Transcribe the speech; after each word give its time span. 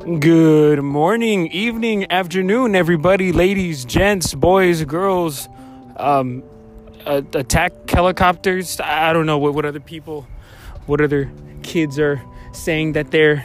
Good 0.00 0.80
morning, 0.80 1.48
evening, 1.48 2.10
afternoon, 2.10 2.74
everybody, 2.74 3.32
ladies, 3.32 3.84
gents, 3.84 4.32
boys, 4.32 4.82
girls, 4.84 5.46
um, 5.98 6.42
uh, 7.04 7.20
attack 7.34 7.90
helicopters. 7.90 8.80
I 8.80 9.12
don't 9.12 9.26
know 9.26 9.36
what, 9.36 9.52
what 9.52 9.66
other 9.66 9.78
people, 9.78 10.26
what 10.86 11.02
other 11.02 11.30
kids 11.62 11.98
are 11.98 12.22
saying 12.52 12.92
that 12.92 13.10
they're 13.10 13.44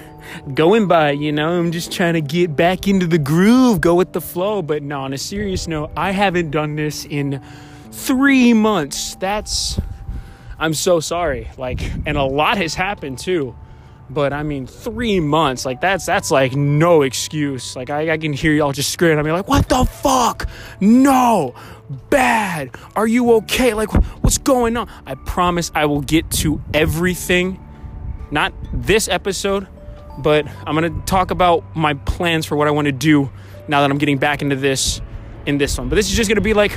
going 0.54 0.88
by. 0.88 1.12
You 1.12 1.34
know, 1.34 1.60
I'm 1.60 1.74
just 1.74 1.92
trying 1.92 2.14
to 2.14 2.22
get 2.22 2.56
back 2.56 2.88
into 2.88 3.06
the 3.06 3.20
groove, 3.20 3.82
go 3.82 3.94
with 3.96 4.14
the 4.14 4.22
flow. 4.22 4.62
But 4.62 4.82
no, 4.82 5.02
on 5.02 5.12
a 5.12 5.18
serious 5.18 5.68
note, 5.68 5.92
I 5.98 6.12
haven't 6.12 6.52
done 6.52 6.78
this 6.78 7.04
in 7.04 7.44
three 7.92 8.54
months. 8.54 9.16
That's, 9.16 9.78
I'm 10.58 10.74
so 10.74 11.02
sorry. 11.02 11.50
Like, 11.58 11.82
and 12.06 12.18
a 12.18 12.24
lot 12.24 12.58
has 12.60 12.76
happened 12.76 13.20
too 13.20 13.58
but 14.10 14.34
I 14.34 14.44
mean, 14.44 14.68
three 14.68 15.20
months, 15.20 15.66
like 15.66 15.82
that's 15.82 16.06
that's 16.06 16.30
like 16.30 16.56
no 16.56 17.02
excuse. 17.02 17.76
Like 17.76 17.90
I, 17.90 18.12
I 18.12 18.18
can 18.18 18.34
hear 18.34 18.54
y'all 18.54 18.72
just 18.72 18.92
screaming 18.92 19.20
I 19.20 19.24
mean, 19.24 19.34
like, 19.34 19.48
what 19.48 19.68
the 19.68 19.86
fuck? 19.86 20.48
No, 20.80 21.56
bad. 22.10 22.76
Are 22.96 23.08
you 23.08 23.34
okay? 23.34 23.74
Like, 23.74 23.92
what's 24.24 24.38
going 24.38 24.78
on? 24.78 24.90
I 25.06 25.16
promise 25.16 25.72
I 25.74 25.86
will 25.86 26.02
get 26.02 26.30
to 26.32 26.62
everything. 26.74 27.60
Not 28.32 28.54
this 28.74 29.08
episode, 29.08 29.68
but 30.20 30.48
I'm 30.66 30.76
gonna 30.76 31.02
talk 31.06 31.32
about 31.32 31.64
my 31.76 31.96
plans 31.96 32.46
for 32.46 32.56
what 32.56 32.68
I 32.68 32.72
want 32.72 32.86
to 32.86 32.92
do 32.92 33.32
now 33.68 33.82
that 33.82 33.90
I'm 33.90 33.98
getting 33.98 34.20
back 34.20 34.42
into 34.42 34.56
this 34.56 35.02
in 35.48 35.58
this 35.58 35.78
one. 35.78 35.90
But 35.90 35.96
this 35.96 36.10
is 36.10 36.16
just 36.16 36.30
gonna 36.30 36.42
be 36.42 36.54
like 36.54 36.76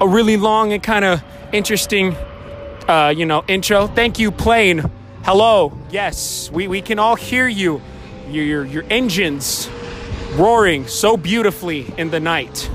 a 0.00 0.08
really 0.08 0.38
long 0.38 0.72
and 0.72 0.82
kind 0.82 1.04
of 1.04 1.22
interesting, 1.52 2.16
uh, 2.88 3.12
you 3.14 3.26
know, 3.26 3.44
intro. 3.46 3.88
Thank 3.88 4.18
you, 4.18 4.30
plane 4.30 4.90
Hello. 5.24 5.72
Yes, 5.88 6.50
we, 6.50 6.66
we 6.66 6.82
can 6.82 6.98
all 6.98 7.14
hear 7.14 7.46
you. 7.46 7.80
Your, 8.28 8.44
your, 8.44 8.64
your 8.64 8.84
engines 8.90 9.70
roaring 10.32 10.88
so 10.88 11.16
beautifully 11.16 11.86
in 11.96 12.10
the 12.10 12.18
night. 12.18 12.68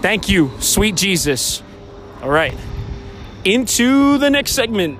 Thank 0.00 0.28
you, 0.28 0.50
sweet 0.58 0.96
Jesus. 0.96 1.62
All 2.20 2.30
right. 2.30 2.56
Into 3.44 4.18
the 4.18 4.28
next 4.28 4.54
segment. 4.54 4.98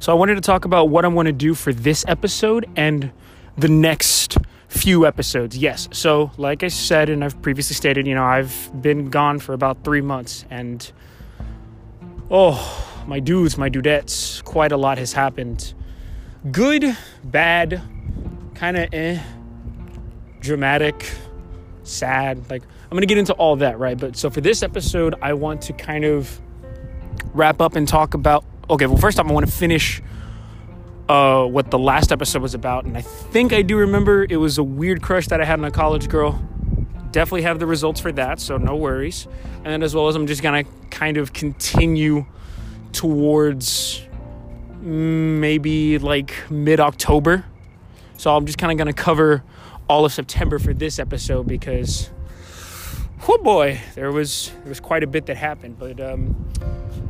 So, 0.00 0.12
I 0.12 0.14
wanted 0.14 0.34
to 0.34 0.42
talk 0.42 0.66
about 0.66 0.90
what 0.90 1.06
I 1.06 1.08
want 1.08 1.26
to 1.26 1.32
do 1.32 1.54
for 1.54 1.72
this 1.72 2.04
episode 2.06 2.68
and 2.76 3.10
the 3.56 3.68
next 3.68 4.36
few 4.72 5.06
episodes. 5.06 5.56
Yes. 5.56 5.88
So, 5.92 6.30
like 6.38 6.62
I 6.62 6.68
said, 6.68 7.10
and 7.10 7.22
I've 7.22 7.40
previously 7.42 7.74
stated, 7.74 8.06
you 8.06 8.14
know, 8.14 8.24
I've 8.24 8.70
been 8.80 9.10
gone 9.10 9.38
for 9.38 9.52
about 9.52 9.84
three 9.84 10.00
months, 10.00 10.44
and 10.50 10.90
oh, 12.30 13.04
my 13.06 13.20
dudes, 13.20 13.58
my 13.58 13.68
dudettes, 13.68 14.42
quite 14.44 14.72
a 14.72 14.76
lot 14.76 14.98
has 14.98 15.12
happened. 15.12 15.74
Good, 16.50 16.96
bad, 17.22 17.82
kind 18.54 18.76
of 18.76 18.92
eh, 18.92 19.22
dramatic, 20.40 21.12
sad. 21.82 22.50
Like, 22.50 22.62
I'm 22.90 22.98
to 22.98 23.06
get 23.06 23.18
into 23.18 23.34
all 23.34 23.56
that, 23.56 23.78
right? 23.78 23.98
But 23.98 24.16
so 24.16 24.30
for 24.30 24.40
this 24.40 24.62
episode, 24.62 25.14
I 25.22 25.34
want 25.34 25.62
to 25.62 25.72
kind 25.72 26.04
of 26.04 26.40
wrap 27.34 27.60
up 27.60 27.76
and 27.76 27.86
talk 27.86 28.14
about. 28.14 28.44
Okay, 28.70 28.86
well, 28.86 28.96
first 28.96 29.20
off, 29.20 29.26
I 29.26 29.32
want 29.32 29.46
to 29.46 29.52
finish 29.52 30.02
uh, 31.12 31.44
what 31.44 31.70
the 31.70 31.78
last 31.78 32.10
episode 32.10 32.40
was 32.40 32.54
about, 32.54 32.86
and 32.86 32.96
I 32.96 33.02
think 33.02 33.52
I 33.52 33.60
do 33.60 33.76
remember 33.76 34.26
it 34.30 34.38
was 34.38 34.56
a 34.56 34.62
weird 34.62 35.02
crush 35.02 35.26
that 35.28 35.42
I 35.42 35.44
had 35.44 35.58
on 35.58 35.64
a 35.66 35.70
college 35.70 36.08
girl. 36.08 36.42
Definitely 37.10 37.42
have 37.42 37.58
the 37.58 37.66
results 37.66 38.00
for 38.00 38.10
that, 38.12 38.40
so 38.40 38.56
no 38.56 38.76
worries. 38.76 39.28
And 39.62 39.84
as 39.84 39.94
well 39.94 40.08
as 40.08 40.16
I'm 40.16 40.26
just 40.26 40.42
gonna 40.42 40.64
kind 40.88 41.18
of 41.18 41.34
continue 41.34 42.24
towards 42.92 44.06
maybe 44.80 45.98
like 45.98 46.32
mid 46.50 46.80
October. 46.80 47.44
So 48.16 48.34
I'm 48.34 48.46
just 48.46 48.56
kind 48.56 48.72
of 48.72 48.78
gonna 48.78 48.94
cover 48.94 49.44
all 49.90 50.06
of 50.06 50.14
September 50.14 50.58
for 50.58 50.72
this 50.72 50.98
episode 50.98 51.46
because, 51.46 52.08
oh 53.28 53.36
boy, 53.36 53.82
there 53.96 54.10
was 54.10 54.50
there 54.60 54.70
was 54.70 54.80
quite 54.80 55.02
a 55.02 55.06
bit 55.06 55.26
that 55.26 55.36
happened. 55.36 55.78
But 55.78 56.00
um, 56.00 56.48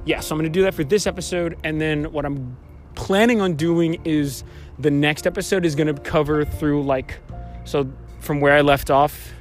yeah, 0.05 0.19
so 0.19 0.35
I'm 0.35 0.41
gonna 0.41 0.49
do 0.49 0.63
that 0.63 0.75
for 0.75 0.83
this 0.83 1.07
episode, 1.07 1.57
and 1.63 1.81
then 1.81 2.11
what 2.11 2.25
I'm 2.25 2.57
planning 2.95 3.41
on 3.41 3.55
doing 3.55 4.01
is 4.05 4.45
the 4.79 4.91
next 4.91 5.27
episode 5.27 5.65
is 5.65 5.75
going 5.75 5.95
to 5.95 6.01
cover 6.01 6.45
through 6.45 6.83
like 6.83 7.19
so 7.65 7.91
from 8.21 8.41
where 8.41 8.55
I 8.55 8.61
left 8.61 8.91
off 8.91 9.33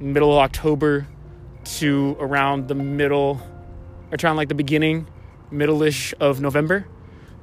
middle 0.00 0.32
of 0.32 0.38
October 0.38 1.06
to 1.64 2.16
around 2.20 2.68
the 2.68 2.74
middle 2.74 3.40
or 4.10 4.16
around 4.22 4.36
like 4.36 4.48
the 4.48 4.54
beginning 4.54 5.06
middle-ish 5.50 6.14
of 6.20 6.40
November. 6.40 6.86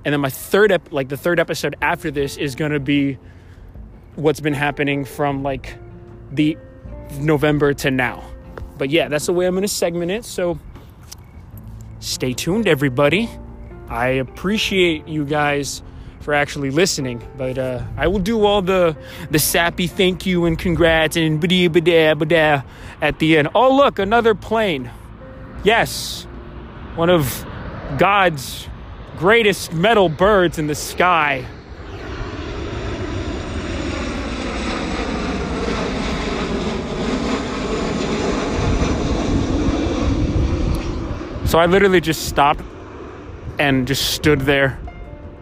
And 0.03 0.13
then 0.13 0.21
my 0.21 0.29
third 0.29 0.71
ep- 0.71 0.91
like 0.91 1.09
the 1.09 1.17
third 1.17 1.39
episode 1.39 1.75
after 1.81 2.11
this 2.11 2.37
is 2.37 2.55
going 2.55 2.71
to 2.71 2.79
be 2.79 3.17
what's 4.15 4.39
been 4.39 4.53
happening 4.53 5.05
from 5.05 5.43
like 5.43 5.77
the 6.31 6.57
November 7.19 7.73
to 7.73 7.91
now. 7.91 8.23
But 8.77 8.89
yeah 8.89 9.07
that's 9.07 9.25
the 9.25 9.33
way 9.33 9.45
I'm 9.45 9.53
going 9.53 9.63
to 9.63 9.67
segment 9.67 10.11
it. 10.11 10.25
So 10.25 10.59
stay 11.99 12.33
tuned 12.33 12.67
everybody 12.67 13.29
I 13.89 14.07
appreciate 14.07 15.07
you 15.07 15.25
guys 15.25 15.83
for 16.21 16.33
actually 16.33 16.71
listening, 16.71 17.21
but 17.37 17.57
uh, 17.57 17.83
I 17.97 18.07
will 18.07 18.19
do 18.19 18.45
all 18.45 18.63
the 18.63 18.97
the 19.29 19.37
sappy 19.37 19.85
thank 19.85 20.25
you 20.25 20.45
and 20.45 20.57
congrats 20.57 21.15
and 21.15 21.39
bada 21.41 21.69
bada 21.69 22.15
bada 22.15 22.65
at 22.99 23.19
the 23.19 23.37
end. 23.37 23.49
Oh 23.53 23.75
look, 23.75 23.99
another 23.99 24.33
plane. 24.33 24.89
Yes, 25.63 26.23
one 26.95 27.11
of 27.11 27.45
God's 27.97 28.67
greatest 29.17 29.71
metal 29.71 30.09
birds 30.09 30.57
in 30.57 30.67
the 30.67 30.75
sky. 30.75 31.45
So 41.45 41.59
I 41.59 41.67
literally 41.67 42.01
just 42.01 42.27
stopped 42.27 42.63
and 43.59 43.87
just 43.87 44.11
stood 44.11 44.41
there, 44.41 44.79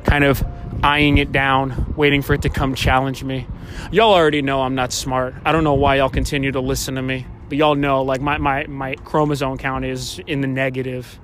kind 0.04 0.24
of 0.24 0.44
eyeing 0.84 1.18
it 1.18 1.32
down, 1.32 1.94
waiting 1.96 2.22
for 2.22 2.34
it 2.34 2.42
to 2.44 2.50
come 2.50 2.76
challenge 2.76 3.24
me. 3.24 3.48
Y'all 3.92 4.14
already 4.14 4.42
know 4.42 4.62
I'm 4.62 4.76
not 4.76 4.92
smart. 4.92 5.34
I 5.46 5.52
don't 5.52 5.64
know 5.64 5.74
why 5.74 5.98
y'all 5.98 6.10
continue 6.10 6.52
to 6.52 6.60
listen 6.60 6.96
to 6.96 7.02
me, 7.02 7.26
but 7.50 7.58
y'all 7.58 7.76
know 7.76 8.02
like 8.04 8.22
my, 8.22 8.38
my, 8.38 8.66
my 8.68 8.96
chromosome 8.96 9.58
count 9.58 9.86
is 9.86 10.20
in 10.28 10.42
the 10.42 10.48
negative. 10.48 11.20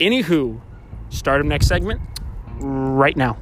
Anywho, 0.00 0.60
start 1.10 1.40
of 1.40 1.46
next 1.46 1.66
segment 1.66 2.00
right 2.60 3.16
now. 3.16 3.36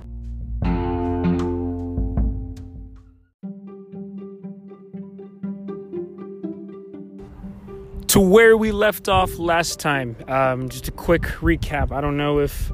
To 8.16 8.21
where 8.22 8.56
we 8.56 8.72
left 8.72 9.10
off 9.10 9.38
last 9.38 9.78
time. 9.78 10.16
Um, 10.27 10.71
just 10.71 10.88
a 10.88 10.91
quick 10.91 11.25
recap. 11.43 11.93
I 11.93 12.00
don't 12.00 12.16
know 12.16 12.38
if 12.38 12.72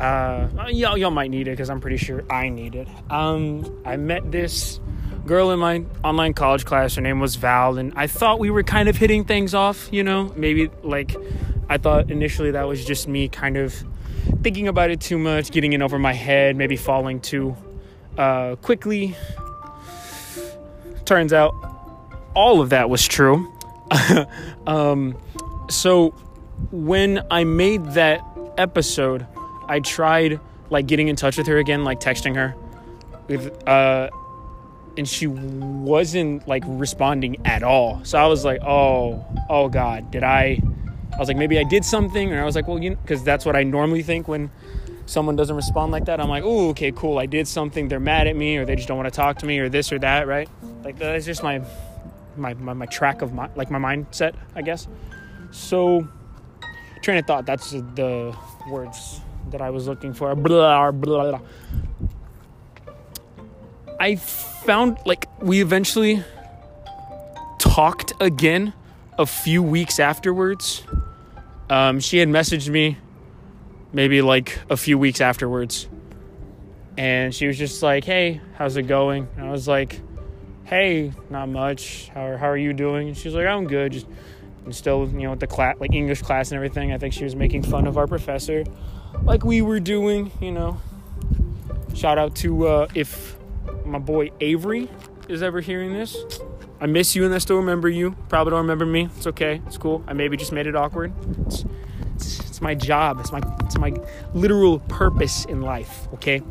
uh, 0.00 0.48
y'all, 0.68 0.98
y'all 0.98 1.12
might 1.12 1.30
need 1.30 1.46
it 1.46 1.52
because 1.52 1.70
I'm 1.70 1.80
pretty 1.80 1.96
sure 1.96 2.24
I 2.28 2.48
need 2.48 2.74
it. 2.74 2.88
Um, 3.08 3.80
I 3.84 3.96
met 3.98 4.32
this 4.32 4.80
girl 5.26 5.52
in 5.52 5.60
my 5.60 5.84
online 6.02 6.34
college 6.34 6.64
class. 6.64 6.96
Her 6.96 7.02
name 7.02 7.20
was 7.20 7.36
Val, 7.36 7.78
and 7.78 7.92
I 7.94 8.08
thought 8.08 8.40
we 8.40 8.50
were 8.50 8.64
kind 8.64 8.88
of 8.88 8.96
hitting 8.96 9.24
things 9.24 9.54
off. 9.54 9.88
You 9.92 10.02
know, 10.02 10.32
maybe 10.34 10.72
like 10.82 11.14
I 11.68 11.78
thought 11.78 12.10
initially 12.10 12.50
that 12.50 12.66
was 12.66 12.84
just 12.84 13.06
me 13.06 13.28
kind 13.28 13.56
of 13.56 13.72
thinking 14.42 14.66
about 14.66 14.90
it 14.90 15.00
too 15.00 15.18
much, 15.18 15.52
getting 15.52 15.72
it 15.72 15.82
over 15.82 16.00
my 16.00 16.14
head, 16.14 16.56
maybe 16.56 16.74
falling 16.74 17.20
too 17.20 17.56
uh, 18.18 18.56
quickly. 18.56 19.14
Turns 21.04 21.32
out 21.32 21.54
all 22.34 22.60
of 22.60 22.70
that 22.70 22.90
was 22.90 23.06
true. 23.06 23.52
um, 24.66 25.16
so 25.68 26.10
when 26.70 27.24
I 27.30 27.44
made 27.44 27.84
that 27.92 28.20
episode, 28.58 29.26
I 29.68 29.80
tried 29.80 30.40
like 30.70 30.86
getting 30.86 31.08
in 31.08 31.16
touch 31.16 31.36
with 31.36 31.46
her 31.46 31.58
again, 31.58 31.84
like 31.84 32.00
texting 32.00 32.36
her 32.36 32.54
with 33.28 33.68
uh 33.68 34.10
and 34.96 35.08
she 35.08 35.26
wasn't 35.28 36.46
like 36.48 36.64
responding 36.66 37.46
at 37.46 37.62
all. 37.62 38.00
So 38.04 38.18
I 38.18 38.26
was 38.26 38.44
like, 38.44 38.60
"Oh, 38.62 39.24
oh 39.48 39.68
god, 39.68 40.10
did 40.10 40.24
I 40.24 40.60
I 41.12 41.18
was 41.18 41.28
like 41.28 41.36
maybe 41.36 41.58
I 41.58 41.64
did 41.64 41.84
something." 41.84 42.30
And 42.30 42.40
I 42.40 42.44
was 42.44 42.56
like, 42.56 42.66
"Well, 42.68 42.82
you 42.82 42.90
know, 42.90 42.96
cuz 43.06 43.22
that's 43.22 43.46
what 43.46 43.56
I 43.56 43.62
normally 43.62 44.02
think 44.02 44.28
when 44.28 44.50
someone 45.06 45.34
doesn't 45.36 45.56
respond 45.56 45.90
like 45.90 46.04
that. 46.04 46.20
I'm 46.20 46.28
like, 46.28 46.44
"Oh, 46.44 46.70
okay, 46.70 46.92
cool. 46.92 47.18
I 47.18 47.26
did 47.26 47.48
something. 47.48 47.88
They're 47.88 48.00
mad 48.00 48.26
at 48.26 48.36
me 48.36 48.56
or 48.56 48.64
they 48.64 48.76
just 48.76 48.88
don't 48.88 48.96
want 48.96 49.12
to 49.12 49.16
talk 49.16 49.38
to 49.38 49.46
me 49.46 49.58
or 49.58 49.68
this 49.68 49.92
or 49.92 49.98
that, 50.00 50.26
right?" 50.26 50.48
Like 50.84 50.98
that's 50.98 51.24
just 51.24 51.42
my 51.42 51.60
my, 52.36 52.54
my, 52.54 52.72
my 52.72 52.86
track 52.86 53.22
of 53.22 53.32
my 53.32 53.48
like 53.56 53.70
my 53.70 53.78
mindset, 53.78 54.34
I 54.54 54.62
guess. 54.62 54.88
So 55.50 56.06
train 57.02 57.18
of 57.18 57.26
thought, 57.26 57.46
that's 57.46 57.70
the 57.70 58.36
words 58.68 59.20
that 59.50 59.60
I 59.60 59.70
was 59.70 59.86
looking 59.86 60.12
for. 60.12 60.34
Blah, 60.34 60.90
blah, 60.92 61.30
blah. 61.30 61.40
I 63.98 64.16
found 64.16 64.98
like 65.04 65.26
we 65.40 65.60
eventually 65.60 66.24
talked 67.58 68.12
again 68.20 68.72
a 69.18 69.26
few 69.26 69.62
weeks 69.62 69.98
afterwards. 69.98 70.82
Um, 71.68 72.00
she 72.00 72.18
had 72.18 72.28
messaged 72.28 72.68
me 72.68 72.96
maybe 73.92 74.22
like 74.22 74.58
a 74.70 74.76
few 74.76 74.98
weeks 74.98 75.20
afterwards. 75.20 75.88
And 76.96 77.34
she 77.34 77.46
was 77.46 77.56
just 77.56 77.82
like, 77.82 78.04
"Hey, 78.04 78.40
how's 78.54 78.76
it 78.76 78.82
going?" 78.82 79.28
And 79.36 79.46
I 79.46 79.50
was 79.50 79.68
like, 79.68 80.00
"Hey, 80.70 81.12
not 81.28 81.48
much. 81.48 82.08
How 82.14 82.36
how 82.36 82.48
are 82.48 82.56
you 82.56 82.72
doing?" 82.72 83.08
And 83.08 83.16
she's 83.16 83.34
like, 83.34 83.46
"I'm 83.46 83.66
good. 83.66 83.92
Just 83.92 84.06
I'm 84.64 84.72
still, 84.72 85.08
you 85.08 85.22
know, 85.22 85.30
with 85.30 85.40
the 85.40 85.46
class, 85.46 85.76
like 85.80 85.92
English 85.92 86.22
class 86.22 86.50
and 86.50 86.56
everything. 86.56 86.92
I 86.92 86.98
think 86.98 87.12
she 87.12 87.24
was 87.24 87.34
making 87.34 87.64
fun 87.64 87.86
of 87.86 87.98
our 87.98 88.06
professor, 88.06 88.64
like 89.24 89.44
we 89.44 89.62
were 89.62 89.80
doing, 89.80 90.30
you 90.40 90.52
know. 90.52 90.80
Shout 91.94 92.18
out 92.18 92.36
to 92.36 92.68
uh, 92.68 92.88
if 92.94 93.36
my 93.84 93.98
boy 93.98 94.30
Avery 94.40 94.88
is 95.28 95.42
ever 95.42 95.60
hearing 95.60 95.92
this. 95.92 96.16
I 96.80 96.86
miss 96.86 97.14
you 97.14 97.26
and 97.26 97.34
I 97.34 97.38
still 97.38 97.56
remember 97.56 97.88
you. 97.88 98.12
Probably 98.28 98.52
don't 98.52 98.60
remember 98.60 98.86
me. 98.86 99.08
It's 99.16 99.26
okay. 99.26 99.60
It's 99.66 99.76
cool. 99.76 100.02
I 100.06 100.14
maybe 100.14 100.36
just 100.36 100.52
made 100.52 100.66
it 100.66 100.74
awkward. 100.74 101.12
It's, 101.46 101.64
it's, 102.14 102.40
it's 102.40 102.60
my 102.62 102.74
job. 102.74 103.20
It's 103.20 103.32
my 103.32 103.42
it's 103.60 103.76
my 103.76 103.94
literal 104.32 104.78
purpose 104.80 105.44
in 105.44 105.60
life. 105.60 106.08
Okay. 106.14 106.42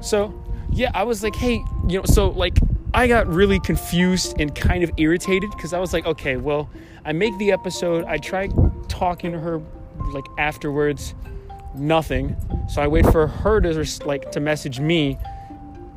So 0.00 0.43
yeah, 0.70 0.90
I 0.94 1.04
was 1.04 1.22
like, 1.22 1.36
hey, 1.36 1.64
you 1.88 1.98
know, 1.98 2.04
so 2.04 2.30
like 2.30 2.58
I 2.92 3.06
got 3.06 3.26
really 3.26 3.60
confused 3.60 4.34
and 4.38 4.54
kind 4.54 4.84
of 4.84 4.90
irritated 4.96 5.50
because 5.50 5.72
I 5.72 5.78
was 5.78 5.92
like, 5.92 6.06
okay, 6.06 6.36
well, 6.36 6.70
I 7.04 7.12
make 7.12 7.36
the 7.38 7.52
episode. 7.52 8.04
I 8.04 8.18
try 8.18 8.48
talking 8.88 9.32
to 9.32 9.40
her 9.40 9.60
like 10.12 10.26
afterwards, 10.38 11.14
nothing. 11.74 12.36
So 12.68 12.82
I 12.82 12.86
wait 12.86 13.06
for 13.06 13.26
her 13.26 13.60
to 13.60 14.06
like 14.06 14.30
to 14.32 14.40
message 14.40 14.80
me 14.80 15.18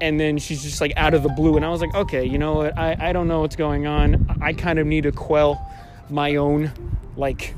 and 0.01 0.19
then 0.19 0.37
she's 0.37 0.63
just 0.63 0.81
like 0.81 0.93
out 0.95 1.13
of 1.13 1.23
the 1.23 1.29
blue 1.29 1.55
and 1.55 1.65
i 1.65 1.69
was 1.69 1.81
like 1.81 1.93
okay 1.95 2.23
you 2.23 2.37
know 2.37 2.53
what 2.53 2.77
i, 2.77 2.95
I 2.99 3.13
don't 3.13 3.27
know 3.27 3.41
what's 3.41 3.55
going 3.55 3.87
on 3.87 4.37
i 4.41 4.53
kind 4.53 4.79
of 4.79 4.85
need 4.85 5.03
to 5.03 5.11
quell 5.11 5.59
my 6.09 6.35
own 6.35 6.71
like 7.15 7.55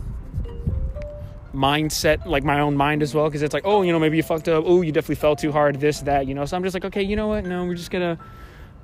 mindset 1.54 2.26
like 2.26 2.44
my 2.44 2.60
own 2.60 2.78
mind 2.78 3.02
as 3.02 3.16
well 3.16 3.26
because 3.26 3.42
it's 3.42 3.54
like 3.54 3.66
oh 3.66 3.82
you 3.82 3.92
know 3.92 4.00
maybe 4.00 4.18
you 4.18 4.24
fucked 4.24 4.48
up 4.48 4.64
oh 4.68 4.82
you 4.82 4.92
definitely 4.92 5.16
fell 5.16 5.36
too 5.36 5.52
hard 5.52 5.80
this 5.80 6.02
that 6.02 6.28
you 6.28 6.34
know 6.34 6.46
so 6.46 6.56
i'm 6.56 6.64
just 6.64 6.76
like 6.76 6.86
okay 6.86 7.02
you 7.02 7.16
know 7.16 7.28
what 7.28 7.44
no 7.44 7.66
we're 7.66 7.74
just 7.74 7.90
gonna 7.90 8.18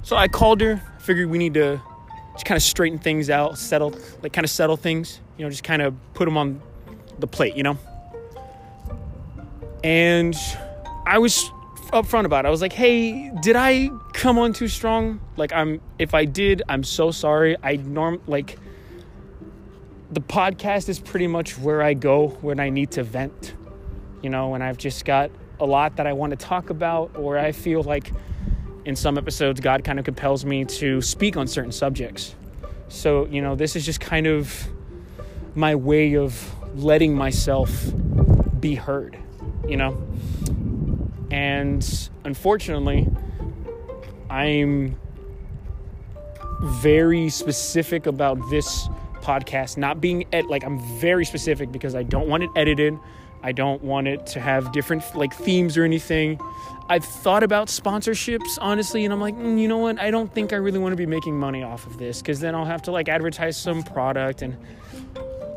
so 0.02 0.16
i 0.16 0.28
called 0.28 0.60
her 0.62 0.82
figured 1.00 1.30
we 1.30 1.38
need 1.38 1.54
to 1.54 1.80
just 2.34 2.46
kind 2.46 2.58
of 2.58 2.64
straighten 2.64 2.98
things 2.98 3.30
out 3.30 3.58
settle 3.58 3.94
like 4.24 4.34
kind 4.34 4.44
of 4.44 4.50
settle 4.50 4.76
things 4.76 5.20
you 5.38 5.46
know 5.46 5.50
just 5.50 5.64
kind 5.64 5.82
of 5.82 5.94
put 6.16 6.26
them 6.26 6.38
on 6.38 6.60
the 7.20 7.28
plate 7.28 7.56
you 7.56 7.64
know 7.64 7.78
and 9.84 10.36
i 11.06 11.20
was 11.20 11.52
upfront 11.92 12.26
about 12.26 12.46
it. 12.46 12.48
I 12.48 12.52
was 12.52 12.62
like, 12.62 12.74
"Hey, 12.74 13.32
did 13.42 13.56
I 13.56 13.90
come 14.14 14.38
on 14.38 14.54
too 14.54 14.68
strong? 14.68 15.22
Like, 15.38 15.54
I'm 15.54 15.82
if 16.00 16.14
I 16.14 16.26
did, 16.26 16.62
I'm 16.68 16.84
so 16.84 17.12
sorry. 17.12 17.56
I 17.64 17.78
norm 17.78 18.22
like 18.28 18.58
the 20.16 20.22
podcast 20.22 20.88
is 20.88 20.98
pretty 20.98 21.28
much 21.28 21.60
where 21.60 21.82
I 21.82 21.94
go 21.94 22.30
when 22.40 22.58
I 22.58 22.70
need 22.70 22.92
to 22.92 23.04
vent. 23.04 23.54
You 24.22 24.30
know, 24.30 24.48
when 24.48 24.62
I've 24.62 24.78
just 24.78 25.04
got 25.04 25.30
a 25.60 25.66
lot 25.66 25.98
that 25.98 26.08
I 26.08 26.14
want 26.14 26.32
to 26.32 26.38
talk 26.38 26.70
about, 26.70 27.12
or 27.18 27.38
I 27.38 27.52
feel 27.52 27.84
like 27.84 28.14
in 28.86 28.96
some 28.96 29.18
episodes 29.18 29.60
God 29.60 29.84
kind 29.84 30.00
of 30.00 30.06
compels 30.06 30.46
me 30.46 30.64
to 30.64 31.02
speak 31.02 31.36
on 31.36 31.48
certain 31.48 31.74
subjects. 31.74 32.34
So, 32.88 33.26
you 33.26 33.42
know, 33.42 33.56
this 33.56 33.76
is 33.76 33.86
just 33.86 34.00
kind 34.00 34.26
of 34.26 34.66
my 35.54 35.76
way 35.76 36.16
of 36.16 36.56
letting 36.76 37.14
myself 37.14 37.92
be 38.58 38.76
heard, 38.76 39.18
you 39.68 39.76
know? 39.76 40.02
And 41.30 42.10
unfortunately, 42.24 43.10
I'm 44.30 44.98
very 46.62 47.28
specific 47.28 48.06
about 48.06 48.40
this 48.50 48.88
podcast 49.26 49.78
not 49.78 50.00
being 50.00 50.26
ed- 50.32 50.46
like 50.46 50.64
I'm 50.64 50.80
very 51.00 51.26
specific 51.26 51.72
because 51.72 51.96
I 51.96 52.04
don't 52.04 52.28
want 52.28 52.44
it 52.44 52.50
edited. 52.56 52.98
I 53.42 53.52
don't 53.52 53.84
want 53.84 54.08
it 54.08 54.26
to 54.28 54.40
have 54.40 54.72
different 54.72 55.04
like 55.16 55.34
themes 55.34 55.78
or 55.78 55.84
anything. 55.84 56.40
I've 56.88 57.04
thought 57.04 57.44
about 57.44 57.68
sponsorships 57.68 58.58
honestly 58.62 59.04
and 59.04 59.14
I'm 59.14 59.22
like, 59.22 59.36
mm, 59.36 59.60
you 59.60 59.68
know 59.68 59.80
what? 59.80 60.00
I 60.00 60.12
don't 60.12 60.32
think 60.34 60.54
I 60.54 60.58
really 60.58 60.80
want 60.80 60.94
to 60.94 60.98
be 60.98 61.06
making 61.06 61.38
money 61.38 61.64
off 61.64 61.88
of 61.88 61.98
this 61.98 62.22
cuz 62.22 62.40
then 62.40 62.54
I'll 62.54 62.66
have 62.66 62.84
to 62.84 62.92
like 62.92 63.10
advertise 63.10 63.58
some 63.58 63.82
product 63.84 64.42
and 64.44 64.56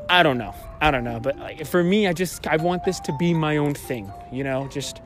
I 0.09 0.23
don't 0.23 0.38
know. 0.38 0.55
I 0.81 0.91
don't 0.91 1.05
know, 1.05 1.21
but 1.21 1.38
like, 1.38 1.67
for 1.67 1.85
me 1.85 2.06
I 2.06 2.12
just 2.12 2.47
I 2.47 2.56
want 2.56 2.85
this 2.85 3.00
to 3.00 3.12
be 3.19 3.35
my 3.35 3.59
own 3.59 3.75
thing, 3.75 4.11
you 4.32 4.44
know? 4.44 4.69
Just 4.69 5.03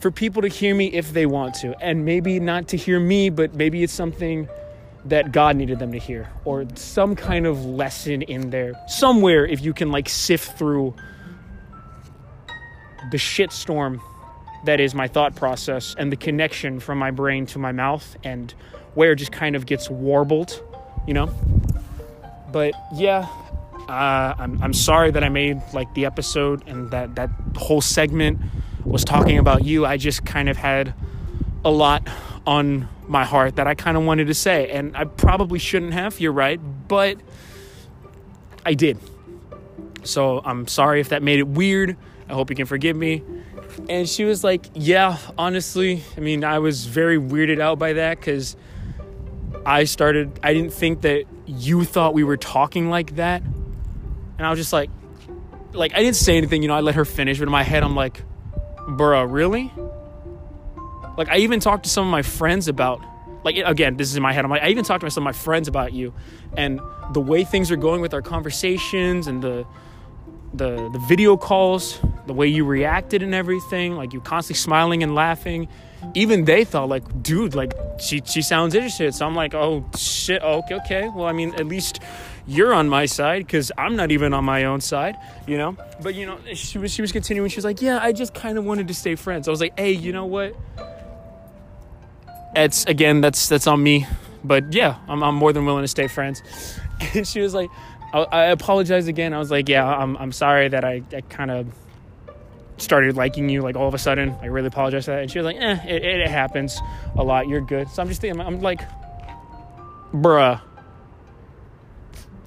for 0.00 0.10
people 0.10 0.42
to 0.42 0.48
hear 0.48 0.74
me 0.74 0.86
if 0.86 1.12
they 1.12 1.26
want 1.26 1.54
to. 1.56 1.76
And 1.82 2.04
maybe 2.04 2.40
not 2.40 2.68
to 2.68 2.76
hear 2.76 3.00
me, 3.00 3.30
but 3.30 3.54
maybe 3.54 3.82
it's 3.82 3.92
something 3.92 4.48
that 5.08 5.32
God 5.32 5.56
needed 5.56 5.78
them 5.78 5.92
to 5.92 5.98
hear 5.98 6.28
or 6.44 6.66
some 6.74 7.16
kind 7.16 7.46
of 7.46 7.64
lesson 7.64 8.22
in 8.22 8.50
there 8.50 8.74
somewhere 8.88 9.46
if 9.46 9.62
you 9.62 9.72
can 9.72 9.90
like 9.90 10.08
sift 10.08 10.58
through 10.58 10.94
the 13.10 13.16
shitstorm 13.16 14.00
that 14.64 14.80
is 14.80 14.94
my 14.94 15.08
thought 15.08 15.34
process 15.34 15.94
and 15.98 16.12
the 16.12 16.16
connection 16.16 16.80
from 16.80 16.98
my 16.98 17.10
brain 17.10 17.46
to 17.46 17.58
my 17.58 17.72
mouth 17.72 18.16
and 18.24 18.54
where 18.94 19.12
it 19.12 19.16
just 19.16 19.32
kind 19.32 19.54
of 19.54 19.66
gets 19.66 19.88
warbled, 19.88 20.62
you 21.06 21.14
know? 21.14 21.28
But 22.50 22.74
yeah, 22.94 23.28
uh, 23.88 24.34
I'm, 24.38 24.62
I'm 24.62 24.74
sorry 24.74 25.10
that 25.12 25.22
I 25.22 25.28
made 25.28 25.62
like 25.72 25.92
the 25.94 26.06
episode 26.06 26.66
and 26.66 26.90
that, 26.90 27.14
that 27.14 27.30
whole 27.56 27.80
segment 27.80 28.40
was 28.84 29.04
talking 29.04 29.38
about 29.38 29.64
you, 29.64 29.86
I 29.86 29.96
just 29.96 30.24
kind 30.24 30.48
of 30.48 30.56
had 30.56 30.94
a 31.64 31.70
lot 31.70 32.08
on 32.46 32.88
my 33.06 33.24
heart 33.24 33.56
that 33.56 33.66
I 33.66 33.74
kind 33.74 33.96
of 33.96 34.04
wanted 34.04 34.26
to 34.28 34.34
say. 34.34 34.70
And 34.70 34.96
I 34.96 35.04
probably 35.04 35.58
shouldn't 35.58 35.92
have, 35.92 36.20
you're 36.20 36.32
right, 36.32 36.60
but 36.88 37.18
I 38.64 38.74
did. 38.74 38.98
So 40.04 40.40
I'm 40.44 40.66
sorry 40.66 41.00
if 41.00 41.10
that 41.10 41.22
made 41.22 41.38
it 41.38 41.48
weird. 41.48 41.96
I 42.28 42.34
hope 42.34 42.50
you 42.50 42.56
can 42.56 42.66
forgive 42.66 42.96
me. 42.96 43.22
And 43.88 44.08
she 44.08 44.24
was 44.24 44.44
like, 44.44 44.66
Yeah, 44.74 45.18
honestly, 45.36 46.02
I 46.16 46.20
mean, 46.20 46.44
I 46.44 46.58
was 46.58 46.86
very 46.86 47.18
weirded 47.18 47.60
out 47.60 47.78
by 47.78 47.94
that 47.94 48.18
because 48.18 48.56
I 49.64 49.84
started, 49.84 50.38
I 50.42 50.54
didn't 50.54 50.72
think 50.72 51.02
that 51.02 51.24
you 51.46 51.84
thought 51.84 52.14
we 52.14 52.24
were 52.24 52.36
talking 52.36 52.90
like 52.90 53.16
that. 53.16 53.42
And 53.42 54.46
I 54.46 54.50
was 54.50 54.58
just 54.58 54.72
like, 54.72 54.90
like, 55.72 55.94
I 55.94 55.98
didn't 55.98 56.16
say 56.16 56.36
anything, 56.36 56.62
you 56.62 56.68
know, 56.68 56.74
I 56.74 56.80
let 56.80 56.94
her 56.94 57.04
finish, 57.04 57.38
but 57.38 57.44
in 57.44 57.52
my 57.52 57.62
head, 57.62 57.82
I'm 57.82 57.96
like, 57.96 58.22
bruh, 58.76 59.30
really? 59.30 59.72
Like, 61.18 61.28
I 61.30 61.38
even 61.38 61.58
talked 61.58 61.82
to 61.82 61.90
some 61.90 62.06
of 62.06 62.10
my 62.12 62.22
friends 62.22 62.68
about, 62.68 63.02
like, 63.42 63.56
again, 63.56 63.96
this 63.96 64.08
is 64.08 64.16
in 64.16 64.22
my 64.22 64.32
head. 64.32 64.44
I'm 64.44 64.50
like, 64.50 64.62
I 64.62 64.68
even 64.68 64.84
talked 64.84 65.02
to 65.02 65.10
some 65.10 65.22
of 65.22 65.24
my 65.24 65.32
friends 65.32 65.66
about 65.66 65.92
you 65.92 66.14
and 66.56 66.80
the 67.12 67.20
way 67.20 67.42
things 67.42 67.72
are 67.72 67.76
going 67.76 68.00
with 68.00 68.14
our 68.14 68.22
conversations 68.22 69.26
and 69.26 69.42
the, 69.42 69.66
the, 70.54 70.88
the 70.92 71.04
video 71.08 71.36
calls, 71.36 72.00
the 72.28 72.32
way 72.32 72.46
you 72.46 72.64
reacted 72.64 73.24
and 73.24 73.34
everything, 73.34 73.96
like 73.96 74.12
you 74.12 74.20
constantly 74.20 74.60
smiling 74.60 75.02
and 75.02 75.16
laughing. 75.16 75.66
Even 76.14 76.44
they 76.44 76.64
thought, 76.64 76.88
like, 76.88 77.24
dude, 77.24 77.56
like, 77.56 77.74
she, 77.98 78.22
she 78.24 78.40
sounds 78.40 78.76
interested. 78.76 79.12
So 79.12 79.26
I'm 79.26 79.34
like, 79.34 79.54
oh, 79.54 79.84
shit, 79.98 80.40
okay, 80.40 80.76
okay. 80.76 81.10
Well, 81.12 81.26
I 81.26 81.32
mean, 81.32 81.52
at 81.56 81.66
least 81.66 81.98
you're 82.46 82.72
on 82.72 82.88
my 82.88 83.06
side 83.06 83.44
because 83.44 83.72
I'm 83.76 83.96
not 83.96 84.12
even 84.12 84.32
on 84.32 84.44
my 84.44 84.64
own 84.64 84.80
side, 84.80 85.16
you 85.48 85.58
know. 85.58 85.76
But 86.00 86.14
you 86.14 86.26
know, 86.26 86.38
she 86.54 86.78
was 86.78 86.92
she 86.94 87.02
was 87.02 87.12
continuing. 87.12 87.50
She 87.50 87.56
was 87.56 87.64
like, 87.64 87.82
"Yeah, 87.82 87.98
I 88.00 88.12
just 88.12 88.32
kind 88.32 88.56
of 88.56 88.64
wanted 88.64 88.88
to 88.88 88.94
stay 88.94 89.16
friends." 89.16 89.48
I 89.48 89.50
was 89.50 89.60
like, 89.60 89.78
"Hey, 89.78 89.92
you 89.92 90.12
know 90.12 90.24
what? 90.24 90.56
It's 92.54 92.84
again, 92.86 93.20
that's 93.20 93.48
that's 93.48 93.66
on 93.66 93.82
me, 93.82 94.06
but 94.44 94.72
yeah, 94.72 94.98
I'm 95.08 95.22
I'm 95.22 95.34
more 95.34 95.52
than 95.52 95.64
willing 95.66 95.84
to 95.84 95.88
stay 95.88 96.08
friends." 96.08 96.42
And 97.14 97.26
she 97.32 97.40
was 97.40 97.54
like, 97.54 97.70
"I, 98.12 98.18
I 98.20 98.44
apologize 98.46 99.08
again." 99.08 99.32
I 99.34 99.38
was 99.38 99.50
like, 99.50 99.68
"Yeah, 99.68 99.86
I'm 99.86 100.16
I'm 100.16 100.32
sorry 100.32 100.68
that 100.68 100.84
I, 100.84 101.02
I 101.12 101.20
kind 101.22 101.50
of." 101.50 101.66
started 102.80 103.16
liking 103.16 103.48
you 103.48 103.60
like 103.60 103.74
all 103.74 103.88
of 103.88 103.94
a 103.94 103.98
sudden 103.98 104.32
i 104.40 104.46
really 104.46 104.68
apologize 104.68 105.04
for 105.04 105.10
that 105.10 105.22
and 105.22 105.28
she 105.32 105.40
was 105.40 105.44
like 105.44 105.56
eh 105.56 105.84
it, 105.88 106.04
it 106.04 106.28
happens 106.28 106.78
a 107.16 107.24
lot 107.24 107.48
you're 107.48 107.60
good 107.60 107.88
so 107.88 108.00
i'm 108.00 108.06
just 108.06 108.20
thinking 108.20 108.40
i'm 108.40 108.60
like 108.60 108.80
bruh 110.12 110.60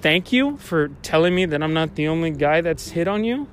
thank 0.02 0.32
you 0.32 0.56
for 0.58 0.88
telling 1.02 1.34
me 1.34 1.46
that 1.46 1.62
I'm 1.62 1.72
not 1.72 1.94
the 1.94 2.08
only 2.08 2.32
guy 2.32 2.60
that's 2.60 2.90
hit 2.90 3.08
on 3.08 3.24
you 3.24 3.46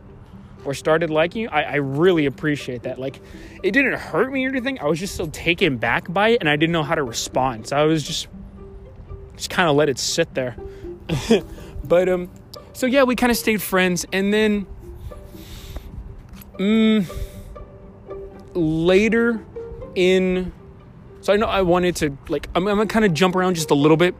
or 0.66 0.74
started 0.74 1.10
liking 1.10 1.44
you. 1.44 1.50
I, 1.50 1.62
I, 1.64 1.76
really 1.76 2.26
appreciate 2.26 2.84
that. 2.84 3.00
Like, 3.00 3.22
it 3.64 3.72
didn't 3.72 3.94
hurt 3.94 4.32
me 4.32 4.46
or 4.46 4.50
anything. 4.50 4.80
I 4.80 4.86
was 4.86 5.00
just 5.00 5.16
so 5.16 5.28
taken 5.28 5.78
back 5.78 6.12
by 6.12 6.30
it 6.30 6.38
and 6.42 6.50
I 6.50 6.56
didn't 6.56 6.74
know 6.74 6.84
how 6.84 6.96
to 6.96 7.04
respond. 7.04 7.68
So 7.68 7.78
I 7.78 7.84
was 7.84 8.04
just, 8.04 8.28
just 9.36 9.50
kind 9.50 9.70
of 9.70 9.76
let 9.76 9.90
it 9.90 9.98
sit 9.98 10.34
there. 10.34 10.56
but, 11.84 12.10
um, 12.10 12.30
so 12.74 12.86
yeah, 12.86 13.04
we 13.04 13.16
kind 13.16 13.32
of 13.32 13.38
stayed 13.38 13.62
friends. 13.62 14.06
And 14.12 14.34
then, 14.34 14.68
um, 16.60 17.06
later 18.54 19.44
in, 19.96 20.52
so 21.22 21.34
I 21.34 21.38
know 21.38 21.48
I 21.48 21.62
wanted 21.62 21.96
to, 21.98 22.18
like, 22.28 22.48
I'm, 22.56 22.68
I'm 22.68 22.78
gonna 22.78 22.88
kind 22.88 23.06
of 23.06 23.14
jump 23.14 23.36
around 23.36 23.56
just 23.56 23.72
a 23.72 23.76
little 23.76 23.98
bit 23.98 24.16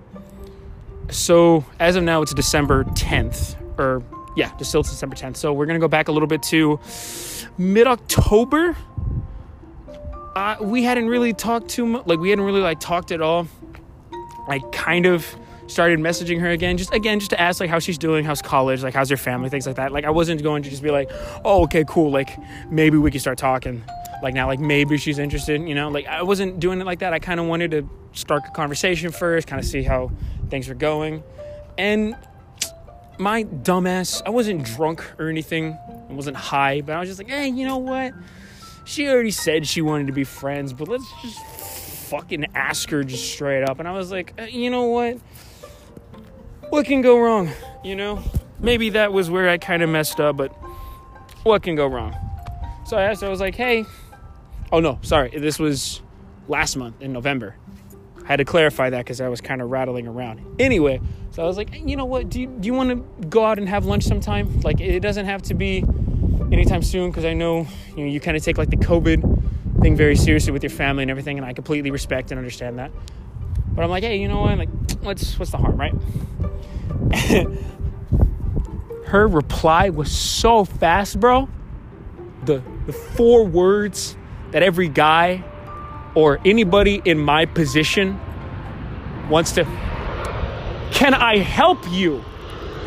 so 1.12 1.66
as 1.80 1.96
of 1.96 2.04
now, 2.04 2.22
it's 2.22 2.34
December 2.34 2.84
10th, 2.84 3.56
or 3.80 4.04
yeah, 4.36 4.56
just 4.58 4.70
still 4.70 4.84
December 4.84 5.16
10th. 5.16 5.38
So 5.38 5.54
we're 5.54 5.66
gonna 5.66 5.80
go 5.80 5.88
back 5.88 6.08
a 6.08 6.12
little 6.12 6.28
bit 6.28 6.44
to 6.44 6.80
mid 7.58 7.88
October. 7.88 8.76
Uh, 10.36 10.56
we 10.62 10.84
hadn't 10.84 11.08
really 11.08 11.34
talked 11.34 11.70
too 11.70 11.86
much, 11.86 12.06
like 12.06 12.20
we 12.20 12.30
hadn't 12.30 12.46
really 12.46 12.62
like 12.62 12.80
talked 12.80 13.12
at 13.12 13.22
all. 13.22 13.48
I 14.48 14.60
kind 14.72 15.06
of 15.06 15.36
started 15.68 16.00
messaging 16.00 16.40
her 16.40 16.50
again, 16.50 16.78
just 16.78 16.94
again, 16.94 17.20
just 17.20 17.30
to 17.32 17.40
ask 17.40 17.60
like 17.60 17.70
how 17.70 17.80
she's 17.80 17.98
doing, 17.98 18.26
how's 18.26 18.42
college, 18.42 18.84
like 18.84 18.94
how's 18.94 19.10
her 19.10 19.18
family, 19.18 19.50
things 19.50 19.68
like 19.68 19.76
that. 19.76 19.92
Like 19.92 20.06
I 20.06 20.10
wasn't 20.10 20.42
going 20.42 20.64
to 20.64 20.70
just 20.70 20.82
be 20.82 20.92
like, 20.92 21.10
oh, 21.46 21.64
okay, 21.64 21.84
cool, 21.88 22.12
like 22.12 22.38
maybe 22.70 22.98
we 22.98 23.12
can 23.12 23.20
start 23.20 23.38
talking. 23.38 23.84
Like 24.22 24.34
now, 24.34 24.48
like 24.48 24.60
maybe 24.60 24.98
she's 24.98 25.20
interested, 25.20 25.62
you 25.62 25.76
know. 25.76 25.90
Like 25.90 26.08
I 26.08 26.24
wasn't 26.24 26.60
doing 26.60 26.82
it 26.82 26.86
like 26.86 27.00
that. 27.00 27.14
I 27.14 27.20
kind 27.20 27.40
of 27.40 27.46
wanted 27.46 27.72
to 27.72 27.90
start 28.14 28.44
a 28.48 28.52
conversation 28.52 29.12
first, 29.12 29.48
kind 29.48 29.60
of 29.60 29.66
see 29.66 29.84
how 29.84 30.12
things 30.50 30.68
were 30.68 30.74
going, 30.74 31.24
and 31.78 32.16
my 33.20 33.44
dumbass, 33.44 34.22
I 34.26 34.30
wasn't 34.30 34.64
drunk 34.64 35.04
or 35.20 35.30
anything. 35.30 35.78
I 36.10 36.14
wasn't 36.14 36.38
high, 36.38 36.82
but 36.82 36.96
I 36.96 37.00
was 37.00 37.10
just 37.10 37.20
like, 37.20 37.30
hey, 37.30 37.50
you 37.50 37.68
know 37.68 37.78
what? 37.78 38.14
She 38.86 39.08
already 39.08 39.32
said 39.32 39.68
she 39.68 39.82
wanted 39.82 40.08
to 40.08 40.14
be 40.14 40.24
friends, 40.24 40.74
but 40.74 40.88
let's 40.88 41.06
just 41.22 41.40
fucking 42.10 42.46
ask 42.56 42.90
her 42.90 43.04
just 43.04 43.32
straight 43.32 43.64
up. 43.64 43.80
And 43.80 43.88
I 43.88 43.92
was 43.92 44.10
like, 44.12 44.34
uh, 44.40 44.44
you 44.44 44.70
know 44.70 44.86
what? 44.86 45.18
What 46.70 46.86
can 46.86 47.02
go 47.02 47.20
wrong? 47.20 47.52
You 47.84 47.96
know? 47.96 48.24
Maybe 48.60 48.90
that 48.92 49.14
was 49.14 49.30
where 49.30 49.50
I 49.50 49.58
kind 49.58 49.84
of 49.84 49.90
messed 49.90 50.20
up, 50.20 50.38
but 50.38 50.50
what 51.44 51.62
can 51.62 51.76
go 51.76 51.88
wrong? 51.88 52.16
So 52.86 52.98
I 52.98 53.04
asked 53.04 53.22
her, 53.22 53.28
I 53.28 53.30
was 53.30 53.40
like, 53.40 53.56
hey, 53.56 53.86
oh 54.72 54.80
no, 54.80 54.98
sorry, 55.02 55.30
this 55.30 55.60
was 55.60 56.02
last 56.48 56.76
month 56.76 57.02
in 57.02 57.14
November. 57.14 57.56
Had 58.30 58.38
to 58.38 58.46
clarify 58.46 58.92
that 58.92 59.00
because 59.00 59.20
I 59.22 59.28
was 59.28 59.42
kind 59.42 59.60
of 59.60 59.72
rattling 59.72 60.08
around. 60.08 60.40
Anyway, 60.60 61.02
so 61.32 61.42
I 61.42 61.48
was 61.48 61.58
like, 61.58 61.74
you 61.74 61.96
know 61.96 62.06
what? 62.06 62.30
Do 62.30 62.40
you, 62.40 62.46
do 62.46 62.68
you 62.68 62.76
want 62.76 62.92
to 62.92 63.26
go 63.26 63.44
out 63.44 63.58
and 63.58 63.68
have 63.68 63.88
lunch 63.88 64.04
sometime? 64.04 64.62
Like, 64.62 64.80
it 64.80 65.00
doesn't 65.00 65.26
have 65.26 65.42
to 65.44 65.56
be 65.56 65.84
anytime 66.52 66.84
soon 66.84 67.10
because 67.10 67.26
I 67.26 67.34
know 67.34 67.66
you 67.96 68.06
know 68.06 68.12
you 68.12 68.20
kind 68.20 68.38
of 68.38 68.44
take 68.44 68.60
like 68.60 68.70
the 68.70 68.78
COVID 68.78 69.82
thing 69.82 69.96
very 69.96 70.16
seriously 70.16 70.52
with 70.52 70.62
your 70.62 70.70
family 70.70 71.02
and 71.02 71.10
everything, 71.10 71.40
and 71.40 71.46
I 71.46 71.54
completely 71.54 71.90
respect 71.90 72.30
and 72.32 72.38
understand 72.38 72.78
that. 72.78 72.92
But 73.70 73.84
I'm 73.84 73.90
like, 73.90 74.04
hey, 74.04 74.18
you 74.18 74.28
know 74.28 74.42
what? 74.42 74.60
Like, 74.60 74.70
what's 75.02 75.40
what's 75.40 75.50
the 75.50 75.58
harm, 75.58 75.76
right? 75.76 75.96
Her 79.08 79.28
reply 79.28 79.90
was 79.90 80.12
so 80.12 80.66
fast, 80.66 81.20
bro. 81.20 81.50
The 82.46 82.62
the 82.86 82.94
four 82.94 83.44
words 83.44 84.16
that 84.52 84.62
every 84.62 84.88
guy 84.88 85.44
or 86.16 86.40
anybody 86.46 87.02
in 87.06 87.20
my 87.20 87.46
position 87.46 88.20
wants 89.30 89.52
to 89.54 89.66
can 90.92 91.14
I 91.14 91.38
help 91.38 91.80
you? 91.90 92.24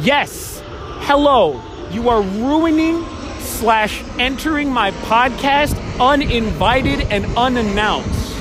Yes. 0.01 0.63
Hello. 1.07 1.63
You 1.91 2.11
are 2.11 2.21
ruining 2.21 3.07
slash 3.39 4.03
entering 4.19 4.71
my 4.71 4.91
podcast 4.91 5.79
uninvited 5.99 7.01
and 7.11 7.25
unannounced. 7.39 8.37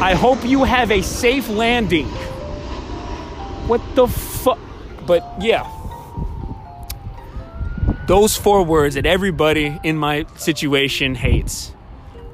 I 0.00 0.14
hope 0.14 0.44
you 0.44 0.64
have 0.64 0.90
a 0.90 1.02
safe 1.02 1.48
landing. 1.48 2.06
What 3.66 3.82
the 3.94 4.06
fuck? 4.06 4.58
But 5.06 5.22
yeah. 5.40 5.68
Those 8.06 8.36
four 8.36 8.64
words 8.64 8.94
that 8.94 9.06
everybody 9.06 9.78
in 9.82 9.96
my 9.96 10.24
situation 10.36 11.14
hates. 11.14 11.74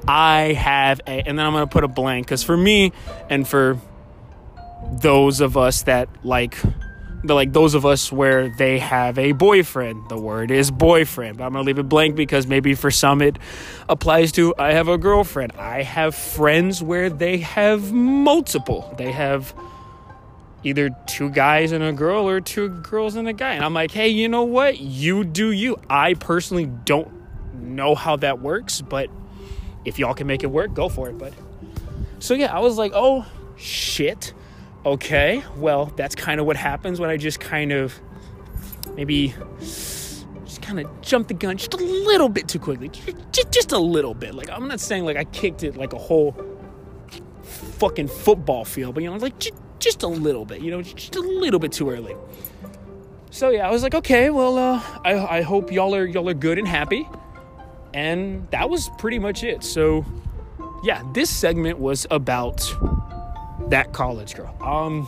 I 0.07 0.53
have 0.53 1.01
a, 1.05 1.27
and 1.27 1.37
then 1.37 1.45
I'm 1.45 1.53
gonna 1.53 1.67
put 1.67 1.83
a 1.83 1.87
blank 1.87 2.25
because 2.25 2.43
for 2.43 2.57
me 2.57 2.91
and 3.29 3.47
for 3.47 3.79
those 4.91 5.41
of 5.41 5.57
us 5.57 5.83
that 5.83 6.09
like 6.23 6.57
the 7.23 7.33
like 7.33 7.51
those 7.51 7.73
of 7.73 7.85
us 7.85 8.11
where 8.11 8.49
they 8.49 8.79
have 8.79 9.19
a 9.19 9.33
boyfriend 9.33 10.07
the 10.09 10.17
word 10.17 10.51
is 10.51 10.71
boyfriend 10.71 11.37
but 11.37 11.43
i'm 11.43 11.51
gonna 11.51 11.65
leave 11.65 11.77
it 11.77 11.89
blank 11.89 12.15
because 12.15 12.47
maybe 12.47 12.73
for 12.73 12.89
some 12.89 13.21
it 13.21 13.37
applies 13.89 14.31
to 14.31 14.53
i 14.57 14.71
have 14.71 14.87
a 14.87 14.97
girlfriend. 14.97 15.51
I 15.57 15.83
have 15.83 16.15
friends 16.15 16.81
where 16.81 17.09
they 17.09 17.37
have 17.39 17.91
multiple. 17.91 18.93
They 18.97 19.11
have 19.11 19.53
either 20.63 20.89
two 21.07 21.29
guys 21.29 21.71
and 21.71 21.83
a 21.83 21.93
girl 21.93 22.27
or 22.27 22.41
two 22.41 22.69
girls 22.69 23.15
and 23.15 23.27
a 23.27 23.33
guy. 23.33 23.53
And 23.53 23.65
i'm 23.65 23.73
like 23.73 23.91
hey 23.91 24.07
you 24.07 24.29
know 24.29 24.43
what? 24.43 24.79
You 24.79 25.23
do 25.23 25.51
you. 25.51 25.77
I 25.89 26.13
personally 26.13 26.65
don't 26.65 27.11
know 27.53 27.95
how 27.95 28.15
that 28.17 28.39
works 28.39 28.81
but 28.81 29.09
if 29.85 29.99
y'all 29.99 30.13
can 30.13 30.27
make 30.27 30.43
it 30.43 30.47
work 30.47 30.73
go 30.73 30.89
for 30.89 31.09
it 31.09 31.17
but 31.17 31.33
so 32.19 32.33
yeah 32.33 32.55
i 32.55 32.59
was 32.59 32.77
like 32.77 32.91
oh 32.93 33.25
shit 33.57 34.33
okay, 34.85 35.43
well, 35.57 35.87
that's 35.95 36.15
kind 36.15 36.39
of 36.39 36.45
what 36.45 36.55
happens 36.55 36.99
when 36.99 37.09
I 37.09 37.17
just 37.17 37.39
kind 37.39 37.71
of 37.71 37.99
maybe 38.95 39.33
just 39.59 40.61
kind 40.61 40.79
of 40.79 41.01
jump 41.01 41.27
the 41.27 41.33
gun 41.33 41.57
just 41.57 41.73
a 41.73 41.77
little 41.77 42.29
bit 42.29 42.47
too 42.47 42.59
quickly. 42.59 42.89
Just, 43.31 43.51
just 43.51 43.71
a 43.71 43.77
little 43.77 44.13
bit. 44.13 44.35
Like, 44.35 44.49
I'm 44.49 44.67
not 44.67 44.79
saying 44.79 45.05
like 45.05 45.17
I 45.17 45.25
kicked 45.25 45.63
it 45.63 45.77
like 45.77 45.93
a 45.93 45.97
whole 45.97 46.35
fucking 47.43 48.07
football 48.07 48.65
field, 48.65 48.95
but 48.95 49.03
you 49.03 49.07
know, 49.07 49.13
I 49.13 49.15
was 49.15 49.23
like 49.23 49.39
just, 49.39 49.55
just 49.79 50.03
a 50.03 50.07
little 50.07 50.45
bit, 50.45 50.61
you 50.61 50.71
know, 50.71 50.81
just 50.81 51.15
a 51.15 51.21
little 51.21 51.59
bit 51.59 51.71
too 51.71 51.89
early. 51.89 52.15
So 53.31 53.49
yeah, 53.49 53.67
I 53.67 53.71
was 53.71 53.83
like, 53.83 53.95
okay, 53.95 54.29
well, 54.29 54.57
uh, 54.57 54.83
I, 55.05 55.37
I 55.37 55.41
hope 55.41 55.71
y'all 55.71 55.95
are 55.95 56.05
y'all 56.05 56.27
are 56.27 56.33
good 56.33 56.57
and 56.57 56.67
happy, 56.67 57.07
and 57.93 58.49
that 58.51 58.69
was 58.69 58.89
pretty 58.97 59.19
much 59.19 59.43
it. 59.43 59.63
So, 59.63 60.05
yeah, 60.83 61.03
this 61.13 61.29
segment 61.29 61.79
was 61.79 62.05
about 62.11 62.63
that 63.69 63.93
college 63.93 64.35
girl. 64.35 64.55
Um, 64.61 65.07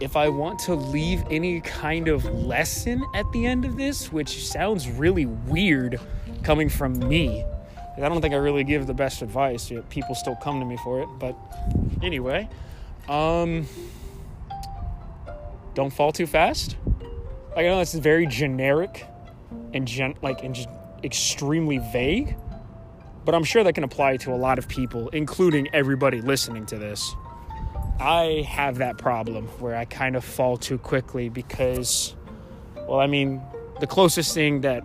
if 0.00 0.16
I 0.16 0.28
want 0.28 0.58
to 0.60 0.74
leave 0.74 1.24
any 1.30 1.60
kind 1.60 2.08
of 2.08 2.24
lesson 2.24 3.04
at 3.14 3.30
the 3.32 3.46
end 3.46 3.64
of 3.64 3.76
this, 3.76 4.12
which 4.12 4.46
sounds 4.46 4.88
really 4.88 5.26
weird 5.26 6.00
coming 6.42 6.68
from 6.68 6.98
me, 6.98 7.44
I 7.96 8.08
don't 8.08 8.20
think 8.20 8.34
I 8.34 8.38
really 8.38 8.64
give 8.64 8.86
the 8.86 8.94
best 8.94 9.22
advice. 9.22 9.70
Yet 9.70 9.88
people 9.88 10.14
still 10.14 10.36
come 10.36 10.58
to 10.58 10.66
me 10.66 10.76
for 10.78 11.00
it. 11.00 11.08
But 11.18 11.36
anyway, 12.02 12.48
um, 13.08 13.68
don't 15.74 15.92
fall 15.92 16.10
too 16.10 16.26
fast. 16.26 16.76
Like, 17.54 17.66
I 17.66 17.68
know 17.68 17.78
that's 17.78 17.94
very 17.94 18.26
generic 18.26 19.06
and 19.72 19.86
gen- 19.86 20.16
like 20.22 20.42
and 20.42 20.54
just 20.54 20.68
extremely 21.04 21.78
vague, 21.78 22.36
but 23.24 23.34
I'm 23.34 23.44
sure 23.44 23.62
that 23.62 23.74
can 23.74 23.84
apply 23.84 24.16
to 24.18 24.32
a 24.32 24.36
lot 24.36 24.58
of 24.58 24.68
people, 24.68 25.08
including 25.10 25.68
everybody 25.72 26.20
listening 26.20 26.66
to 26.66 26.78
this. 26.78 27.14
I 28.00 28.44
have 28.48 28.78
that 28.78 28.98
problem 28.98 29.46
where 29.60 29.76
I 29.76 29.84
kind 29.84 30.16
of 30.16 30.24
fall 30.24 30.56
too 30.56 30.78
quickly 30.78 31.28
because, 31.28 32.16
well, 32.88 32.98
I 32.98 33.06
mean, 33.06 33.40
the 33.80 33.86
closest 33.86 34.34
thing 34.34 34.62
that 34.62 34.84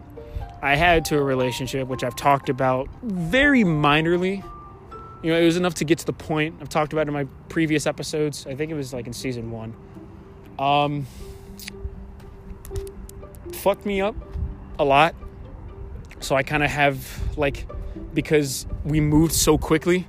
I 0.62 0.76
had 0.76 1.06
to 1.06 1.18
a 1.18 1.24
relationship, 1.24 1.88
which 1.88 2.04
I've 2.04 2.16
talked 2.16 2.50
about 2.50 2.90
very 3.02 3.64
minorly, 3.64 4.44
you 5.24 5.32
know, 5.32 5.40
it 5.40 5.46
was 5.46 5.58
enough 5.58 5.76
to 5.76 5.86
get 5.86 5.98
to 6.00 6.06
the 6.06 6.14
point. 6.14 6.56
I've 6.62 6.70
talked 6.70 6.94
about 6.94 7.08
in 7.08 7.14
my 7.14 7.26
previous 7.50 7.88
episodes. 7.88 8.46
I 8.48 8.56
think 8.56 8.72
it 8.72 8.76
was 8.76 8.94
like 8.94 9.08
in 9.08 9.14
season 9.14 9.52
one. 9.52 9.74
Um, 10.58 11.08
fucked 13.54 13.86
me 13.86 14.02
up 14.02 14.16
a 14.78 14.84
lot. 14.84 15.16
So 16.20 16.36
I 16.36 16.44
kind 16.44 16.64
of 16.64 16.70
have 16.70 17.38
like, 17.38 17.66
because 18.14 18.66
we 18.84 19.00
moved 19.00 19.34
so 19.34 19.58
quickly 19.58 20.08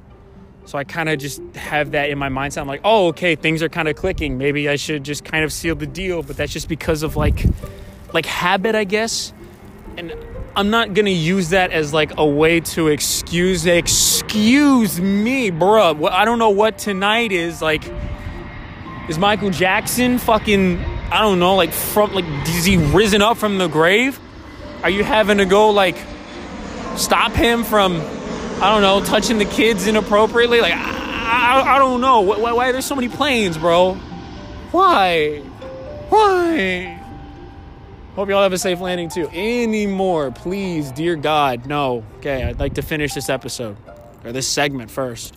so 0.70 0.78
I 0.78 0.84
kind 0.84 1.08
of 1.08 1.18
just 1.18 1.42
have 1.56 1.90
that 1.92 2.10
in 2.10 2.18
my 2.18 2.28
mindset. 2.28 2.60
I'm 2.60 2.68
like, 2.68 2.82
oh, 2.84 3.08
okay, 3.08 3.34
things 3.34 3.60
are 3.60 3.68
kind 3.68 3.88
of 3.88 3.96
clicking. 3.96 4.38
Maybe 4.38 4.68
I 4.68 4.76
should 4.76 5.02
just 5.02 5.24
kind 5.24 5.42
of 5.42 5.52
seal 5.52 5.74
the 5.74 5.84
deal. 5.84 6.22
But 6.22 6.36
that's 6.36 6.52
just 6.52 6.68
because 6.68 7.02
of 7.02 7.16
like, 7.16 7.44
like 8.12 8.24
habit, 8.24 8.76
I 8.76 8.84
guess. 8.84 9.32
And 9.96 10.14
I'm 10.54 10.70
not 10.70 10.94
gonna 10.94 11.10
use 11.10 11.48
that 11.50 11.72
as 11.72 11.92
like 11.92 12.16
a 12.18 12.24
way 12.24 12.60
to 12.60 12.86
excuse. 12.86 13.66
Excuse 13.66 15.00
me, 15.00 15.50
bruh. 15.50 16.08
I 16.08 16.24
don't 16.24 16.38
know 16.38 16.50
what 16.50 16.78
tonight 16.78 17.32
is. 17.32 17.60
Like, 17.60 17.82
is 19.08 19.18
Michael 19.18 19.50
Jackson 19.50 20.18
fucking? 20.18 20.78
I 21.10 21.20
don't 21.20 21.40
know. 21.40 21.56
Like 21.56 21.72
from 21.72 22.14
like, 22.14 22.26
is 22.46 22.64
he 22.64 22.76
risen 22.76 23.22
up 23.22 23.38
from 23.38 23.58
the 23.58 23.66
grave? 23.66 24.20
Are 24.82 24.90
you 24.90 25.04
having 25.04 25.38
to 25.38 25.44
go 25.44 25.70
like 25.70 25.96
stop 26.96 27.32
him 27.32 27.64
from? 27.64 28.00
I 28.62 28.70
don't 28.72 28.82
know, 28.82 29.02
touching 29.02 29.38
the 29.38 29.46
kids 29.46 29.86
inappropriately. 29.86 30.60
Like, 30.60 30.74
I, 30.74 31.62
I, 31.62 31.76
I 31.76 31.78
don't 31.78 32.02
know. 32.02 32.20
Why, 32.20 32.52
why 32.52 32.72
there's 32.72 32.84
so 32.84 32.94
many 32.94 33.08
planes, 33.08 33.56
bro? 33.56 33.94
Why? 34.70 35.38
Why? 36.10 37.00
Hope 38.16 38.28
y'all 38.28 38.42
have 38.42 38.52
a 38.52 38.58
safe 38.58 38.80
landing 38.80 39.08
too. 39.08 39.30
Any 39.32 39.86
more, 39.86 40.30
please, 40.30 40.92
dear 40.92 41.16
God, 41.16 41.66
no. 41.66 42.04
Okay, 42.18 42.44
I'd 42.44 42.60
like 42.60 42.74
to 42.74 42.82
finish 42.82 43.14
this 43.14 43.30
episode 43.30 43.76
or 44.24 44.32
this 44.32 44.46
segment 44.46 44.90
first. 44.90 45.34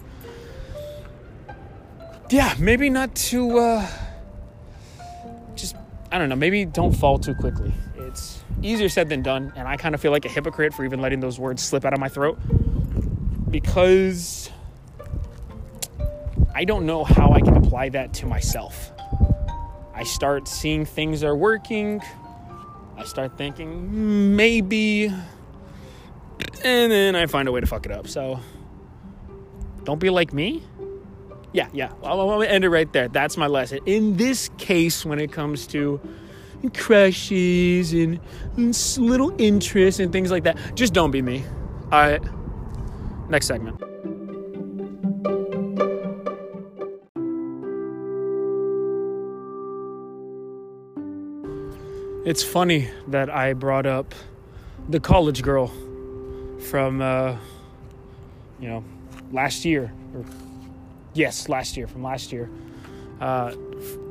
Yeah, 2.30 2.54
maybe 2.60 2.90
not 2.90 3.16
too. 3.16 3.60
Uh, 3.60 3.88
just 5.56 5.76
I 6.12 6.18
don't 6.18 6.30
know. 6.30 6.36
Maybe 6.36 6.66
don't 6.66 6.94
fall 6.94 7.20
too 7.20 7.36
quickly. 7.36 7.72
Easier 8.62 8.90
said 8.90 9.10
than 9.10 9.22
done, 9.22 9.52
and 9.56 9.68
I 9.68 9.78
kind 9.78 9.94
of 9.94 10.02
feel 10.02 10.12
like 10.12 10.26
a 10.26 10.30
hypocrite 10.30 10.74
for 10.74 10.86
even 10.86 11.02
letting 11.02 11.20
those 11.20 11.40
words 11.40 11.62
slip 11.62 11.84
out 11.86 11.94
of 11.94 12.00
my 12.00 12.10
throat 12.10 12.38
because 13.52 14.50
I 16.56 16.66
don't 16.66 16.86
know 16.86 17.04
how 17.04 17.32
I 17.32 17.42
can 17.42 17.58
apply 17.58 17.90
that 17.90 18.14
to 18.16 18.26
myself. 18.26 18.92
I 19.94 20.04
start 20.04 20.48
seeing 20.48 20.86
things 20.86 21.24
are 21.24 21.36
working. 21.36 22.02
I 22.98 23.04
start 23.06 23.38
thinking 23.38 24.36
maybe, 24.36 25.06
and 25.06 26.92
then 26.92 27.16
I 27.16 27.26
find 27.26 27.48
a 27.48 27.52
way 27.52 27.60
to 27.60 27.68
fuck 27.68 27.86
it 27.86 27.92
up. 27.92 28.08
So 28.08 28.40
don't 29.84 30.00
be 30.00 30.10
like 30.10 30.32
me. 30.34 30.64
yeah, 31.54 31.68
yeah. 31.74 31.92
I'm 32.04 32.18
gonna 32.18 32.46
end 32.46 32.64
it 32.64 32.70
right 32.70 32.92
there. 32.94 33.08
That's 33.08 33.36
my 33.36 33.48
lesson. 33.48 33.80
In 33.86 34.18
this 34.18 34.50
case, 34.58 35.06
when 35.06 35.20
it 35.20 35.32
comes 35.32 35.68
to 35.68 36.00
crushes 36.72 37.94
and, 37.94 38.20
and 38.58 38.98
little 38.98 39.34
interests 39.40 40.00
and 40.00 40.12
things 40.12 40.32
like 40.32 40.44
that, 40.44 40.58
just 40.76 40.94
don't 40.94 41.12
be 41.12 41.22
me. 41.22 41.44
All 41.92 42.00
right. 42.00 42.22
Next 43.30 43.48
segment. 43.48 43.82
It's 52.26 52.42
funny 52.42 52.90
that 53.08 53.30
I 53.30 53.52
brought 53.52 53.86
up 53.86 54.16
the 54.88 55.02
college 55.02 55.42
girl 55.42 55.72
from, 56.70 57.02
uh, 57.02 57.36
you 58.62 58.70
know, 58.70 58.84
last 59.34 59.66
year. 59.66 59.92
Or, 60.16 60.24
yes, 61.14 61.50
last 61.50 61.76
year, 61.76 61.86
from 61.86 62.02
last 62.02 62.32
year, 62.32 62.50
uh, 63.20 63.54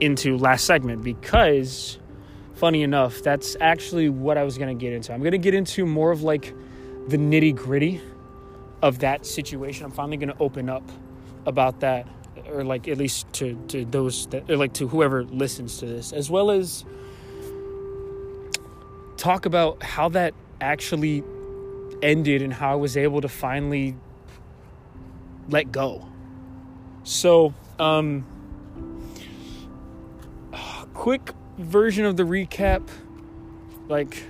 into 0.01 0.37
last 0.37 0.67
segment 0.67 1.03
because, 1.03 1.99
funny 2.63 2.85
enough, 2.85 3.25
that's 3.25 3.57
actually 3.61 4.09
what 4.09 4.39
I 4.39 4.45
was 4.45 4.57
going 4.57 4.69
to 4.69 4.81
get 4.81 4.93
into. 4.93 5.13
I'm 5.13 5.19
going 5.19 5.33
to 5.33 5.39
get 5.39 5.53
into 5.53 5.85
more 5.85 6.13
of 6.13 6.23
like 6.23 6.55
the 7.09 7.17
nitty 7.17 7.57
gritty 7.57 8.01
of 8.81 9.01
that 9.01 9.27
situation. 9.27 9.85
I'm 9.85 9.91
finally 9.91 10.17
going 10.17 10.29
to 10.29 10.39
open 10.39 10.69
up 10.69 10.89
about 11.45 11.81
that, 11.81 12.07
or 12.47 12.63
like 12.63 12.87
at 12.87 12.99
least 12.99 13.27
to, 13.33 13.61
to 13.67 13.85
those 13.85 14.29
that, 14.29 14.49
or 14.49 14.57
like 14.57 14.75
to 14.75 14.87
whoever 14.87 15.25
listens 15.25 15.79
to 15.79 15.87
this, 15.87 16.13
as 16.13 16.31
well 16.31 16.53
as 16.53 16.85
talk 19.17 19.45
about 19.45 19.83
how 19.83 20.09
that 20.11 20.33
actually 20.61 21.25
ended 22.01 22.43
and 22.43 22.53
how 22.53 22.71
I 22.71 22.77
was 22.77 22.97
able 22.97 23.23
to 23.23 23.29
finally 23.29 23.97
let 25.49 25.73
go. 25.73 26.07
So, 27.03 27.55
um, 27.81 28.25
quick 30.95 31.33
version 31.59 32.05
of 32.05 32.17
the 32.17 32.23
recap. 32.23 32.89
Like, 33.89 34.23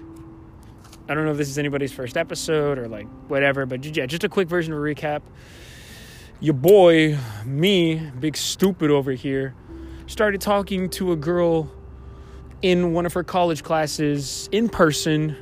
I 1.08 1.14
don't 1.14 1.24
know 1.24 1.32
if 1.32 1.36
this 1.36 1.48
is 1.48 1.58
anybody's 1.58 1.92
first 1.92 2.16
episode 2.16 2.78
or 2.78 2.88
like 2.88 3.06
whatever, 3.28 3.66
but 3.66 3.84
yeah, 3.96 4.06
just 4.06 4.24
a 4.24 4.28
quick 4.28 4.48
version 4.48 4.72
of 4.72 4.78
a 4.78 4.82
recap. 4.82 5.22
Your 6.40 6.54
boy, 6.54 7.18
me, 7.44 8.10
big 8.18 8.36
stupid 8.36 8.90
over 8.90 9.12
here, 9.12 9.54
started 10.06 10.40
talking 10.40 10.90
to 10.90 11.12
a 11.12 11.16
girl 11.16 11.70
in 12.62 12.92
one 12.92 13.06
of 13.06 13.12
her 13.12 13.22
college 13.22 13.62
classes 13.62 14.48
in 14.52 14.68
person 14.68 15.36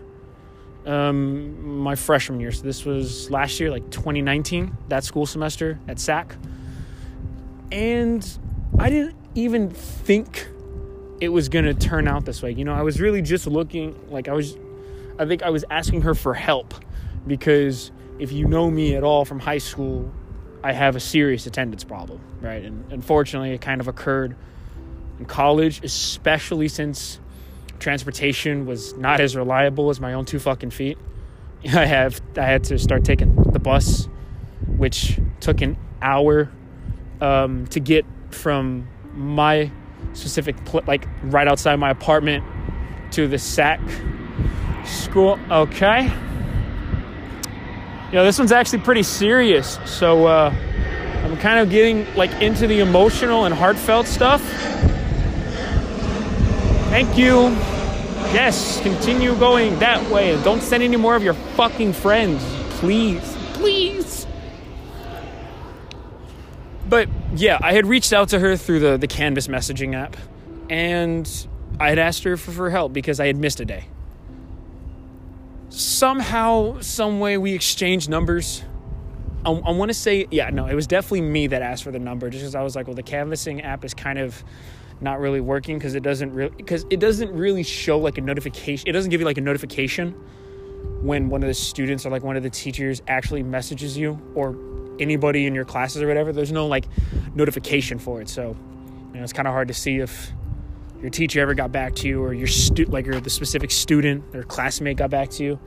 um, 0.87 1.79
my 1.79 1.95
freshman 1.95 2.41
year. 2.41 2.53
So 2.53 2.63
this 2.63 2.85
was 2.85 3.31
last 3.31 3.61
year, 3.61 3.71
like 3.71 3.91
2019, 3.91 4.77
that 4.89 5.05
school 5.05 5.27
semester 5.27 5.79
at 5.89 5.99
SAC. 5.99 6.37
And 7.71 8.27
I 8.79 8.91
didn't 8.91 9.17
even 9.35 9.71
think 9.71 10.49
it 11.21 11.29
was 11.29 11.49
going 11.49 11.67
to 11.67 11.75
turn 11.75 12.09
out 12.09 12.25
this 12.25 12.43
way. 12.43 12.53
You 12.53 12.65
know, 12.65 12.75
I 12.75 12.83
was 12.83 13.01
really 13.01 13.23
just 13.23 13.47
looking, 13.47 13.99
like, 14.11 14.29
I 14.29 14.33
was, 14.33 14.57
I 15.19 15.27
think 15.27 15.43
I 15.43 15.51
was 15.51 15.65
asking 15.71 16.03
her 16.03 16.15
for 16.15 16.35
help 16.35 16.75
because 17.27 17.93
if 18.19 18.33
you 18.33 18.47
know 18.47 18.71
me 18.71 18.97
at 18.97 19.05
all 19.05 19.25
from 19.25 19.39
high 19.39 19.59
school, 19.59 20.13
I 20.63 20.73
have 20.73 20.97
a 20.97 21.01
serious 21.01 21.47
attendance 21.47 21.85
problem, 21.85 22.21
right? 22.41 22.65
And 22.65 22.91
unfortunately, 22.93 23.53
it 23.53 23.61
kind 23.61 23.81
of 23.81 23.89
occurred 23.89 24.37
in 25.19 25.27
college, 25.27 25.83
especially 25.85 26.69
since 26.69 27.21
transportation 27.79 28.67
was 28.67 28.95
not 28.95 29.21
as 29.21 29.37
reliable 29.37 29.91
as 29.91 30.01
my 30.01 30.13
own 30.13 30.25
two 30.25 30.39
fucking 30.39 30.71
feet. 30.71 30.99
I 31.65 31.87
have 31.87 32.21
I 32.37 32.43
had 32.43 32.65
to 32.65 32.79
start 32.79 33.05
taking 33.05 33.35
the 33.37 33.59
bus, 33.59 34.09
which 34.67 35.19
took 35.41 35.61
an 35.61 35.77
hour 36.03 36.51
um, 37.21 37.67
to 37.69 37.81
get 37.81 38.05
from 38.31 38.89
my 39.13 39.71
specific 40.13 40.63
pl- 40.65 40.83
like 40.87 41.07
right 41.25 41.49
outside 41.49 41.77
my 41.77 41.91
apartment 41.91 42.45
to 43.13 43.29
the 43.29 43.39
SAC 43.39 43.81
school. 44.85 45.39
Okay. 45.51 46.05
You 46.05 46.11
know, 48.17 48.25
this 48.25 48.39
one's 48.39 48.53
actually 48.53 48.81
pretty 48.81 49.05
serious. 49.05 49.79
So 49.85 50.27
uh, 50.27 50.53
I'm 51.25 51.37
kind 51.39 51.61
of 51.61 51.71
getting 51.71 52.13
like 52.17 52.33
into 52.43 52.67
the 52.67 52.81
emotional 52.81 53.45
and 53.45 53.55
heartfelt 53.55 54.07
stuff. 54.07 54.43
Thank 56.91 57.17
you. 57.17 57.51
Yes, 58.33 58.81
continue 58.81 59.35
going 59.37 59.79
that 59.79 60.11
way. 60.11 60.35
And 60.35 60.43
don't 60.43 60.61
send 60.61 60.83
any 60.83 60.97
more 60.97 61.15
of 61.15 61.23
your 61.23 61.35
fucking 61.35 61.93
friends. 61.93 62.43
Please. 62.79 63.23
Please. 63.55 64.27
But 66.91 67.09
yeah, 67.37 67.59
I 67.63 67.73
had 67.73 67.87
reached 67.87 68.13
out 68.13 68.31
to 68.31 68.41
her 68.41 68.57
through 68.57 68.81
the, 68.81 68.99
the 68.99 69.07
Canvas 69.07 69.47
messaging 69.47 69.95
app. 69.95 70.17
And 70.69 71.49
I 71.79 71.89
had 71.89 71.99
asked 71.99 72.25
her 72.25 72.37
for, 72.37 72.51
for 72.51 72.69
help 72.69 72.93
because 72.93 73.21
I 73.21 73.27
had 73.27 73.37
missed 73.37 73.61
a 73.61 73.65
day. 73.65 73.87
Somehow, 75.69 76.81
some 76.81 77.21
way, 77.21 77.39
we 77.39 77.55
exchanged 77.55 78.11
numbers. 78.11 78.65
I, 79.47 79.53
I 79.53 79.71
want 79.71 79.89
to 79.89 79.95
say, 79.95 80.27
yeah, 80.33 80.51
no, 80.51 80.67
it 80.67 80.75
was 80.75 80.89
definitely 80.89 81.23
me 81.23 81.47
that 81.47 81.63
asked 81.63 81.85
for 81.85 81.93
the 81.93 82.01
number 82.01 82.29
just 82.29 82.43
because 82.43 82.57
I 82.57 82.63
was 82.63 82.75
like, 82.75 82.89
well, 82.89 82.97
the 82.97 83.05
canvassing 83.05 83.63
app 83.63 83.85
is 83.85 83.95
kind 83.95 84.19
of 84.19 84.43
not 85.01 85.21
really 85.21 85.41
working 85.41 85.79
because 85.79 85.95
it 85.95 86.03
doesn't 86.03 86.35
really 86.35 86.51
because 86.57 86.85
it 86.91 87.01
doesn't 87.01 87.33
really 87.33 87.63
show 87.63 87.99
like 87.99 88.19
a 88.19 88.21
notification 88.21 88.87
it 88.87 88.93
doesn't 88.93 89.11
give 89.11 89.19
you 89.19 89.25
like 89.25 89.39
a 89.39 89.41
notification 89.41 90.13
when 91.01 91.31
one 91.31 91.43
of 91.43 91.47
the 91.47 91.55
students 91.55 92.05
or 92.05 92.11
like 92.11 92.23
one 92.23 92.37
of 92.37 92.43
the 92.43 92.51
teachers 92.51 93.01
actually 93.09 93.43
messages 93.43 93.97
you 93.97 94.21
or 94.35 94.55
anybody 95.01 95.47
in 95.47 95.55
your 95.55 95.65
classes 95.65 96.03
or 96.03 96.07
whatever 96.07 96.33
there's 96.33 96.53
no 96.53 96.67
like 96.67 96.87
notification 97.35 97.99
for 97.99 98.21
it. 98.21 98.29
So 98.29 98.57
you 99.13 99.17
know 99.19 99.23
it's 99.23 99.33
kind 99.33 99.49
of 99.49 99.55
hard 99.55 99.69
to 99.69 99.75
see 99.75 99.99
if 99.99 100.33
your 101.01 101.11
teacher 101.11 101.41
ever 101.41 101.55
got 101.55 101.73
back 101.73 101.95
to 101.97 102.09
you 102.09 102.23
or 102.23 102.35
your 102.35 102.47
stu- 102.47 102.85
like 102.87 103.07
your 103.07 103.21
the 103.21 103.31
specific 103.31 103.71
student 103.71 104.25
or 104.35 104.43
classmate 104.43 104.99
got 104.99 105.11
back 105.11 105.31
to 105.31 105.45
you. 105.45 105.59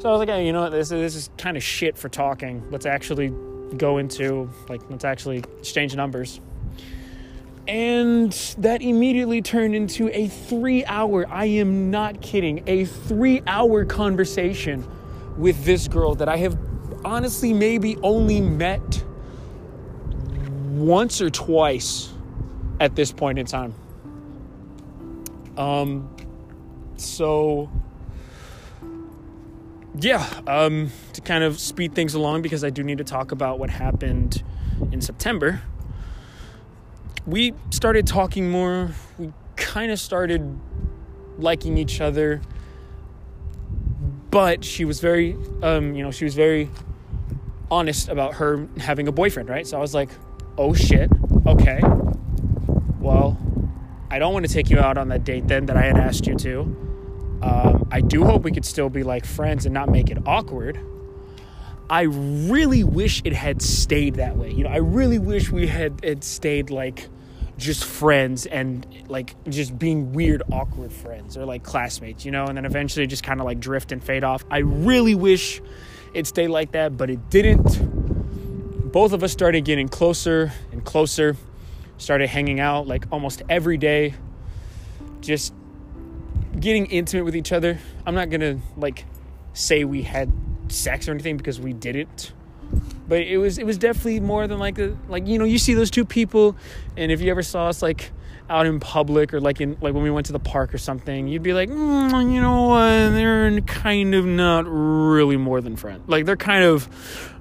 So 0.00 0.08
i 0.08 0.12
was 0.12 0.18
like 0.20 0.28
hey, 0.28 0.46
you 0.46 0.52
know 0.52 0.62
what? 0.62 0.72
This, 0.72 0.90
this 0.90 1.14
is 1.14 1.30
kind 1.38 1.56
of 1.56 1.62
shit 1.62 1.96
for 1.96 2.08
talking. 2.08 2.68
Let's 2.70 2.86
actually 2.86 3.32
go 3.76 3.98
into 3.98 4.50
like 4.68 4.80
let's 4.90 5.04
actually 5.04 5.38
exchange 5.58 5.94
numbers. 5.94 6.40
And 7.66 8.32
that 8.58 8.80
immediately 8.80 9.42
turned 9.42 9.74
into 9.74 10.08
a 10.08 10.28
three 10.28 10.86
hour, 10.86 11.28
I 11.28 11.44
am 11.44 11.90
not 11.90 12.22
kidding, 12.22 12.62
a 12.66 12.86
three 12.86 13.42
hour 13.46 13.84
conversation 13.84 14.88
with 15.36 15.64
this 15.64 15.86
girl 15.86 16.14
that 16.14 16.30
I 16.30 16.38
have 16.38 16.56
honestly 17.04 17.52
maybe 17.52 17.96
only 18.02 18.40
met 18.40 19.04
once 20.70 21.20
or 21.20 21.30
twice 21.30 22.12
at 22.80 22.94
this 22.94 23.12
point 23.12 23.38
in 23.38 23.46
time. 23.46 23.74
Um, 25.56 26.14
so 26.96 27.70
yeah, 30.00 30.24
um, 30.46 30.90
to 31.14 31.20
kind 31.20 31.42
of 31.42 31.58
speed 31.58 31.94
things 31.94 32.14
along 32.14 32.42
because 32.42 32.62
I 32.62 32.70
do 32.70 32.82
need 32.82 32.98
to 32.98 33.04
talk 33.04 33.32
about 33.32 33.58
what 33.58 33.70
happened 33.70 34.42
in 34.92 35.00
September 35.00 35.60
we 37.28 37.52
started 37.70 38.06
talking 38.06 38.50
more. 38.50 38.90
We 39.18 39.32
kind 39.56 39.92
of 39.92 40.00
started 40.00 40.58
liking 41.38 41.76
each 41.76 42.00
other. 42.00 42.40
But 44.30 44.64
she 44.64 44.84
was 44.84 45.00
very, 45.00 45.36
um, 45.62 45.94
you 45.94 46.02
know, 46.02 46.10
she 46.10 46.24
was 46.24 46.34
very 46.34 46.70
honest 47.70 48.08
about 48.08 48.34
her 48.34 48.66
having 48.78 49.08
a 49.08 49.12
boyfriend, 49.12 49.48
right? 49.48 49.66
So 49.66 49.76
I 49.76 49.80
was 49.80 49.94
like, 49.94 50.10
oh 50.56 50.74
shit, 50.74 51.10
okay. 51.46 51.80
Well, 52.98 53.38
I 54.10 54.18
don't 54.18 54.32
want 54.32 54.46
to 54.46 54.52
take 54.52 54.70
you 54.70 54.78
out 54.78 54.98
on 54.98 55.08
that 55.08 55.24
date 55.24 55.48
then 55.48 55.66
that 55.66 55.76
I 55.76 55.82
had 55.82 55.98
asked 55.98 56.26
you 56.26 56.34
to. 56.36 56.60
Um, 57.42 57.88
I 57.90 58.00
do 58.00 58.24
hope 58.24 58.42
we 58.42 58.52
could 58.52 58.64
still 58.64 58.88
be 58.88 59.02
like 59.02 59.24
friends 59.24 59.66
and 59.66 59.72
not 59.72 59.88
make 59.90 60.10
it 60.10 60.18
awkward. 60.26 60.78
I 61.90 62.02
really 62.02 62.84
wish 62.84 63.22
it 63.24 63.32
had 63.32 63.62
stayed 63.62 64.16
that 64.16 64.36
way. 64.36 64.50
You 64.52 64.64
know, 64.64 64.70
I 64.70 64.78
really 64.78 65.18
wish 65.18 65.50
we 65.50 65.66
had 65.66 66.00
it 66.02 66.24
stayed 66.24 66.70
like 66.70 67.08
just 67.56 67.84
friends 67.84 68.46
and 68.46 68.86
like 69.08 69.34
just 69.48 69.78
being 69.78 70.12
weird, 70.12 70.42
awkward 70.52 70.92
friends 70.92 71.36
or 71.36 71.44
like 71.44 71.62
classmates, 71.62 72.24
you 72.24 72.30
know, 72.30 72.44
and 72.46 72.56
then 72.56 72.64
eventually 72.64 73.06
just 73.06 73.22
kind 73.22 73.40
of 73.40 73.46
like 73.46 73.58
drift 73.58 73.90
and 73.92 74.02
fade 74.02 74.24
off. 74.24 74.44
I 74.50 74.58
really 74.58 75.14
wish 75.14 75.60
it 76.18 76.26
stayed 76.26 76.48
like 76.48 76.72
that, 76.72 76.96
but 76.96 77.10
it 77.10 77.30
didn't. 77.30 78.92
Both 78.92 79.12
of 79.12 79.22
us 79.22 79.32
started 79.32 79.64
getting 79.64 79.88
closer 79.88 80.52
and 80.72 80.84
closer, 80.84 81.36
started 81.96 82.28
hanging 82.28 82.58
out 82.58 82.86
like 82.86 83.06
almost 83.12 83.42
every 83.48 83.76
day, 83.76 84.14
just 85.20 85.54
getting 86.58 86.86
intimate 86.86 87.24
with 87.24 87.36
each 87.36 87.52
other. 87.52 87.78
I'm 88.04 88.14
not 88.14 88.30
gonna 88.30 88.58
like 88.76 89.04
say 89.52 89.84
we 89.84 90.02
had 90.02 90.32
sex 90.68 91.08
or 91.08 91.12
anything 91.12 91.36
because 91.36 91.60
we 91.60 91.72
didn't 91.72 92.32
but 93.08 93.22
it 93.22 93.38
was 93.38 93.58
it 93.58 93.64
was 93.64 93.78
definitely 93.78 94.20
more 94.20 94.46
than 94.46 94.58
like 94.58 94.78
a 94.78 94.96
like 95.08 95.26
you 95.26 95.38
know 95.38 95.46
you 95.46 95.58
see 95.58 95.74
those 95.74 95.90
two 95.90 96.04
people 96.04 96.54
and 96.96 97.10
if 97.10 97.20
you 97.20 97.30
ever 97.30 97.42
saw 97.42 97.68
us 97.68 97.80
like 97.80 98.10
out 98.50 98.66
in 98.66 98.80
public 98.80 99.34
or 99.34 99.40
like 99.40 99.60
in 99.60 99.76
like 99.80 99.94
when 99.94 100.02
we 100.02 100.10
went 100.10 100.26
to 100.26 100.32
the 100.32 100.38
park 100.38 100.72
or 100.72 100.78
something 100.78 101.28
you'd 101.28 101.42
be 101.42 101.52
like 101.52 101.68
mm, 101.68 102.32
you 102.32 102.40
know 102.40 102.68
what 102.68 103.10
they're 103.10 103.60
kind 103.62 104.14
of 104.14 104.24
not 104.24 104.64
really 104.66 105.36
more 105.36 105.60
than 105.60 105.76
friends 105.76 106.02
like 106.08 106.24
they're 106.24 106.36
kind 106.36 106.64
of 106.64 106.88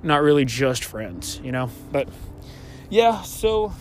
not 0.03 0.21
really 0.21 0.43
just 0.43 0.83
friends 0.83 1.39
you 1.43 1.51
know 1.51 1.69
but 1.91 2.09
yeah 2.89 3.21
so 3.21 3.71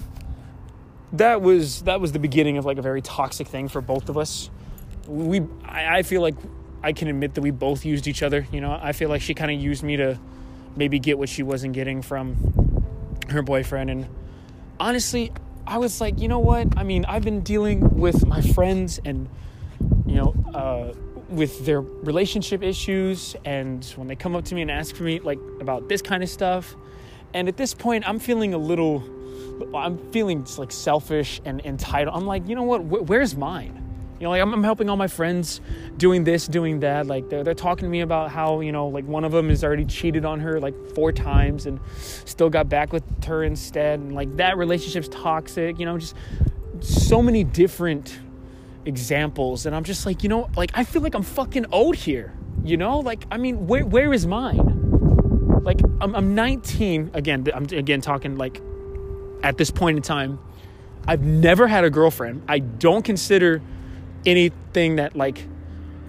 that 1.12 1.40
was 1.40 1.82
that 1.82 2.00
was 2.00 2.12
the 2.12 2.18
beginning 2.18 2.58
of 2.58 2.64
like 2.64 2.78
a 2.78 2.82
very 2.82 3.02
toxic 3.02 3.46
thing 3.46 3.68
for 3.68 3.80
both 3.80 4.08
of 4.08 4.18
us. 4.18 4.50
We 5.06 5.42
I, 5.64 5.98
I 5.98 6.02
feel 6.02 6.20
like 6.20 6.34
I 6.82 6.92
can 6.92 7.08
admit 7.08 7.34
that 7.34 7.40
we 7.40 7.50
both 7.50 7.84
used 7.84 8.06
each 8.06 8.22
other. 8.22 8.46
You 8.52 8.60
know, 8.60 8.78
I 8.80 8.92
feel 8.92 9.08
like 9.08 9.22
she 9.22 9.34
kind 9.34 9.50
of 9.50 9.60
used 9.60 9.82
me 9.82 9.96
to 9.96 10.18
maybe 10.76 10.98
get 10.98 11.18
what 11.18 11.28
she 11.28 11.42
wasn't 11.42 11.74
getting 11.74 12.02
from 12.02 12.36
her 13.30 13.42
boyfriend. 13.42 13.90
And 13.90 14.06
honestly, 14.78 15.32
I 15.66 15.78
was 15.78 16.00
like, 16.00 16.20
you 16.20 16.28
know 16.28 16.38
what? 16.38 16.76
I 16.76 16.84
mean, 16.84 17.04
I've 17.04 17.22
been 17.22 17.40
dealing 17.40 17.96
with 17.96 18.26
my 18.26 18.40
friends 18.40 19.00
and 19.04 19.28
you 20.06 20.14
know, 20.14 20.34
uh, 20.54 20.92
with 21.28 21.66
their 21.66 21.80
relationship 21.80 22.62
issues, 22.62 23.34
and 23.44 23.84
when 23.96 24.06
they 24.06 24.14
come 24.14 24.36
up 24.36 24.44
to 24.46 24.54
me 24.54 24.62
and 24.62 24.70
ask 24.70 24.94
for 24.94 25.02
me 25.02 25.18
like 25.18 25.40
about 25.60 25.88
this 25.88 26.00
kind 26.00 26.22
of 26.22 26.28
stuff, 26.28 26.76
and 27.34 27.48
at 27.48 27.56
this 27.56 27.74
point, 27.74 28.08
I'm 28.08 28.18
feeling 28.18 28.54
a 28.54 28.58
little 28.58 29.02
I'm 29.74 29.98
feeling 30.12 30.46
like 30.58 30.70
selfish 30.70 31.40
and 31.44 31.60
entitled. 31.64 32.16
I'm 32.16 32.26
like, 32.26 32.48
you 32.48 32.54
know 32.54 32.62
what? 32.62 32.84
where's 32.84 33.36
mine? 33.36 33.82
You 34.18 34.24
know, 34.24 34.30
like 34.30 34.40
I'm, 34.40 34.54
I'm, 34.54 34.64
helping 34.64 34.88
all 34.88 34.96
my 34.96 35.08
friends 35.08 35.60
doing 35.98 36.24
this, 36.24 36.48
doing 36.48 36.80
that. 36.80 37.06
Like 37.06 37.28
they're, 37.28 37.44
they're 37.44 37.52
talking 37.52 37.84
to 37.84 37.90
me 37.90 38.00
about 38.00 38.30
how, 38.30 38.60
you 38.60 38.72
know, 38.72 38.88
like 38.88 39.04
one 39.04 39.24
of 39.24 39.32
them 39.32 39.50
has 39.50 39.62
already 39.62 39.84
cheated 39.84 40.24
on 40.24 40.40
her 40.40 40.58
like 40.58 40.74
four 40.94 41.12
times 41.12 41.66
and 41.66 41.78
still 42.24 42.48
got 42.48 42.68
back 42.68 42.94
with 42.94 43.04
her 43.24 43.44
instead. 43.44 44.00
And 44.00 44.14
like 44.14 44.34
that 44.36 44.56
relationship's 44.56 45.08
toxic, 45.08 45.78
you 45.78 45.84
know, 45.84 45.98
just 45.98 46.14
so 46.80 47.20
many 47.20 47.44
different 47.44 48.18
examples. 48.86 49.66
And 49.66 49.76
I'm 49.76 49.84
just 49.84 50.06
like, 50.06 50.22
you 50.22 50.30
know, 50.30 50.48
like 50.56 50.70
I 50.72 50.84
feel 50.84 51.02
like 51.02 51.14
I'm 51.14 51.22
fucking 51.22 51.66
owed 51.70 51.96
here, 51.96 52.32
you 52.64 52.78
know? 52.78 53.00
Like, 53.00 53.26
I 53.30 53.36
mean, 53.36 53.66
where, 53.66 53.84
where 53.84 54.14
is 54.14 54.26
mine? 54.26 55.62
Like 55.62 55.80
I'm, 56.00 56.14
I'm 56.14 56.34
19 56.34 57.10
again, 57.12 57.46
I'm 57.52 57.64
again 57.64 58.00
talking 58.00 58.38
like 58.38 58.62
at 59.42 59.58
this 59.58 59.70
point 59.70 59.98
in 59.98 60.02
time. 60.02 60.38
I've 61.06 61.22
never 61.22 61.68
had 61.68 61.84
a 61.84 61.90
girlfriend. 61.90 62.42
I 62.48 62.60
don't 62.60 63.04
consider 63.04 63.60
anything 64.24 64.96
that 64.96 65.16
like 65.16 65.46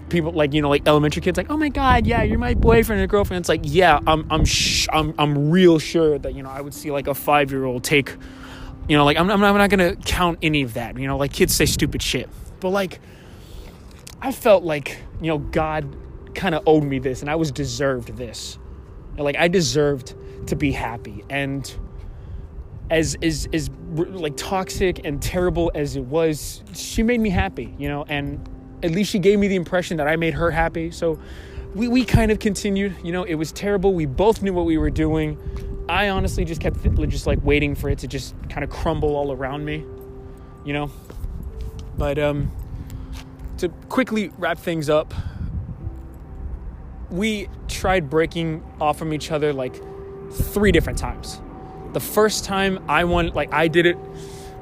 people 0.08 0.32
like 0.32 0.54
you 0.54 0.62
know 0.62 0.68
like 0.68 0.86
elementary 0.86 1.20
kids 1.20 1.36
like 1.36 1.50
oh 1.50 1.56
my 1.56 1.68
god 1.68 2.06
yeah 2.06 2.22
you're 2.22 2.38
my 2.38 2.54
boyfriend 2.54 3.02
or 3.02 3.06
girlfriend. 3.06 3.42
It's 3.42 3.48
like 3.48 3.60
yeah 3.64 4.00
i'm 4.06 4.26
i'm 4.30 4.44
sh- 4.44 4.88
i'm 4.92 5.14
i'm 5.18 5.50
real 5.50 5.78
sure 5.78 6.18
that 6.18 6.34
you 6.34 6.42
know 6.42 6.48
i 6.50 6.60
would 6.60 6.72
see 6.72 6.90
like 6.90 7.06
a 7.06 7.14
5 7.14 7.50
year 7.50 7.64
old 7.64 7.84
take 7.84 8.16
you 8.88 8.96
know 8.96 9.04
like 9.04 9.18
I'm, 9.18 9.30
I'm 9.30 9.40
not, 9.40 9.50
I'm 9.50 9.58
not 9.58 9.70
gonna 9.70 9.96
count 9.96 10.38
any 10.42 10.62
of 10.62 10.74
that 10.74 10.98
you 10.98 11.06
know 11.06 11.16
like 11.16 11.32
kids 11.32 11.54
say 11.54 11.66
stupid 11.66 12.02
shit. 12.02 12.28
But 12.60 12.70
like 12.70 13.00
i 14.20 14.32
felt 14.32 14.64
like 14.64 14.98
you 15.20 15.28
know 15.28 15.38
god 15.38 15.94
kind 16.34 16.54
of 16.54 16.62
owed 16.66 16.84
me 16.84 16.98
this 16.98 17.20
and 17.20 17.30
i 17.30 17.36
was 17.36 17.50
deserved 17.52 18.16
this. 18.16 18.58
Like 19.16 19.36
i 19.36 19.48
deserved 19.48 20.14
to 20.46 20.56
be 20.56 20.72
happy. 20.72 21.24
And 21.28 21.70
as 22.90 23.16
as 23.22 23.48
as 23.52 23.70
like 23.96 24.36
toxic 24.36 25.04
and 25.04 25.20
terrible 25.20 25.70
as 25.74 25.96
it 25.96 26.04
was, 26.04 26.62
she 26.74 27.02
made 27.02 27.20
me 27.20 27.30
happy, 27.30 27.74
you 27.78 27.88
know, 27.88 28.04
and 28.08 28.48
at 28.82 28.90
least 28.90 29.10
she 29.10 29.18
gave 29.18 29.38
me 29.38 29.48
the 29.48 29.56
impression 29.56 29.96
that 29.98 30.08
I 30.08 30.16
made 30.16 30.34
her 30.34 30.50
happy. 30.50 30.90
So 30.90 31.18
we 31.74 31.88
we 31.88 32.04
kind 32.04 32.30
of 32.30 32.38
continued, 32.38 32.96
you 33.02 33.12
know, 33.12 33.24
it 33.24 33.34
was 33.34 33.52
terrible. 33.52 33.92
We 33.92 34.06
both 34.06 34.42
knew 34.42 34.52
what 34.52 34.64
we 34.64 34.78
were 34.78 34.90
doing. 34.90 35.38
I 35.88 36.08
honestly 36.10 36.44
just 36.44 36.60
kept 36.60 36.82
just 37.08 37.26
like 37.26 37.38
waiting 37.42 37.74
for 37.74 37.88
it 37.88 37.98
to 38.00 38.06
just 38.06 38.34
kind 38.48 38.62
of 38.62 38.70
crumble 38.70 39.16
all 39.16 39.32
around 39.32 39.64
me, 39.64 39.84
you 40.64 40.72
know. 40.72 40.90
But 41.96 42.18
um 42.18 42.52
to 43.58 43.68
quickly 43.88 44.30
wrap 44.38 44.58
things 44.58 44.88
up, 44.88 45.12
we 47.10 47.48
tried 47.66 48.08
breaking 48.08 48.62
off 48.80 48.98
from 48.98 49.12
each 49.12 49.30
other 49.30 49.52
like 49.52 49.80
three 50.30 50.72
different 50.72 50.98
times 50.98 51.40
the 51.92 52.00
first 52.00 52.44
time 52.44 52.84
I 52.88 53.04
won, 53.04 53.28
like 53.28 53.52
I 53.52 53.68
did 53.68 53.86
it 53.86 53.96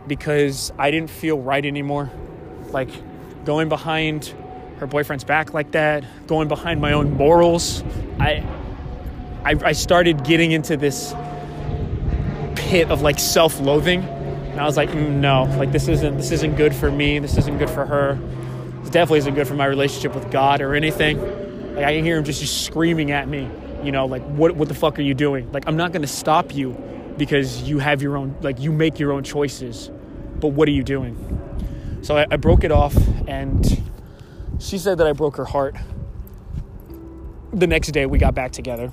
because 0.07 0.73
I 0.79 0.91
didn't 0.91 1.11
feel 1.11 1.39
right 1.39 1.65
anymore. 1.65 2.11
Like 2.71 2.91
going 3.45 3.69
behind 3.69 4.35
her 4.79 4.87
boyfriend's 4.87 5.25
back 5.25 5.55
like 5.55 5.73
that, 5.73 6.05
going 6.27 6.49
behind 6.49 6.81
my 6.81 6.93
own 6.93 7.15
morals. 7.15 7.83
I, 8.19 8.45
I, 9.45 9.55
I 9.65 9.73
started 9.73 10.25
getting 10.25 10.53
into 10.53 10.77
this 10.77 11.15
pit 12.55 12.91
of 12.91 13.03
like 13.03 13.19
self-loathing, 13.19 14.03
and 14.03 14.61
I 14.61 14.65
was 14.65 14.77
like, 14.77 14.91
mm, 14.91 15.11
no, 15.13 15.45
like 15.59 15.73
this 15.73 15.89
isn't 15.89 16.17
this 16.17 16.31
isn't 16.31 16.57
good 16.57 16.75
for 16.75 16.91
me. 16.91 17.19
This 17.19 17.37
isn't 17.39 17.59
good 17.59 17.71
for 17.71 17.87
her. 17.87 18.19
This 18.83 18.91
definitely 18.91 19.19
isn't 19.19 19.35
good 19.35 19.49
for 19.49 19.55
my 19.55 19.67
relationship 19.67 20.15
with 20.15 20.31
God 20.31 20.61
or 20.61 20.75
anything. 20.75 21.21
Like 21.75 21.85
I 21.85 21.95
can 21.95 22.05
hear 22.05 22.17
him 22.17 22.25
just, 22.25 22.41
just 22.41 22.65
screaming 22.65 23.11
at 23.11 23.29
me, 23.29 23.49
you 23.83 23.93
know, 23.93 24.07
like 24.07 24.23
what 24.23 24.57
what 24.57 24.69
the 24.69 24.75
fuck 24.75 24.99
are 24.99 25.03
you 25.03 25.15
doing? 25.15 25.51
Like 25.53 25.65
I'm 25.67 25.77
not 25.77 25.93
gonna 25.93 26.07
stop 26.07 26.55
you 26.55 26.77
because 27.17 27.63
you 27.63 27.79
have 27.79 28.03
your 28.03 28.17
own, 28.17 28.37
like 28.43 28.61
you 28.61 28.73
make 28.73 28.99
your 28.99 29.13
own 29.13 29.23
choices. 29.23 29.91
But 30.41 30.49
what 30.49 30.69
are 30.69 30.73
you 30.73 30.83
doing? 30.83 32.01
So 32.03 32.17
I, 32.17 32.27
I 32.31 32.37
broke 32.37 32.65
it 32.65 32.71
off, 32.71 32.95
and 33.27 33.83
she 34.59 34.79
said 34.79 34.99
that 34.99 35.07
I 35.07 35.13
broke 35.13 35.37
her 35.37 35.45
heart. 35.45 35.75
The 37.53 37.67
next 37.67 37.93
day, 37.93 38.07
we 38.07 38.19
got 38.19 38.35
back 38.35 38.53
together. 38.53 38.91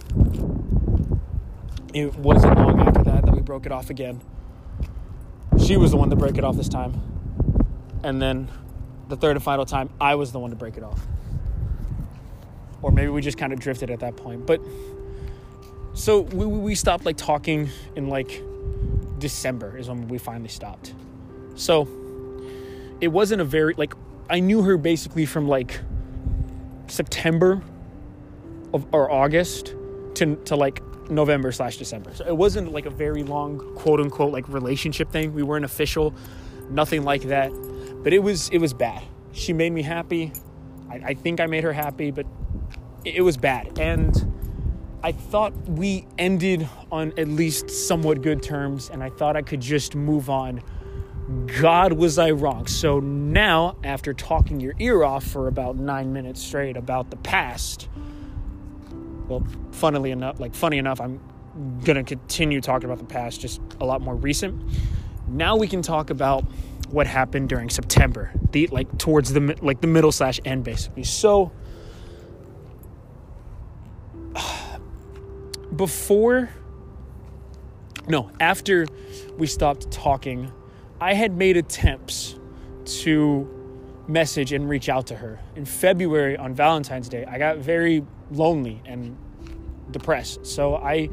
It 1.94 2.16
wasn't 2.16 2.58
long 2.58 2.80
after 2.80 3.04
that 3.04 3.26
that 3.26 3.36
we 3.36 3.42
broke 3.42 3.66
it 3.66 3.72
off 3.72 3.90
again. 3.90 4.22
She 5.60 5.78
was 5.78 5.92
the 5.92 5.98
one 5.98 6.10
to 6.10 6.16
break 6.16 6.38
it 6.38 6.44
off 6.44 6.56
this 6.56 6.70
time. 6.70 7.00
And 8.04 8.22
then 8.22 8.50
the 9.10 9.16
third 9.16 9.36
and 9.36 9.44
final 9.44 9.66
time, 9.66 9.90
I 10.02 10.16
was 10.16 10.32
the 10.32 10.40
one 10.40 10.50
to 10.50 10.56
break 10.56 10.78
it 10.78 10.84
off. 10.84 11.06
Or 12.82 12.92
maybe 12.92 13.10
we 13.10 13.22
just 13.22 13.38
kind 13.38 13.54
of 13.54 13.60
drifted 13.60 13.92
at 13.92 14.00
that 14.00 14.18
point. 14.18 14.46
But 14.46 14.60
so 15.94 16.22
we, 16.22 16.46
we 16.46 16.76
stopped 16.76 17.06
like 17.06 17.18
talking 17.18 17.70
in 17.96 18.10
like 18.10 18.42
December 19.20 19.78
is 19.78 19.88
when 19.88 20.08
we 20.08 20.18
finally 20.18 20.50
stopped. 20.50 20.94
So 21.56 21.88
it 23.00 23.08
wasn't 23.08 23.42
a 23.42 23.46
very 23.46 23.74
like 23.76 23.94
I 24.30 24.40
knew 24.40 24.64
her 24.64 24.78
basically 24.78 25.26
from 25.26 25.48
like 25.48 25.80
September 26.88 27.62
of, 28.74 28.86
or 28.92 29.12
August 29.12 29.76
to 30.16 30.36
to 30.46 30.56
like 30.56 30.82
November 31.10 31.52
slash 31.52 31.78
December. 31.78 32.14
So 32.16 32.26
it 32.26 32.36
wasn't 32.36 32.72
like 32.72 32.86
a 32.86 32.90
very 32.90 33.24
long 33.24 33.60
quote 33.76 34.00
unquote 34.00 34.34
like 34.34 34.50
relationship 34.50 35.12
thing. 35.12 35.34
We 35.34 35.44
weren't 35.44 35.66
official, 35.66 36.14
nothing 36.70 37.04
like 37.04 37.24
that. 37.24 37.52
But 38.04 38.14
it 38.14 38.20
was 38.20 38.50
it 38.50 38.58
was 38.58 38.74
bad. 38.74 39.04
She 39.32 39.54
made 39.54 39.72
me 39.72 39.84
happy. 39.84 40.32
I, 40.90 40.96
I 40.96 41.14
think 41.14 41.40
I 41.40 41.46
made 41.46 41.64
her 41.64 41.74
happy, 41.74 42.12
but 42.12 42.26
it, 43.06 43.16
it 43.16 43.22
was 43.22 43.38
bad. 43.38 43.80
And 43.80 44.33
I 45.04 45.12
thought 45.12 45.54
we 45.68 46.08
ended 46.18 46.68
on 46.90 47.14
at 47.18 47.28
least 47.28 47.70
somewhat 47.70 48.22
good 48.22 48.42
terms, 48.42 48.90
and 48.90 49.04
I 49.04 49.10
thought 49.10 49.36
I 49.36 49.42
could 49.42 49.60
just 49.60 49.96
move 49.96 50.30
on. 50.30 50.64
God, 51.60 51.94
was 51.94 52.18
I 52.18 52.32
wrong? 52.32 52.68
So 52.68 53.02
now, 53.02 53.76
after 53.84 54.14
talking 54.14 54.62
your 54.62 54.74
ear 54.80 55.04
off 55.04 55.26
for 55.26 55.50
about 55.50 55.76
nine 55.76 56.14
minutes 56.14 56.42
straight 56.42 56.78
about 56.78 57.10
the 57.10 57.18
past, 57.18 57.90
well, 59.28 59.46
funnily 59.72 60.12
enough, 60.12 60.40
like 60.40 60.56
funny 60.56 60.78
enough, 60.78 61.02
I'm 61.02 61.20
gonna 61.84 62.04
continue 62.06 62.62
talking 62.62 62.86
about 62.90 63.00
the 63.00 63.14
past, 63.14 63.42
just 63.42 63.60
a 63.82 63.86
lot 63.86 64.02
more 64.02 64.16
recent. 64.16 64.62
Now 65.28 65.58
we 65.58 65.68
can 65.68 65.82
talk 65.82 66.12
about 66.12 66.46
what 66.90 67.08
happened 67.08 67.50
during 67.50 67.70
September, 67.70 68.32
the 68.52 68.68
like 68.68 68.98
towards 68.98 69.34
the 69.34 69.58
like 69.62 69.82
the 69.82 69.88
middle 69.88 70.14
slash 70.14 70.40
end, 70.46 70.64
basically. 70.64 71.04
So 71.04 71.52
before 75.78 76.50
no, 78.08 78.30
after 78.40 78.86
we 79.38 79.48
stopped 79.48 79.90
talking, 79.92 80.52
I 81.00 81.14
had 81.14 81.36
made 81.36 81.56
attempts 81.58 82.38
to 82.86 83.50
message 84.08 84.52
and 84.52 84.68
reach 84.68 84.90
out 84.90 85.08
to 85.08 85.16
her. 85.16 85.40
In 85.56 85.66
February 85.66 86.36
on 86.36 86.54
Valentine's 86.54 87.08
Day, 87.08 87.26
I 87.26 87.38
got 87.38 87.58
very 87.58 88.06
lonely 88.30 88.82
and 88.86 89.18
depressed. 89.92 90.46
So 90.46 90.76
I 90.76 91.10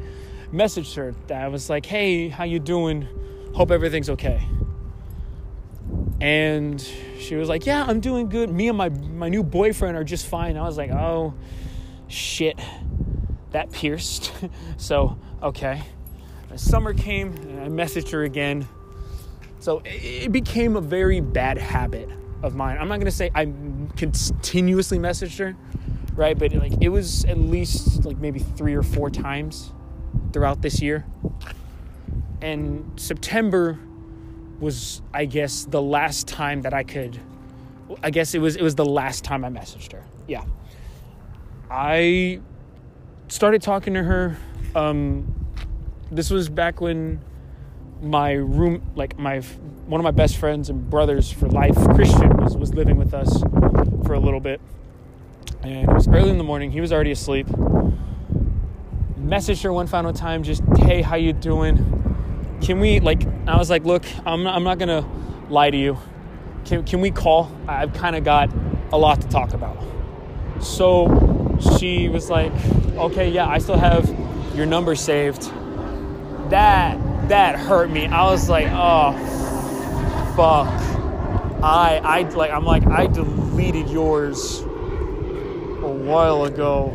messaged 0.51 0.95
her. 0.95 1.13
That 1.27 1.43
I 1.43 1.47
was 1.47 1.69
like, 1.69 1.85
"Hey, 1.85 2.27
how 2.27 2.43
you 2.43 2.59
doing? 2.59 3.07
Hope 3.53 3.71
everything's 3.71 4.09
okay." 4.09 4.41
And 6.19 6.79
she 7.19 7.35
was 7.35 7.47
like, 7.47 7.65
"Yeah, 7.65 7.85
I'm 7.87 8.01
doing 8.01 8.27
good. 8.27 8.51
Me 8.51 8.67
and 8.67 8.77
my 8.77 8.89
my 8.89 9.29
new 9.29 9.43
boyfriend 9.43 9.95
are 9.95 10.03
just 10.03 10.27
fine." 10.27 10.57
I 10.57 10.63
was 10.63 10.77
like, 10.77 10.91
"Oh, 10.91 11.33
shit." 12.09 12.59
That 13.51 13.71
pierced. 13.71 14.31
so, 14.77 15.17
okay. 15.41 15.83
Summer 16.55 16.93
came, 16.93 17.33
and 17.33 17.61
I 17.61 17.67
messaged 17.67 18.11
her 18.11 18.23
again. 18.23 18.67
So 19.59 19.81
it 19.85 20.31
became 20.31 20.75
a 20.75 20.81
very 20.81 21.21
bad 21.21 21.57
habit 21.57 22.09
of 22.43 22.55
mine. 22.55 22.77
I'm 22.77 22.87
not 22.87 22.99
gonna 22.99 23.11
say 23.11 23.29
I 23.33 23.45
continuously 23.95 24.97
messaged 24.97 25.37
her, 25.39 25.55
right? 26.15 26.37
But 26.37 26.53
like 26.53 26.73
it 26.81 26.89
was 26.89 27.25
at 27.25 27.37
least 27.37 28.03
like 28.03 28.17
maybe 28.17 28.39
three 28.39 28.73
or 28.73 28.83
four 28.83 29.09
times 29.09 29.71
throughout 30.33 30.61
this 30.61 30.81
year. 30.81 31.05
And 32.41 32.91
September 32.99 33.79
was, 34.59 35.01
I 35.13 35.25
guess, 35.25 35.65
the 35.65 35.81
last 35.81 36.27
time 36.27 36.63
that 36.63 36.73
I 36.73 36.83
could. 36.83 37.19
I 38.01 38.09
guess 38.09 38.33
it 38.33 38.39
was 38.39 38.55
it 38.55 38.63
was 38.63 38.75
the 38.75 38.85
last 38.85 39.23
time 39.23 39.45
I 39.45 39.49
messaged 39.49 39.91
her. 39.91 40.03
Yeah. 40.27 40.43
I 41.69 42.41
started 43.31 43.61
talking 43.61 43.93
to 43.93 44.03
her. 44.03 44.37
Um, 44.75 45.33
this 46.11 46.29
was 46.29 46.49
back 46.49 46.81
when 46.81 47.21
my 48.01 48.33
room, 48.33 48.83
like 48.95 49.17
my 49.17 49.39
one 49.39 49.99
of 49.99 50.03
my 50.03 50.11
best 50.11 50.37
friends 50.37 50.69
and 50.69 50.89
brothers 50.89 51.31
for 51.31 51.47
life, 51.47 51.75
Christian, 51.95 52.37
was 52.37 52.57
was 52.57 52.73
living 52.73 52.97
with 52.97 53.13
us 53.13 53.41
for 54.05 54.13
a 54.13 54.19
little 54.19 54.39
bit, 54.39 54.59
and 55.63 55.89
it 55.89 55.93
was 55.93 56.07
early 56.07 56.29
in 56.29 56.37
the 56.37 56.43
morning. 56.43 56.71
He 56.71 56.81
was 56.81 56.91
already 56.91 57.11
asleep. 57.11 57.47
Messaged 59.17 59.63
her 59.63 59.71
one 59.71 59.87
final 59.87 60.11
time, 60.11 60.43
just 60.43 60.61
hey, 60.77 61.01
how 61.01 61.15
you 61.15 61.31
doing? 61.31 62.57
Can 62.61 62.79
we 62.79 62.99
like? 62.99 63.25
I 63.47 63.57
was 63.57 63.69
like, 63.69 63.85
look, 63.85 64.03
I'm 64.25 64.45
I'm 64.45 64.63
not 64.63 64.77
gonna 64.77 65.07
lie 65.49 65.69
to 65.69 65.77
you. 65.77 65.97
Can 66.65 66.83
can 66.83 66.99
we 66.99 67.11
call? 67.11 67.49
I've 67.67 67.93
kind 67.93 68.15
of 68.15 68.25
got 68.25 68.51
a 68.91 68.97
lot 68.97 69.21
to 69.21 69.27
talk 69.29 69.53
about. 69.53 69.77
So 70.59 71.30
she 71.77 72.09
was 72.09 72.29
like, 72.29 72.51
okay, 72.95 73.29
yeah, 73.29 73.47
I 73.47 73.57
still 73.59 73.77
have 73.77 74.07
your 74.55 74.65
number 74.65 74.95
saved. 74.95 75.43
That 76.49 77.29
that 77.29 77.57
hurt 77.57 77.89
me. 77.89 78.07
I 78.07 78.29
was 78.29 78.49
like, 78.49 78.67
oh 78.69 79.13
fuck. 80.35 80.67
I 81.63 82.01
I 82.03 82.21
like 82.29 82.51
I'm 82.51 82.65
like 82.65 82.85
I 82.87 83.07
deleted 83.07 83.89
yours 83.89 84.61
a 84.61 85.87
while 85.87 86.45
ago. 86.45 86.93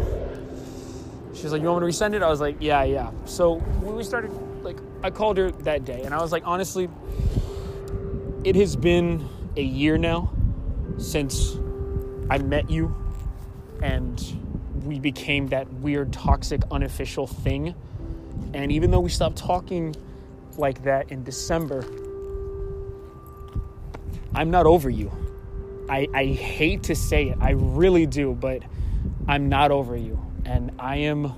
She's 1.35 1.53
like, 1.53 1.61
you 1.61 1.69
want 1.69 1.85
me 1.85 1.93
to 1.93 1.99
resend 1.99 2.15
it? 2.15 2.23
I 2.23 2.29
was 2.29 2.41
like, 2.41 2.57
yeah, 2.61 2.83
yeah. 2.85 3.11
So 3.27 3.57
when 3.57 3.95
we 3.95 4.03
started, 4.05 4.31
like, 4.63 4.79
I 5.03 5.11
called 5.11 5.37
her 5.37 5.51
that 5.51 5.85
day, 5.85 6.03
and 6.03 6.15
I 6.15 6.21
was 6.23 6.33
like, 6.33 6.43
honestly, 6.47 6.89
it 8.43 8.57
has 8.57 8.75
been 8.75 9.29
a 9.57 9.63
year 9.63 9.99
now 9.99 10.33
since 10.97 11.57
I 12.31 12.39
met 12.39 12.71
you, 12.71 12.95
and 13.83 14.19
we 14.87 14.99
became 15.01 15.49
that 15.49 15.73
weird, 15.73 16.13
toxic, 16.13 16.63
unofficial 16.71 17.27
thing. 17.27 17.75
And 18.55 18.71
even 18.73 18.91
though 18.91 19.01
we 19.01 19.11
stopped 19.11 19.37
talking 19.37 19.95
like 20.57 20.85
that 20.85 21.11
in 21.11 21.25
December, 21.25 21.85
I'm 24.35 24.51
not 24.51 24.67
over 24.67 24.89
you. 24.89 25.11
I, 25.89 26.09
I 26.13 26.27
hate 26.27 26.85
to 26.85 26.95
say 26.95 27.29
it, 27.29 27.39
I 27.41 27.51
really 27.51 28.07
do, 28.07 28.33
but 28.35 28.63
I'm 29.29 29.49
not 29.49 29.71
over 29.71 29.97
you. 29.97 30.21
And 30.45 30.73
I 30.79 30.97
am, 30.97 31.33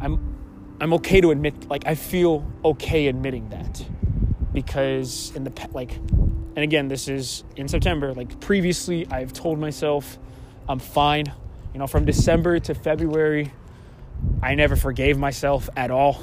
I'm, 0.00 0.36
I'm 0.80 0.92
okay 0.94 1.20
to 1.20 1.30
admit, 1.30 1.68
like, 1.68 1.86
I 1.86 1.94
feel 1.94 2.46
okay 2.64 3.06
admitting 3.08 3.48
that. 3.50 3.84
Because 4.52 5.32
in 5.36 5.44
the, 5.44 5.68
like, 5.72 5.94
and 5.94 6.58
again, 6.58 6.88
this 6.88 7.06
is 7.06 7.44
in 7.56 7.68
September, 7.68 8.12
like, 8.14 8.40
previously 8.40 9.06
I've 9.10 9.32
told 9.32 9.58
myself 9.58 10.18
I'm 10.68 10.78
fine. 10.78 11.32
You 11.72 11.78
know, 11.78 11.86
from 11.86 12.04
December 12.04 12.58
to 12.60 12.74
February, 12.74 13.52
I 14.42 14.54
never 14.54 14.76
forgave 14.76 15.18
myself 15.18 15.68
at 15.76 15.90
all. 15.90 16.22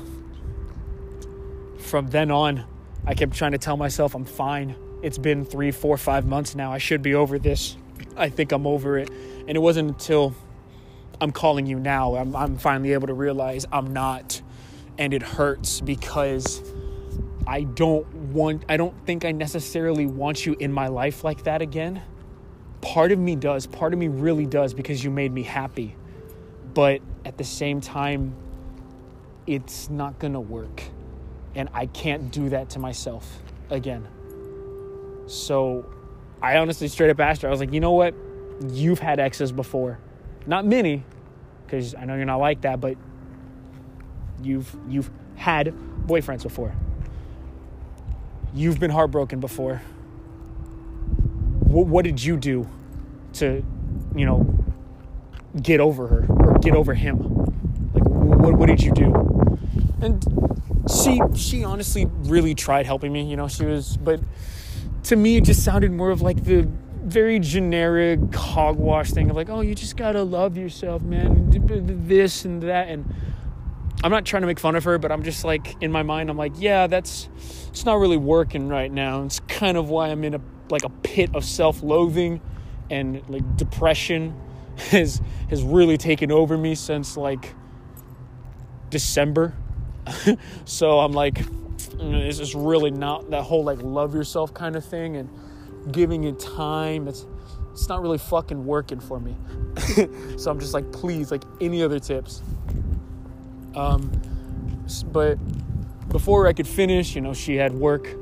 From 1.79 2.07
then 2.07 2.31
on, 2.31 2.65
I 3.05 3.13
kept 3.13 3.33
trying 3.33 3.53
to 3.53 3.57
tell 3.57 3.77
myself 3.77 4.13
I'm 4.13 4.25
fine. 4.25 4.75
It's 5.01 5.17
been 5.17 5.45
three, 5.45 5.71
four, 5.71 5.97
five 5.97 6.25
months 6.25 6.53
now. 6.55 6.73
I 6.73 6.79
should 6.79 7.01
be 7.01 7.13
over 7.13 7.39
this. 7.39 7.77
I 8.17 8.29
think 8.29 8.51
I'm 8.51 8.67
over 8.67 8.97
it. 8.97 9.09
And 9.47 9.51
it 9.51 9.59
wasn't 9.59 9.89
until 9.89 10.35
I'm 11.21 11.31
calling 11.31 11.65
you 11.65 11.79
now, 11.79 12.15
I'm, 12.15 12.35
I'm 12.35 12.57
finally 12.57 12.93
able 12.93 13.07
to 13.07 13.13
realize 13.13 13.65
I'm 13.71 13.93
not. 13.93 14.41
And 14.97 15.13
it 15.13 15.21
hurts 15.21 15.79
because 15.79 16.61
I 17.45 17.63
don't 17.63 18.05
want, 18.33 18.65
I 18.67 18.77
don't 18.77 18.95
think 19.05 19.23
I 19.23 19.31
necessarily 19.31 20.05
want 20.05 20.45
you 20.45 20.55
in 20.59 20.73
my 20.73 20.87
life 20.87 21.23
like 21.23 21.43
that 21.43 21.61
again. 21.61 22.01
Part 22.81 23.11
of 23.11 23.19
me 23.19 23.35
does. 23.35 23.67
Part 23.67 23.93
of 23.93 23.99
me 23.99 24.07
really 24.07 24.45
does 24.45 24.73
because 24.73 25.03
you 25.03 25.11
made 25.11 25.31
me 25.31 25.43
happy. 25.43 25.95
But 26.73 27.01
at 27.25 27.37
the 27.37 27.43
same 27.43 27.81
time, 27.81 28.35
it's 29.45 29.89
not 29.89 30.19
to 30.19 30.39
work. 30.39 30.83
And 31.55 31.69
I 31.73 31.87
can't 31.87 32.31
do 32.31 32.49
that 32.49 32.69
to 32.71 32.79
myself 32.79 33.41
again. 33.69 34.07
So 35.27 35.85
I 36.41 36.57
honestly 36.57 36.87
straight 36.87 37.09
up 37.09 37.19
asked 37.19 37.41
her, 37.41 37.47
I 37.47 37.51
was 37.51 37.59
like, 37.59 37.73
you 37.73 37.79
know 37.79 37.93
what? 37.93 38.13
You've 38.69 38.99
had 38.99 39.19
exes 39.19 39.51
before. 39.51 39.99
Not 40.45 40.65
many, 40.65 41.03
because 41.65 41.95
I 41.95 42.05
know 42.05 42.15
you're 42.15 42.25
not 42.25 42.39
like 42.39 42.61
that, 42.61 42.79
but 42.79 42.97
you've 44.41 44.75
you've 44.87 45.09
had 45.35 45.73
boyfriends 46.05 46.43
before. 46.43 46.73
You've 48.53 48.79
been 48.79 48.91
heartbroken 48.91 49.39
before. 49.39 49.81
What, 51.67 52.05
did 52.05 52.23
you 52.23 52.37
do 52.37 52.67
to, 53.33 53.63
you 54.15 54.25
know, 54.25 54.55
get 55.61 55.79
over 55.79 56.07
her 56.07 56.25
or 56.29 56.57
get 56.59 56.73
over 56.73 56.93
him? 56.93 57.17
Like, 57.93 58.03
what, 58.03 58.53
what 58.53 58.67
did 58.67 58.81
you 58.81 58.91
do? 58.91 59.13
And 60.01 60.23
she 60.89 61.19
she 61.35 61.63
honestly 61.63 62.05
really 62.05 62.55
tried 62.55 62.85
helping 62.85 63.11
me. 63.11 63.29
You 63.29 63.35
know, 63.35 63.47
she 63.47 63.65
was, 63.65 63.97
but 63.97 64.21
to 65.03 65.15
me, 65.15 65.37
it 65.37 65.43
just 65.43 65.63
sounded 65.63 65.91
more 65.91 66.09
of 66.11 66.21
like 66.21 66.43
the 66.43 66.67
very 67.03 67.39
generic 67.39 68.33
hogwash 68.33 69.11
thing 69.11 69.29
of 69.29 69.35
like, 69.35 69.49
oh, 69.49 69.61
you 69.61 69.75
just 69.75 69.97
gotta 69.97 70.23
love 70.23 70.57
yourself, 70.57 71.01
man. 71.01 71.49
This 72.07 72.45
and 72.45 72.63
that, 72.63 72.89
and 72.89 73.13
I'm 74.03 74.11
not 74.11 74.25
trying 74.25 74.41
to 74.41 74.47
make 74.47 74.59
fun 74.59 74.75
of 74.75 74.83
her, 74.83 74.97
but 74.97 75.11
I'm 75.11 75.23
just 75.23 75.43
like 75.43 75.75
in 75.81 75.91
my 75.91 76.03
mind, 76.03 76.29
I'm 76.29 76.37
like, 76.37 76.53
yeah, 76.57 76.87
that's 76.87 77.29
it's 77.69 77.85
not 77.85 77.95
really 77.95 78.17
working 78.17 78.67
right 78.67 78.91
now. 78.91 79.23
It's 79.23 79.39
kind 79.41 79.77
of 79.77 79.89
why 79.89 80.09
I'm 80.09 80.23
in 80.23 80.33
a 80.33 80.41
like 80.69 80.83
a 80.83 80.89
pit 80.89 81.29
of 81.33 81.43
self-loathing 81.43 82.41
and 82.89 83.27
like 83.29 83.57
depression 83.57 84.35
has 84.89 85.21
has 85.49 85.63
really 85.63 85.97
taken 85.97 86.31
over 86.31 86.57
me 86.57 86.75
since 86.75 87.17
like 87.17 87.53
December. 88.89 89.53
so 90.65 90.99
I'm 90.99 91.11
like, 91.11 91.41
this 91.97 92.39
is 92.39 92.55
really 92.55 92.91
not 92.91 93.29
that 93.31 93.43
whole 93.43 93.63
like 93.63 93.81
love 93.81 94.13
yourself 94.13 94.53
kind 94.53 94.75
of 94.75 94.85
thing 94.85 95.17
and 95.17 95.29
giving 95.91 96.23
it 96.23 96.39
time. 96.39 97.07
It's 97.07 97.25
it's 97.71 97.87
not 97.87 98.01
really 98.01 98.17
fucking 98.17 98.65
working 98.65 98.99
for 98.99 99.19
me. 99.19 99.35
so 100.37 100.49
I'm 100.49 100.59
just 100.59 100.73
like, 100.73 100.91
please, 100.91 101.29
like 101.31 101.43
any 101.61 101.83
other 101.83 101.99
tips. 101.99 102.41
Um, 103.75 104.11
but 105.11 105.35
before 106.09 106.47
I 106.47 106.53
could 106.53 106.67
finish, 106.67 107.13
you 107.13 107.21
know, 107.21 107.33
she 107.33 107.55
had 107.55 107.73
work. 107.73 108.15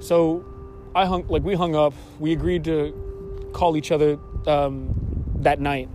So 0.00 0.44
I 0.94 1.06
hung, 1.06 1.26
like, 1.28 1.42
we 1.42 1.54
hung 1.54 1.74
up. 1.74 1.94
We 2.18 2.32
agreed 2.32 2.64
to 2.64 3.50
call 3.54 3.76
each 3.76 3.90
other 3.90 4.18
um, 4.46 4.94
that 5.36 5.60
night. 5.60 5.88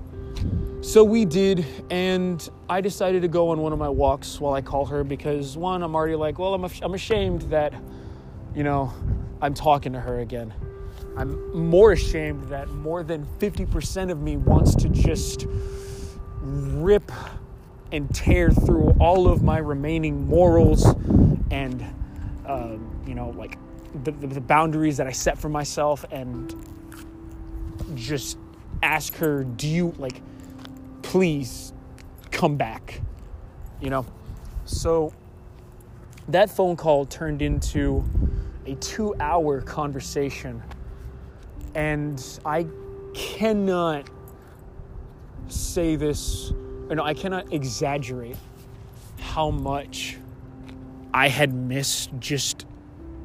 So 0.81 1.03
we 1.03 1.25
did, 1.25 1.65
and 1.89 2.47
I 2.69 2.81
decided 2.81 3.21
to 3.23 3.27
go 3.27 3.49
on 3.49 3.59
one 3.59 3.73
of 3.73 3.79
my 3.79 3.89
walks 3.89 4.39
while 4.39 4.53
I 4.53 4.61
call 4.61 4.85
her 4.85 5.03
because 5.03 5.57
one, 5.57 5.83
I'm 5.83 5.95
already 5.95 6.15
like, 6.15 6.39
well, 6.39 6.53
I'm, 6.53 6.65
I'm 6.81 6.93
ashamed 6.93 7.43
that, 7.43 7.73
you 8.55 8.63
know, 8.63 8.93
I'm 9.41 9.53
talking 9.53 9.93
to 9.93 9.99
her 9.99 10.19
again. 10.19 10.53
I'm 11.17 11.69
more 11.69 11.91
ashamed 11.91 12.45
that 12.49 12.69
more 12.69 13.03
than 13.03 13.25
50% 13.39 14.11
of 14.11 14.21
me 14.21 14.37
wants 14.37 14.75
to 14.75 14.89
just 14.89 15.45
rip 16.41 17.11
and 17.91 18.13
tear 18.13 18.51
through 18.51 18.95
all 18.99 19.27
of 19.27 19.43
my 19.43 19.57
remaining 19.57 20.27
morals 20.27 20.85
and, 21.51 21.83
uh, 22.45 22.77
you 23.05 23.15
know, 23.15 23.29
like 23.31 23.57
the, 24.03 24.11
the, 24.11 24.27
the 24.27 24.41
boundaries 24.41 24.97
that 24.97 25.07
I 25.07 25.11
set 25.11 25.37
for 25.37 25.49
myself 25.49 26.05
and 26.11 26.53
just 27.95 28.37
ask 28.83 29.15
her, 29.15 29.43
do 29.43 29.67
you, 29.67 29.93
like, 29.97 30.21
please 31.01 31.73
come 32.31 32.57
back? 32.57 33.01
You 33.81 33.89
know? 33.89 34.05
So 34.65 35.13
that 36.27 36.49
phone 36.49 36.75
call 36.75 37.05
turned 37.05 37.41
into 37.41 38.03
a 38.65 38.75
two 38.75 39.15
hour 39.19 39.61
conversation. 39.61 40.61
And 41.75 42.23
I 42.45 42.67
cannot 43.13 44.09
say 45.47 45.95
this 45.95 46.51
or 46.89 46.95
no, 46.95 47.03
I 47.03 47.13
cannot 47.13 47.51
exaggerate 47.51 48.37
how 49.19 49.49
much 49.51 50.17
I 51.13 51.27
had 51.27 51.53
missed 51.53 52.11
just 52.19 52.65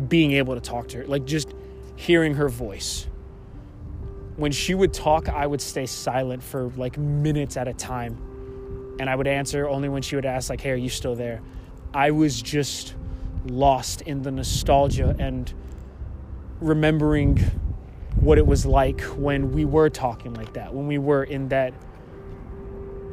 being 0.09 0.33
able 0.33 0.55
to 0.55 0.61
talk 0.61 0.88
to 0.88 0.98
her, 0.98 1.07
like 1.07 1.24
just 1.24 1.52
hearing 1.96 2.35
her 2.35 2.48
voice. 2.48 3.07
When 4.37 4.52
she 4.52 4.74
would 4.74 4.92
talk, 4.92 5.28
I 5.28 5.46
would 5.46 5.61
stay 5.61 5.87
silent 5.87 6.42
for 6.42 6.70
like 6.76 6.96
minutes 6.98 7.57
at 7.57 7.68
a 7.68 7.74
time. 7.74 8.96
And 8.98 9.09
I 9.09 9.14
would 9.14 9.26
answer 9.26 9.68
only 9.68 9.88
when 9.88 10.02
she 10.02 10.16
would 10.16 10.26
ask, 10.26 10.50
like, 10.50 10.61
hey, 10.61 10.70
are 10.70 10.76
you 10.76 10.88
still 10.88 11.14
there? 11.14 11.40
I 11.94 12.11
was 12.11 12.40
just 12.40 12.94
lost 13.46 14.02
in 14.02 14.22
the 14.22 14.31
nostalgia 14.31 15.16
and 15.18 15.52
remembering 16.61 17.38
what 18.16 18.38
it 18.38 18.46
was 18.46 18.64
like 18.64 19.00
when 19.00 19.52
we 19.52 19.64
were 19.64 19.90
talking 19.90 20.35
like 20.35 20.55
that, 20.55 20.72
when 20.72 20.87
we 20.87 20.98
were 20.98 21.24
in 21.24 21.48
that 21.48 21.74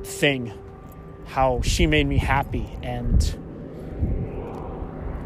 thing, 0.03 0.53
how 1.25 1.61
she 1.61 1.87
made 1.87 2.07
me 2.07 2.17
happy. 2.17 2.69
And 2.83 3.37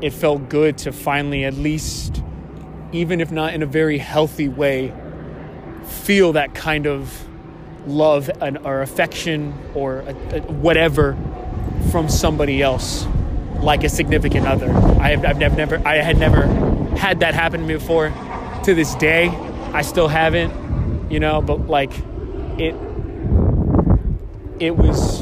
it 0.03 0.11
felt 0.11 0.49
good 0.49 0.77
to 0.79 0.91
finally, 0.91 1.45
at 1.45 1.53
least, 1.53 2.21
even 2.91 3.21
if 3.21 3.31
not 3.31 3.53
in 3.53 3.63
a 3.63 3.65
very 3.65 3.97
healthy 3.97 4.49
way, 4.49 4.93
feel 5.85 6.33
that 6.33 6.53
kind 6.53 6.85
of 6.85 7.25
love 7.87 8.29
and, 8.41 8.57
or 8.59 8.81
affection 8.81 9.53
or 9.73 9.99
a, 9.99 10.37
a, 10.37 10.41
whatever 10.41 11.17
from 11.89 12.09
somebody 12.09 12.61
else. 12.61 13.07
like 13.61 13.85
a 13.85 13.89
significant 13.89 14.45
other. 14.45 14.69
I 14.99 15.11
have, 15.11 15.23
I've 15.23 15.37
never, 15.37 15.55
never, 15.55 15.87
I 15.87 15.95
had 15.95 16.17
never 16.17 16.47
had 16.97 17.21
that 17.21 17.33
happen 17.33 17.61
to 17.61 17.65
me 17.65 17.75
before. 17.75 18.11
To 18.65 18.73
this 18.73 18.95
day, 18.95 19.29
I 19.71 19.83
still 19.83 20.09
haven't, 20.09 21.09
you 21.09 21.21
know, 21.21 21.41
but 21.41 21.67
like 21.67 21.93
it, 22.57 22.75
it 24.59 24.75
was, 24.75 25.21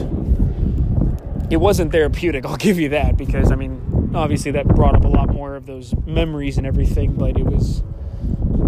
it 1.52 1.58
wasn't 1.58 1.92
therapeutic. 1.92 2.46
I'll 2.48 2.58
give 2.58 2.80
you 2.80 2.90
that 2.90 3.16
because 3.16 3.52
I 3.52 3.56
mean, 3.56 3.80
obviously 4.14 4.52
that 4.52 4.68
brought 4.68 4.96
up 4.96 5.06
a 5.06 5.08
lot 5.08 5.30
more 5.30 5.56
of 5.56 5.66
those 5.66 5.96
memories 6.06 6.58
and 6.58 6.68
everything, 6.68 7.14
but 7.14 7.38
it 7.38 7.46
was, 7.46 7.84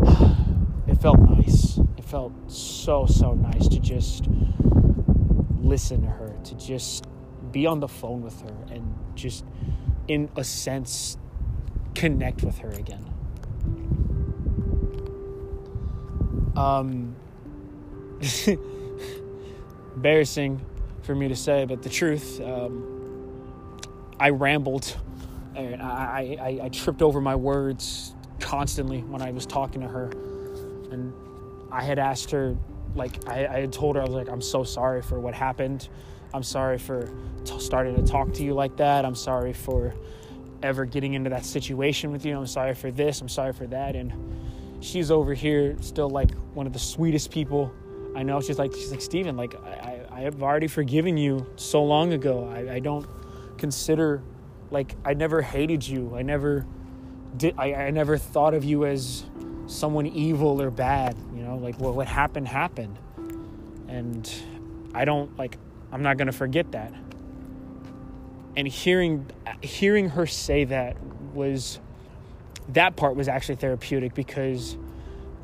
it 0.88 0.96
felt 1.02 1.20
nice. 1.20 1.78
It 1.98 2.06
felt 2.06 2.34
so, 2.52 3.06
so 3.06 3.34
nice 3.34 3.68
to 3.68 3.80
just 3.80 4.28
listen 5.60 6.02
to 6.02 6.10
her, 6.10 6.36
to 6.46 6.56
just 6.56 7.06
be 7.52 7.66
on 7.66 7.80
the 7.80 7.88
phone 7.88 8.22
with 8.22 8.42
her 8.42 8.56
and 8.72 8.94
just, 9.16 9.46
in 10.08 10.30
a 10.36 10.44
sense, 10.44 11.18
connect 11.96 12.44
with 12.44 12.60
her 12.60 12.70
again. 12.70 13.10
Um, 16.56 17.16
embarrassing 19.96 20.64
for 21.02 21.16
me 21.16 21.28
to 21.28 21.36
say, 21.36 21.66
but 21.66 21.82
the 21.82 21.90
truth, 21.90 22.40
um, 22.42 23.82
I 24.20 24.30
rambled. 24.30 24.96
And 25.56 25.82
I, 25.82 26.38
I, 26.40 26.66
I 26.66 26.70
tripped 26.70 27.02
over 27.02 27.22
my 27.22 27.36
words 27.36 28.16
constantly 28.40 29.02
when 29.02 29.22
I 29.22 29.32
was 29.32 29.46
talking 29.46 29.82
to 29.82 29.88
her. 29.88 30.12
And 30.92 31.14
I 31.72 31.84
had 31.84 32.00
asked 32.00 32.32
her, 32.32 32.56
like, 32.96 33.28
I, 33.28 33.48
I 33.48 33.60
had 33.62 33.74
told 33.74 33.96
her, 33.96 34.02
I 34.02 34.06
was 34.06 34.14
like, 34.14 34.30
I'm 34.30 34.42
so 34.42 34.64
sorry 34.64 35.02
for 35.02 35.20
what 35.20 35.34
happened. 35.34 35.90
I'm 36.34 36.44
sorry 36.44 36.78
for 36.78 37.10
t- 37.46 37.60
starting 37.60 37.96
to 37.96 38.04
talk 38.04 38.34
to 38.34 38.44
you 38.44 38.54
like 38.54 38.78
that. 38.78 39.06
I'm 39.06 39.16
sorry 39.16 39.54
for 39.54 39.94
ever 40.62 40.86
getting 40.86 41.14
into 41.14 41.30
that 41.30 41.46
situation 41.46 42.12
with 42.12 42.26
you. 42.26 42.38
I'm 42.38 42.48
sorry 42.48 42.74
for 42.74 42.92
this. 42.92 43.22
I'm 43.22 43.30
sorry 43.30 43.54
for 43.54 43.68
that. 43.68 43.96
And 43.96 44.14
she's 44.84 45.12
over 45.12 45.34
here 45.34 45.76
still 45.82 46.10
like 46.10 46.34
one 46.54 46.68
of 46.68 46.74
the 46.74 46.80
sweetest 46.80 47.32
people 47.32 47.74
I 48.16 48.24
know. 48.24 48.42
She's 48.42 48.60
like, 48.60 48.74
she's 48.74 48.92
like, 48.92 49.02
Steven, 49.02 49.36
like, 49.36 49.56
I, 49.64 50.02
I 50.12 50.20
have 50.22 50.44
already 50.44 50.68
forgiven 50.68 51.18
you 51.18 51.48
so 51.56 51.84
long 51.84 52.14
ago. 52.14 52.48
I, 52.54 52.76
I 52.76 52.80
don't 52.80 53.08
consider, 53.58 54.22
like, 54.74 54.96
I 55.06 55.14
never 55.14 55.42
hated 55.42 55.88
you. 55.88 56.16
I 56.18 56.24
never 56.24 56.66
did, 57.38 57.54
I, 57.58 57.74
I 57.76 57.92
never 57.92 58.18
thought 58.18 58.56
of 58.56 58.64
you 58.64 58.86
as 58.86 59.24
someone 59.68 60.08
evil 60.08 60.60
or 60.62 60.72
bad. 60.72 61.16
You 61.36 61.44
know, 61.44 61.58
like, 61.58 61.80
well, 61.80 61.94
what 61.94 62.08
happened, 62.08 62.48
happened. 62.48 62.98
And 63.88 64.30
I 64.96 65.06
don't, 65.06 65.38
like, 65.38 65.58
I'm 65.92 66.02
not 66.02 66.18
to 66.28 66.34
forget 66.34 66.72
that. 66.72 66.92
And 68.56 68.68
hearing 68.68 69.30
hearing 69.62 70.10
her 70.10 70.26
say 70.26 70.64
that 70.66 70.98
was 71.34 71.80
that 72.70 72.96
part 72.96 73.16
was 73.16 73.28
actually 73.28 73.56
therapeutic 73.56 74.14
because 74.14 74.78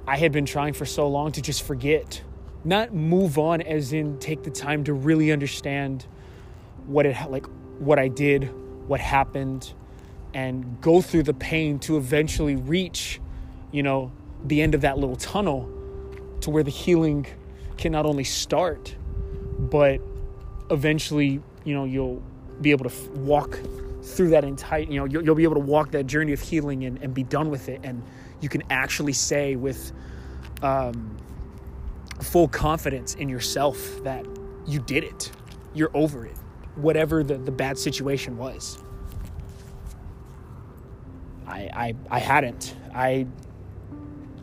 I 0.08 0.18
had 0.18 0.32
been 0.32 0.46
trying 0.46 0.74
for 0.74 0.86
so 0.86 1.08
long 1.08 1.32
to 1.34 1.42
just 1.42 1.64
forget, 1.64 2.24
not 2.64 2.94
move 2.94 3.38
on 3.38 3.62
as 3.62 3.94
in 3.94 4.20
take 4.20 4.44
the 4.44 4.52
time 4.52 4.84
to 4.86 4.94
really 4.94 5.32
understand 5.32 6.06
what 6.86 7.06
it 7.06 7.16
like 7.30 7.46
what 7.80 7.98
I 7.98 8.08
did, 8.08 8.52
what 8.90 9.00
happened 9.00 9.74
and 10.34 10.80
go 10.82 11.02
through 11.02 11.24
the 11.24 11.34
pain 11.34 11.80
to 11.80 11.98
eventually 11.98 12.56
reach, 12.56 13.22
you 13.72 13.84
know, 13.84 14.12
the 14.44 14.62
end 14.62 14.76
of 14.76 14.82
that 14.82 14.98
little 14.98 15.16
tunnel 15.16 15.70
to 16.42 16.50
where 16.50 16.64
the 16.64 16.72
healing 16.72 17.26
can 17.78 17.92
not 17.92 18.06
only 18.06 18.24
start 18.24 18.96
but 19.60 20.00
eventually, 20.72 21.42
you 21.66 21.74
know, 21.74 21.84
you'll 21.84 22.24
be 22.62 22.72
able 22.72 22.86
to 22.86 22.96
f- 22.96 23.10
walk 23.10 23.60
through 24.02 24.30
that 24.30 24.44
entire, 24.44 24.82
you 24.82 24.96
know, 24.96 25.06
you'll, 25.06 25.24
you'll, 25.24 25.36
be 25.36 25.44
able 25.44 25.56
to 25.56 25.60
walk 25.60 25.92
that 25.92 26.08
journey 26.08 26.32
of 26.32 26.40
healing 26.40 26.86
and, 26.86 27.02
and 27.04 27.14
be 27.14 27.24
done 27.24 27.50
with 27.50 27.68
it. 27.68 27.82
And 27.84 28.02
you 28.40 28.48
can 28.48 28.64
actually 28.70 29.14
say 29.14 29.56
with 29.56 29.92
um, 30.64 31.18
full 32.22 32.48
confidence 32.48 33.16
in 33.16 33.28
yourself 33.28 33.78
that 34.04 34.26
you 34.66 34.80
did 34.80 35.04
it, 35.04 35.32
you're 35.74 35.92
over 35.94 36.26
it, 36.26 36.38
whatever 36.82 37.24
the, 37.24 37.38
the 37.38 37.52
bad 37.52 37.78
situation 37.78 38.38
was. 38.38 38.78
I, 41.48 41.70
I, 41.74 41.96
I 42.10 42.20
hadn't. 42.20 42.76
I, 42.94 43.28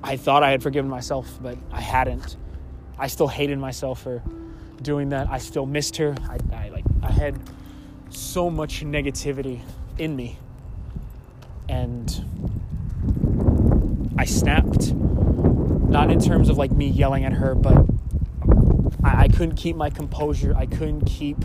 I 0.02 0.16
thought 0.16 0.42
I 0.42 0.50
had 0.50 0.62
forgiven 0.62 0.90
myself, 0.90 1.38
but 1.40 1.56
I 1.70 1.80
hadn't. 1.80 2.36
I 2.98 3.06
still 3.08 3.28
hated 3.28 3.58
myself 3.58 4.02
for 4.02 4.22
doing 4.82 5.10
that. 5.10 5.28
I 5.28 5.38
still 5.38 5.66
missed 5.66 5.96
her. 5.96 6.14
I, 6.28 6.38
I 6.54 6.68
like 6.70 6.84
I 7.02 7.10
had 7.10 7.38
so 8.10 8.50
much 8.50 8.84
negativity 8.84 9.60
in 9.98 10.16
me, 10.16 10.38
and 11.68 12.24
I 14.18 14.24
snapped. 14.24 14.92
Not 14.94 16.10
in 16.10 16.20
terms 16.20 16.48
of 16.48 16.58
like 16.58 16.72
me 16.72 16.88
yelling 16.88 17.24
at 17.24 17.32
her, 17.32 17.54
but 17.54 17.86
I, 19.04 19.24
I 19.24 19.28
couldn't 19.28 19.56
keep 19.56 19.76
my 19.76 19.88
composure. 19.90 20.54
I 20.56 20.66
couldn't 20.66 21.04
keep 21.04 21.38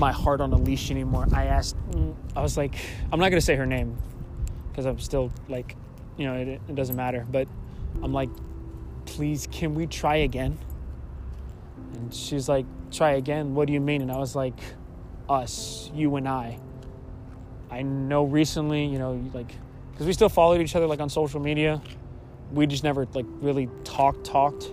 my 0.00 0.10
heart 0.10 0.40
on 0.40 0.52
a 0.52 0.56
leash 0.56 0.90
anymore. 0.90 1.26
I 1.32 1.44
asked. 1.44 1.76
Mm, 1.92 2.16
I 2.34 2.42
was 2.42 2.56
like, 2.56 2.74
I'm 3.12 3.20
not 3.20 3.28
gonna 3.28 3.40
say 3.40 3.54
her 3.54 3.66
name 3.66 3.96
because 4.70 4.86
I'm 4.86 4.98
still 4.98 5.30
like, 5.48 5.76
you 6.16 6.26
know, 6.26 6.34
it, 6.34 6.48
it 6.48 6.74
doesn't 6.74 6.96
matter. 6.96 7.24
But 7.30 7.46
I'm 8.02 8.12
like, 8.12 8.30
please, 9.04 9.46
can 9.52 9.74
we 9.74 9.86
try 9.86 10.16
again? 10.16 10.58
And 11.94 12.12
she's 12.12 12.48
like, 12.48 12.66
try 12.90 13.12
again. 13.12 13.54
What 13.54 13.66
do 13.66 13.72
you 13.72 13.80
mean? 13.80 14.02
And 14.02 14.10
I 14.10 14.18
was 14.18 14.34
like, 14.34 14.58
us, 15.28 15.90
you 15.94 16.16
and 16.16 16.26
I. 16.26 16.58
I 17.70 17.82
know 17.82 18.24
recently, 18.24 18.86
you 18.86 18.98
know, 18.98 19.22
like, 19.32 19.52
because 19.92 20.06
we 20.06 20.12
still 20.12 20.28
followed 20.28 20.60
each 20.60 20.74
other 20.74 20.86
like 20.86 21.00
on 21.00 21.08
social 21.08 21.40
media. 21.40 21.80
We 22.52 22.66
just 22.66 22.82
never 22.82 23.06
like 23.12 23.26
really 23.40 23.68
talked, 23.84 24.24
talked. 24.24 24.72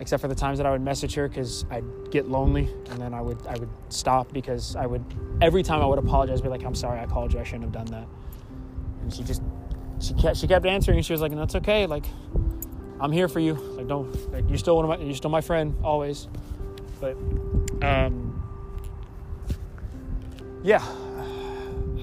Except 0.00 0.20
for 0.20 0.28
the 0.28 0.34
times 0.34 0.58
that 0.58 0.66
I 0.66 0.70
would 0.70 0.80
message 0.80 1.14
her 1.14 1.28
because 1.28 1.64
I'd 1.70 1.84
get 2.10 2.28
lonely 2.28 2.68
and 2.90 3.00
then 3.00 3.12
I 3.12 3.20
would 3.20 3.44
I 3.46 3.56
would 3.56 3.70
stop 3.88 4.32
because 4.32 4.76
I 4.76 4.86
would 4.86 5.04
every 5.42 5.62
time 5.62 5.82
I 5.82 5.86
would 5.86 5.98
apologize, 5.98 6.40
be 6.40 6.48
like, 6.48 6.64
I'm 6.64 6.74
sorry, 6.74 7.00
I 7.00 7.06
called 7.06 7.32
you, 7.32 7.40
I 7.40 7.44
shouldn't 7.44 7.64
have 7.64 7.72
done 7.72 7.86
that. 7.86 8.06
And 9.02 9.12
she 9.12 9.24
just 9.24 9.42
she 10.00 10.14
kept 10.14 10.36
she 10.36 10.46
kept 10.46 10.66
answering 10.66 10.98
and 10.98 11.06
she 11.06 11.12
was 11.12 11.20
like, 11.20 11.34
That's 11.34 11.56
okay, 11.56 11.86
like 11.86 12.04
I'm 13.00 13.12
here 13.12 13.28
for 13.28 13.40
you. 13.40 13.54
Like, 13.54 13.86
don't. 13.86 14.32
Like, 14.32 14.48
you're 14.48 14.58
still 14.58 14.76
one 14.76 14.90
of 14.90 14.98
my. 14.98 15.04
You're 15.04 15.14
still 15.14 15.30
my 15.30 15.40
friend 15.40 15.76
always. 15.84 16.28
But, 17.00 17.16
um, 17.82 18.42
yeah. 20.64 20.84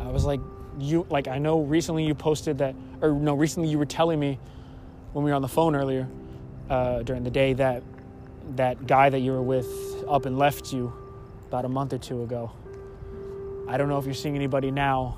I 0.01 0.09
was 0.09 0.25
like, 0.25 0.39
you. 0.79 1.05
Like, 1.09 1.27
I 1.27 1.37
know 1.37 1.61
recently 1.61 2.05
you 2.05 2.15
posted 2.15 2.59
that, 2.59 2.75
or 3.01 3.11
no, 3.11 3.33
recently 3.33 3.69
you 3.69 3.77
were 3.77 3.85
telling 3.85 4.19
me 4.19 4.39
when 5.11 5.25
we 5.25 5.31
were 5.31 5.35
on 5.35 5.41
the 5.41 5.47
phone 5.47 5.75
earlier 5.75 6.07
uh, 6.69 7.03
during 7.03 7.23
the 7.23 7.31
day 7.31 7.53
that 7.53 7.83
that 8.55 8.85
guy 8.85 9.09
that 9.09 9.19
you 9.19 9.31
were 9.31 9.41
with 9.41 9.67
up 10.07 10.25
and 10.25 10.37
left 10.37 10.71
you 10.71 10.93
about 11.47 11.65
a 11.65 11.69
month 11.69 11.93
or 11.93 11.97
two 11.97 12.23
ago. 12.23 12.51
I 13.67 13.77
don't 13.77 13.89
know 13.89 13.97
if 13.97 14.05
you're 14.05 14.13
seeing 14.13 14.35
anybody 14.35 14.69
now. 14.69 15.17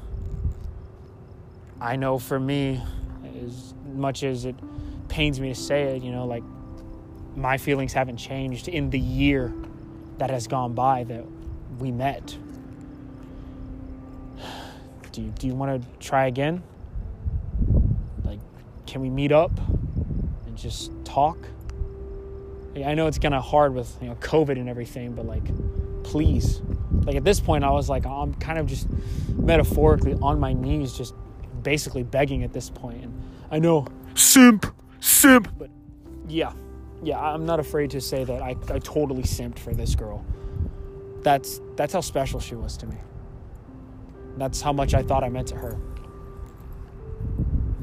I 1.82 1.96
know 1.96 2.18
for 2.18 2.40
me, 2.40 2.82
as 3.46 3.74
much 3.94 4.24
as 4.24 4.46
it 4.46 4.56
pains 5.10 5.40
me 5.40 5.50
to 5.50 5.56
say 5.56 5.96
it, 5.96 6.04
you 6.04 6.12
know, 6.12 6.26
like 6.26 6.44
my 7.36 7.58
feelings 7.58 7.94
haven't 7.94 8.18
changed 8.18 8.68
in 8.68 8.90
the 8.90 9.00
year 9.00 9.54
that 10.18 10.30
has 10.30 10.48
gone 10.48 10.74
by 10.74 11.04
that 11.04 11.26
we 11.80 11.92
met. 11.92 12.38
Do 15.12 15.22
you, 15.22 15.30
do 15.32 15.48
you 15.48 15.56
want 15.56 15.82
to 15.82 15.88
try 16.00 16.28
again? 16.28 16.64
Like, 18.24 18.40
can 18.86 19.02
we 19.02 19.10
meet 19.10 19.32
up 19.32 19.52
just 20.58 20.92
talk? 21.04 21.38
I 22.76 22.94
know 22.94 23.08
it's 23.08 23.18
kind 23.18 23.34
of 23.34 23.44
hard 23.44 23.74
with 23.74 23.98
you 24.02 24.10
know 24.10 24.16
COVID 24.16 24.52
and 24.52 24.70
everything, 24.70 25.14
but 25.14 25.26
like, 25.26 25.44
please. 26.04 26.62
Like 27.06 27.16
at 27.16 27.24
this 27.24 27.40
point, 27.40 27.64
I 27.64 27.72
was 27.72 27.90
like, 27.90 28.06
I'm 28.06 28.34
kind 28.36 28.60
of 28.60 28.68
just 28.68 28.88
metaphorically 29.30 30.16
on 30.22 30.40
my 30.40 30.54
knees, 30.54 30.94
just 30.94 31.16
basically 31.64 32.04
begging 32.04 32.44
at 32.44 32.54
this 32.54 32.70
point. 32.70 33.04
And 33.04 33.22
I 33.50 33.60
know, 33.60 33.88
simp 34.14 34.66
simp. 35.00 35.50
But 35.58 35.70
yeah, 36.28 36.54
yeah, 37.04 37.20
I'm 37.20 37.46
not 37.46 37.60
afraid 37.60 37.92
to 37.92 38.02
say 38.02 38.24
that 38.24 38.42
I, 38.42 38.56
I 38.70 38.80
totally 38.80 39.24
simped 39.24 39.60
for 39.60 39.74
this 39.74 39.96
girl. 39.96 40.26
That's 41.22 41.62
that's 41.76 41.94
how 41.94 42.02
special 42.02 42.40
she 42.40 42.56
was 42.56 42.78
to 42.78 42.88
me. 42.88 42.98
That's 44.38 44.62
how 44.62 44.72
much 44.72 44.94
I 44.94 45.02
thought 45.02 45.24
I 45.24 45.30
meant 45.30 45.48
to 45.50 45.56
her. 45.56 45.78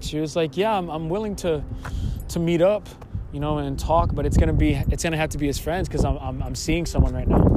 She 0.00 0.20
was 0.20 0.36
like, 0.36 0.56
"Yeah, 0.56 0.76
I'm, 0.76 0.88
I'm 0.88 1.08
willing 1.08 1.34
to 1.36 1.64
to 2.28 2.38
meet 2.38 2.62
up, 2.62 2.88
you 3.32 3.40
know, 3.40 3.58
and 3.58 3.78
talk, 3.78 4.14
but 4.14 4.26
it's 4.26 4.36
gonna 4.36 4.52
be 4.52 4.74
it's 4.74 5.02
gonna 5.02 5.16
have 5.16 5.30
to 5.30 5.38
be 5.38 5.48
as 5.48 5.58
friends 5.58 5.88
because 5.88 6.04
I'm, 6.04 6.18
I'm 6.18 6.42
I'm 6.42 6.54
seeing 6.54 6.86
someone 6.86 7.14
right 7.14 7.28
now." 7.28 7.50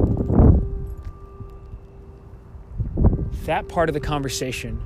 That 3.46 3.70
part 3.70 3.90
of 3.90 3.94
the 3.94 4.00
conversation, 4.00 4.82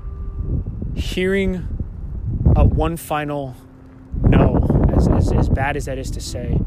hearing 0.95 1.67
a 2.55 2.63
one 2.63 2.97
final 2.97 3.55
no, 4.23 4.85
as, 4.95 5.07
as, 5.07 5.31
as 5.31 5.49
bad 5.49 5.77
as 5.77 5.85
that 5.85 5.97
is 5.97 6.11
to 6.11 6.21
say, 6.21 6.59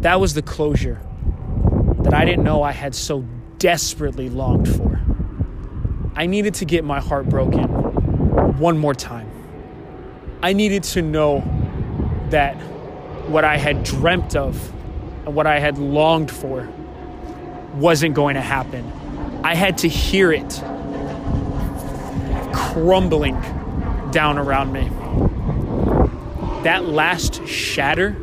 that 0.00 0.20
was 0.20 0.34
the 0.34 0.42
closure 0.42 1.00
that 2.00 2.14
I 2.14 2.24
didn't 2.24 2.44
know 2.44 2.62
I 2.62 2.72
had 2.72 2.94
so 2.94 3.24
desperately 3.58 4.30
longed 4.30 4.68
for. 4.68 5.00
I 6.16 6.26
needed 6.26 6.54
to 6.54 6.64
get 6.64 6.84
my 6.84 7.00
heart 7.00 7.28
broken 7.28 7.64
one 8.58 8.78
more 8.78 8.94
time. 8.94 9.30
I 10.42 10.52
needed 10.52 10.82
to 10.84 11.02
know 11.02 11.40
that 12.30 12.54
what 13.28 13.44
I 13.44 13.56
had 13.56 13.84
dreamt 13.84 14.36
of 14.36 14.72
and 15.26 15.34
what 15.34 15.46
I 15.46 15.58
had 15.58 15.78
longed 15.78 16.30
for 16.30 16.68
wasn't 17.74 18.14
going 18.14 18.34
to 18.34 18.40
happen. 18.40 18.90
I 19.44 19.54
had 19.54 19.78
to 19.78 19.88
hear 19.88 20.32
it 20.32 20.62
crumbling 22.52 23.40
down 24.10 24.38
around 24.38 24.72
me. 24.72 24.88
That 26.64 26.84
last 26.84 27.46
shatter, 27.46 28.16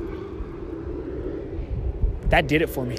that 2.29 2.47
did 2.47 2.61
it 2.61 2.67
for 2.67 2.85
me. 2.85 2.97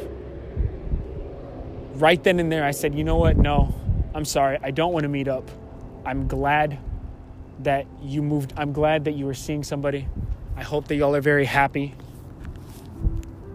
Right 1.95 2.23
then 2.23 2.41
and 2.41 2.51
there, 2.51 2.65
I 2.65 2.71
said, 2.71 2.95
you 2.95 3.05
know 3.05 3.17
what? 3.17 3.37
No, 3.37 3.75
I'm 4.15 4.25
sorry. 4.25 4.59
I 4.63 4.71
don't 4.71 4.93
want 4.93 5.03
to 5.05 5.09
meet 5.09 5.29
up. 5.29 5.51
I'm 6.05 6.29
glad 6.29 6.79
that 7.61 7.87
you 8.01 8.23
moved. 8.23 8.53
I'm 8.57 8.73
glad 8.73 9.05
that 9.05 9.13
you 9.13 9.27
were 9.27 9.35
seeing 9.35 9.63
somebody. 9.63 10.09
I 10.59 10.65
hope 10.65 10.89
that 10.89 10.97
y'all 10.97 11.15
are 11.15 11.21
very 11.21 11.45
happy. 11.45 11.95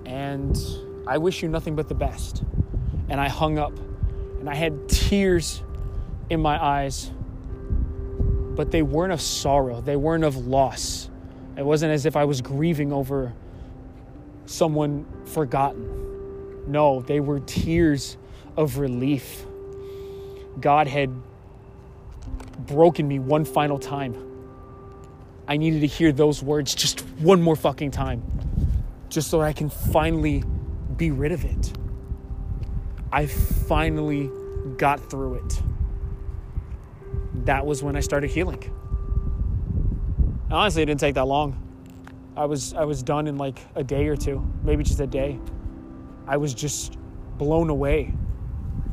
And 0.06 0.58
I 1.06 1.18
wish 1.18 1.44
you 1.44 1.50
nothing 1.50 1.76
but 1.76 1.90
the 1.90 1.94
best. 1.94 2.44
And 3.10 3.20
I 3.20 3.28
hung 3.28 3.60
up 3.60 3.78
and 4.40 4.50
I 4.50 4.56
had 4.56 4.88
tears 4.88 5.62
in 6.30 6.40
my 6.40 6.64
eyes, 6.64 7.12
but 8.56 8.72
they 8.72 8.84
weren't 8.84 9.12
of 9.12 9.20
sorrow, 9.20 9.82
they 9.82 9.98
weren't 9.98 10.24
of 10.24 10.48
loss. 10.48 11.10
It 11.58 11.66
wasn't 11.66 11.92
as 11.92 12.06
if 12.06 12.16
I 12.16 12.24
was 12.24 12.40
grieving 12.40 12.94
over 12.94 13.34
someone 14.46 15.06
forgotten. 15.26 16.72
No, 16.72 17.02
they 17.02 17.20
were 17.20 17.42
tears 17.42 18.16
of 18.56 18.78
relief. 18.78 19.46
God 20.58 20.88
had 20.88 21.14
broken 22.66 23.10
me 23.10 23.20
one 23.20 23.44
final 23.44 23.78
time. 23.78 24.33
I 25.48 25.58
needed 25.58 25.82
to 25.82 25.88
hear 25.88 26.12
those 26.12 26.42
words 26.42 26.74
just 26.74 27.02
one 27.20 27.42
more 27.42 27.56
fucking 27.56 27.92
time, 27.92 28.24
just 29.10 29.30
so 29.30 29.42
I 29.42 29.54
can 29.54 29.70
finally 29.70 30.44
be 30.96 31.12
rid 31.12 31.32
of 31.32 31.44
it. 31.46 31.74
I 33.12 33.26
finally 33.26 34.30
got 34.78 35.10
through 35.10 35.36
it. 35.36 35.62
That 37.46 37.66
was 37.66 37.84
when 37.84 37.96
I 37.96 38.00
started 38.00 38.30
healing. 38.30 38.64
Honestly, 40.50 40.84
it 40.84 40.86
didn't 40.86 41.00
take 41.00 41.16
that 41.16 41.26
long. 41.26 41.60
I 42.36 42.46
was 42.46 42.74
I 42.74 42.86
was 42.86 43.04
done 43.04 43.28
in 43.28 43.38
like 43.38 43.60
a 43.76 43.84
day 43.84 44.08
or 44.08 44.16
two, 44.16 44.46
maybe 44.64 44.84
just 44.84 45.00
a 45.00 45.08
day. 45.08 45.40
I 46.26 46.38
was 46.38 46.54
just 46.54 46.98
blown 47.38 47.70
away 47.70 48.14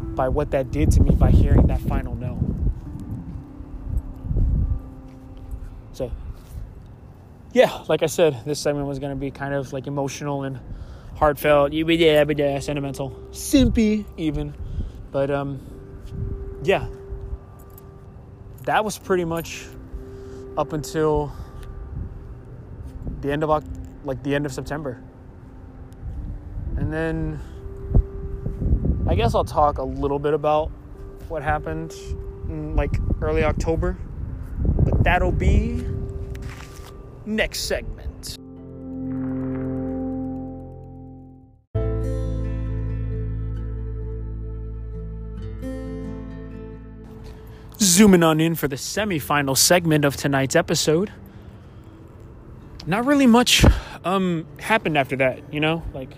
by 0.01 0.29
what 0.29 0.51
that 0.51 0.71
did 0.71 0.91
to 0.93 1.01
me 1.01 1.15
by 1.15 1.31
hearing 1.31 1.67
that 1.69 1.81
final 1.81 2.15
no. 2.15 2.39
So, 5.93 6.11
yeah, 7.53 7.85
like 7.89 8.03
I 8.03 8.07
said, 8.07 8.45
this 8.45 8.61
segment 8.61 8.87
was 8.87 8.99
going 8.99 9.11
to 9.11 9.17
be 9.17 9.31
kind 9.31 9.55
of 9.55 9.73
like 9.73 9.87
emotional 9.87 10.45
and 10.45 10.61
heartfelt, 11.17 11.73
you 11.73 11.85
be 11.85 11.97
yeah, 11.97 12.59
sentimental, 12.61 13.11
simpy 13.31 14.05
even. 14.17 14.55
But 15.11 15.31
um, 15.31 15.61
yeah, 16.63 16.87
that 18.65 18.85
was 18.85 18.99
pretty 18.99 19.25
much 19.25 19.67
up 20.57 20.73
until 20.73 21.33
the 23.21 23.33
end 23.33 23.43
of 23.43 23.51
like 24.05 24.23
the 24.23 24.35
end 24.35 24.47
of 24.47 24.53
September, 24.53 25.03
and 26.77 26.93
then 26.93 27.41
I 29.09 29.17
guess 29.17 29.35
I'll 29.35 29.45
talk 29.45 29.79
a 29.79 29.85
little 29.85 30.21
bit 30.21 30.35
about 30.35 30.71
what 31.29 31.43
happened 31.43 31.93
in 32.49 32.77
like 32.77 32.97
early 33.21 33.43
October, 33.43 33.99
but 34.85 35.03
that'll 35.03 35.33
be 35.33 35.85
next 37.31 37.61
segment. 37.61 38.37
Zooming 47.79 48.23
on 48.23 48.41
in 48.41 48.55
for 48.55 48.69
the 48.69 48.77
semi-final 48.77 49.55
segment 49.55 50.05
of 50.05 50.17
tonight's 50.17 50.55
episode. 50.55 51.11
Not 52.87 53.07
really 53.07 53.27
much 53.27 53.65
um, 54.05 54.47
happened 54.59 54.99
after 54.99 55.17
that, 55.17 55.41
you 55.53 55.61
know? 55.61 55.83
Like 55.95 56.13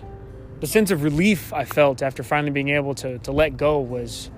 the 0.59 0.67
sense 0.67 0.91
of 0.91 1.03
relief 1.03 1.53
I 1.53 1.65
felt 1.65 2.01
after 2.01 2.23
finally 2.23 2.51
being 2.51 2.69
able 2.69 2.95
to 2.95 3.17
to 3.19 3.31
let 3.31 3.57
go 3.57 3.79
was 3.79 4.29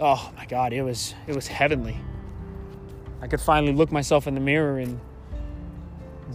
oh 0.00 0.32
my 0.36 0.46
god, 0.46 0.72
it 0.72 0.82
was 0.82 1.14
it 1.26 1.34
was 1.34 1.46
heavenly. 1.46 1.96
I 3.20 3.26
could 3.26 3.40
finally 3.40 3.72
look 3.72 3.92
myself 3.92 4.26
in 4.26 4.34
the 4.34 4.40
mirror 4.40 4.78
and 4.78 4.98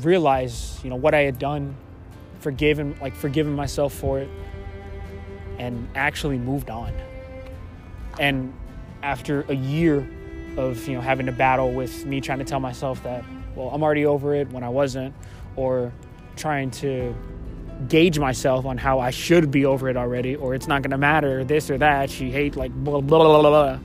realize, 0.03 0.79
you 0.83 0.89
know, 0.89 0.95
what 0.95 1.13
I 1.13 1.21
had 1.21 1.39
done, 1.39 1.75
forgiven 2.39 2.95
like 3.01 3.15
forgiven 3.15 3.55
myself 3.55 3.93
for 3.93 4.19
it 4.19 4.29
and 5.57 5.87
actually 5.95 6.37
moved 6.37 6.69
on. 6.69 6.93
And 8.19 8.53
after 9.03 9.41
a 9.49 9.55
year 9.55 10.07
of 10.57 10.87
you 10.87 10.95
know 10.95 11.01
having 11.01 11.25
to 11.25 11.31
battle 11.31 11.71
with 11.71 12.05
me 12.05 12.21
trying 12.21 12.39
to 12.39 12.45
tell 12.45 12.59
myself 12.59 13.03
that 13.03 13.23
well 13.55 13.69
I'm 13.69 13.83
already 13.83 14.05
over 14.05 14.33
it 14.35 14.51
when 14.51 14.63
I 14.63 14.69
wasn't 14.69 15.13
or 15.55 15.91
trying 16.35 16.71
to 16.71 17.15
gauge 17.89 18.19
myself 18.19 18.65
on 18.65 18.77
how 18.77 18.99
I 18.99 19.11
should 19.11 19.51
be 19.51 19.65
over 19.65 19.89
it 19.89 19.97
already 19.97 20.35
or 20.35 20.55
it's 20.55 20.67
not 20.67 20.81
to 20.91 20.97
matter 20.97 21.43
this 21.43 21.69
or 21.69 21.77
that 21.77 22.09
she 22.09 22.31
hate 22.31 22.55
like 22.55 22.71
blah 22.71 23.01
blah 23.01 23.41
blah 23.41 23.41
blah 23.41 23.77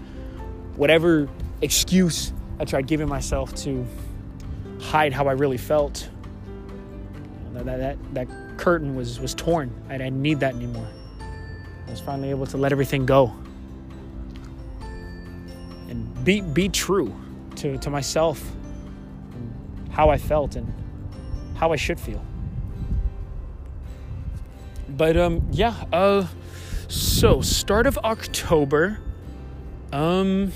whatever 0.77 1.29
excuse 1.61 2.33
I 2.59 2.65
tried 2.65 2.87
giving 2.87 3.09
myself 3.09 3.55
to 3.57 3.85
hide 4.81 5.13
how 5.13 5.29
I 5.29 5.33
really 5.33 5.59
felt. 5.59 6.09
That 7.53 7.65
that 7.67 8.15
that, 8.15 8.29
curtain 8.57 8.95
was 8.95 9.21
was 9.21 9.35
torn. 9.35 9.71
I 9.89 9.99
didn't 9.99 10.21
need 10.21 10.41
that 10.41 10.55
anymore. 10.55 10.89
I 11.87 11.91
was 11.91 12.01
finally 12.01 12.31
able 12.31 12.47
to 12.47 12.57
let 12.57 12.73
everything 12.73 13.07
go. 13.07 13.35
And 15.89 16.25
be 16.25 16.41
be 16.41 16.69
true 16.69 17.15
to, 17.57 17.79
to 17.79 17.91
myself 17.91 18.43
how 19.91 20.09
I 20.09 20.19
felt 20.19 20.57
and 20.57 20.73
how 21.57 21.73
I 21.73 21.77
should 21.77 21.99
feel. 21.99 22.25
But 24.89 25.17
um 25.17 25.47
yeah, 25.51 25.75
uh 25.93 26.27
so 26.89 27.41
start 27.41 27.87
of 27.87 27.99
October 27.99 29.01
um 29.93 30.53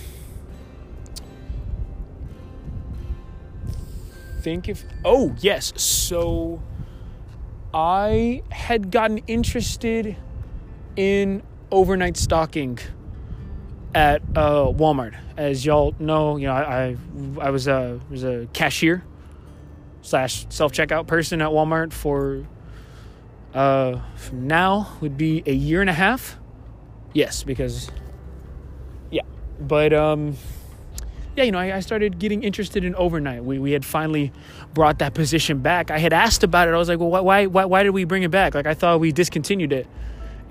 think 4.44 4.68
if 4.68 4.84
oh 5.04 5.34
yes, 5.40 5.72
so 5.82 6.62
I 7.72 8.42
had 8.52 8.90
gotten 8.90 9.18
interested 9.26 10.16
in 10.96 11.42
overnight 11.70 12.18
stocking 12.18 12.78
at 13.94 14.20
uh, 14.36 14.66
Walmart. 14.66 15.16
As 15.38 15.64
y'all 15.64 15.94
know, 15.98 16.36
you 16.36 16.46
know, 16.46 16.52
I 16.52 16.60
I, 16.60 16.96
I 17.40 17.50
was 17.50 17.66
a 17.66 17.98
was 18.10 18.22
a 18.22 18.46
cashier 18.52 19.02
slash 20.02 20.46
self 20.50 20.72
checkout 20.72 21.06
person 21.06 21.40
at 21.40 21.48
Walmart 21.48 21.94
for 21.94 22.46
uh, 23.54 23.98
now 24.30 24.92
would 25.00 25.16
be 25.16 25.42
a 25.46 25.54
year 25.54 25.80
and 25.80 25.88
a 25.88 25.94
half. 25.94 26.36
Yes, 27.14 27.44
because 27.44 27.90
yeah, 29.10 29.22
but 29.58 29.94
um, 29.94 30.36
yeah, 31.36 31.44
you 31.44 31.52
know, 31.52 31.58
I, 31.58 31.76
I 31.76 31.80
started 31.80 32.18
getting 32.18 32.42
interested 32.42 32.84
in 32.84 32.94
overnight. 32.94 33.44
We 33.44 33.58
we 33.58 33.72
had 33.72 33.84
finally 33.84 34.32
brought 34.72 34.98
that 35.00 35.14
position 35.14 35.58
back. 35.58 35.90
I 35.90 35.98
had 35.98 36.12
asked 36.12 36.44
about 36.44 36.68
it. 36.68 36.74
I 36.74 36.76
was 36.78 36.88
like, 36.88 36.98
well, 36.98 37.10
why 37.10 37.46
why 37.46 37.64
why 37.64 37.82
did 37.82 37.90
we 37.90 38.04
bring 38.04 38.22
it 38.22 38.30
back? 38.30 38.54
Like 38.54 38.66
I 38.66 38.74
thought 38.74 39.00
we 39.00 39.12
discontinued 39.12 39.72
it, 39.72 39.86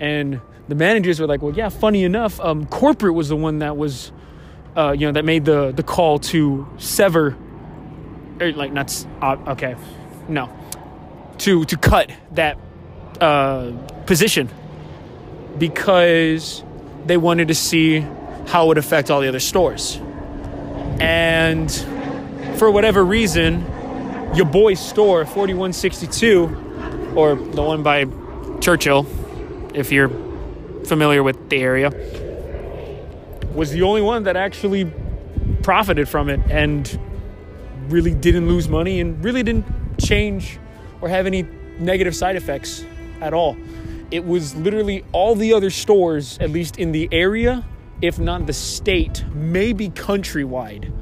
and 0.00 0.40
the 0.68 0.74
managers 0.74 1.20
were 1.20 1.26
like, 1.26 1.42
well, 1.42 1.54
yeah, 1.54 1.68
funny 1.68 2.04
enough, 2.04 2.40
um, 2.40 2.66
corporate 2.66 3.14
was 3.14 3.28
the 3.28 3.36
one 3.36 3.58
that 3.58 3.76
was, 3.76 4.12
uh, 4.76 4.94
you 4.96 5.06
know, 5.06 5.12
that 5.12 5.24
made 5.24 5.44
the 5.44 5.72
the 5.72 5.82
call 5.82 6.18
to 6.18 6.66
sever, 6.78 7.36
or 8.40 8.46
er, 8.46 8.52
like 8.52 8.72
not 8.72 9.06
uh, 9.22 9.36
okay, 9.48 9.76
no, 10.28 10.50
to 11.38 11.64
to 11.64 11.76
cut 11.76 12.10
that 12.32 12.58
uh, 13.20 13.72
position 14.06 14.48
because 15.58 16.64
they 17.06 17.16
wanted 17.16 17.48
to 17.48 17.54
see 17.54 18.00
how 18.46 18.64
it 18.64 18.68
would 18.68 18.78
affect 18.78 19.10
all 19.10 19.20
the 19.20 19.28
other 19.28 19.40
stores, 19.40 20.00
and 21.00 21.70
for 22.58 22.70
whatever 22.70 23.04
reason, 23.04 23.60
your 24.34 24.46
boy's 24.46 24.80
store, 24.80 25.24
forty 25.24 25.54
one 25.54 25.72
sixty 25.72 26.06
two, 26.06 26.46
or 27.14 27.34
the 27.34 27.62
one 27.62 27.82
by 27.82 28.06
Churchill, 28.60 29.06
if 29.74 29.92
you're 29.92 30.10
familiar 30.84 31.22
with 31.22 31.48
the 31.48 31.56
area, 31.56 31.90
was 33.54 33.70
the 33.70 33.82
only 33.82 34.02
one 34.02 34.24
that 34.24 34.36
actually 34.36 34.92
profited 35.62 36.08
from 36.08 36.28
it 36.28 36.40
and 36.50 36.98
really 37.88 38.14
didn't 38.14 38.48
lose 38.48 38.68
money 38.68 39.00
and 39.00 39.22
really 39.24 39.42
didn't 39.42 39.66
change 40.00 40.58
or 41.00 41.08
have 41.08 41.26
any 41.26 41.46
negative 41.78 42.14
side 42.16 42.36
effects 42.36 42.84
at 43.20 43.32
all. 43.32 43.56
It 44.10 44.24
was 44.24 44.54
literally 44.56 45.04
all 45.12 45.34
the 45.34 45.52
other 45.52 45.70
stores, 45.70 46.38
at 46.38 46.50
least 46.50 46.78
in 46.78 46.92
the 46.92 47.08
area, 47.12 47.64
if 48.04 48.18
not 48.18 48.46
the 48.46 48.52
state, 48.52 49.24
maybe 49.32 49.88
countrywide, 49.88 50.92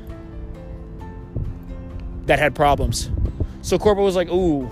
that 2.26 2.38
had 2.38 2.54
problems. 2.54 3.10
So 3.62 3.76
Corporal 3.76 4.06
was 4.06 4.14
like, 4.14 4.28
ooh, 4.28 4.70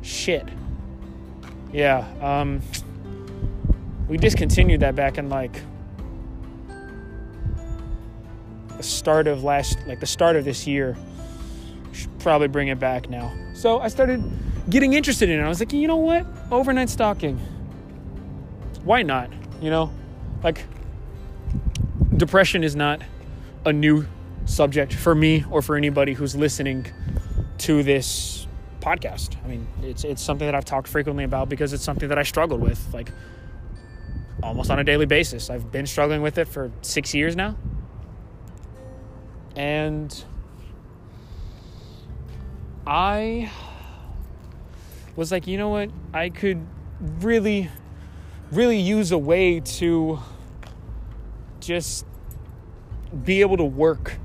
shit. 0.00 0.46
Yeah, 1.72 2.06
um, 2.20 2.62
we 4.06 4.16
discontinued 4.16 4.78
that 4.80 4.94
back 4.94 5.18
in 5.18 5.28
like 5.28 5.60
the 8.76 8.84
start 8.84 9.26
of 9.26 9.42
last, 9.42 9.76
like 9.88 9.98
the 9.98 10.06
start 10.06 10.36
of 10.36 10.44
this 10.44 10.68
year. 10.68 10.96
Should 11.92 12.16
probably 12.20 12.46
bring 12.46 12.68
it 12.68 12.78
back 12.78 13.10
now. 13.10 13.32
So 13.54 13.80
I 13.80 13.88
started 13.88 14.22
getting 14.70 14.92
interested 14.92 15.28
in 15.28 15.40
it. 15.40 15.42
I 15.42 15.48
was 15.48 15.58
like, 15.58 15.72
you 15.72 15.88
know 15.88 15.96
what? 15.96 16.24
Overnight 16.52 16.90
stocking. 16.90 17.38
Why 18.84 19.02
not? 19.02 19.32
You 19.60 19.70
know, 19.70 19.90
like 20.44 20.62
depression 22.16 22.64
is 22.64 22.74
not 22.76 23.02
a 23.64 23.72
new 23.72 24.06
subject 24.44 24.92
for 24.92 25.14
me 25.14 25.44
or 25.50 25.62
for 25.62 25.76
anybody 25.76 26.14
who's 26.14 26.34
listening 26.34 26.86
to 27.58 27.82
this 27.82 28.46
podcast. 28.80 29.36
I 29.44 29.48
mean, 29.48 29.66
it's 29.82 30.04
it's 30.04 30.22
something 30.22 30.46
that 30.46 30.54
I've 30.54 30.64
talked 30.64 30.88
frequently 30.88 31.24
about 31.24 31.48
because 31.48 31.72
it's 31.72 31.84
something 31.84 32.08
that 32.08 32.18
I 32.18 32.22
struggled 32.22 32.60
with 32.60 32.92
like 32.92 33.12
almost 34.42 34.70
on 34.70 34.78
a 34.78 34.84
daily 34.84 35.06
basis. 35.06 35.50
I've 35.50 35.70
been 35.70 35.86
struggling 35.86 36.22
with 36.22 36.38
it 36.38 36.46
for 36.46 36.70
6 36.82 37.14
years 37.14 37.36
now. 37.36 37.56
And 39.56 40.24
I 42.86 43.50
was 45.16 45.32
like, 45.32 45.46
you 45.46 45.58
know 45.58 45.68
what? 45.68 45.90
I 46.14 46.28
could 46.30 46.64
really 47.20 47.68
really 48.50 48.78
use 48.78 49.12
a 49.12 49.18
way 49.18 49.60
to 49.60 50.18
just 51.68 52.06
be 53.24 53.42
able 53.42 53.58
to 53.58 53.64
work 53.64 54.16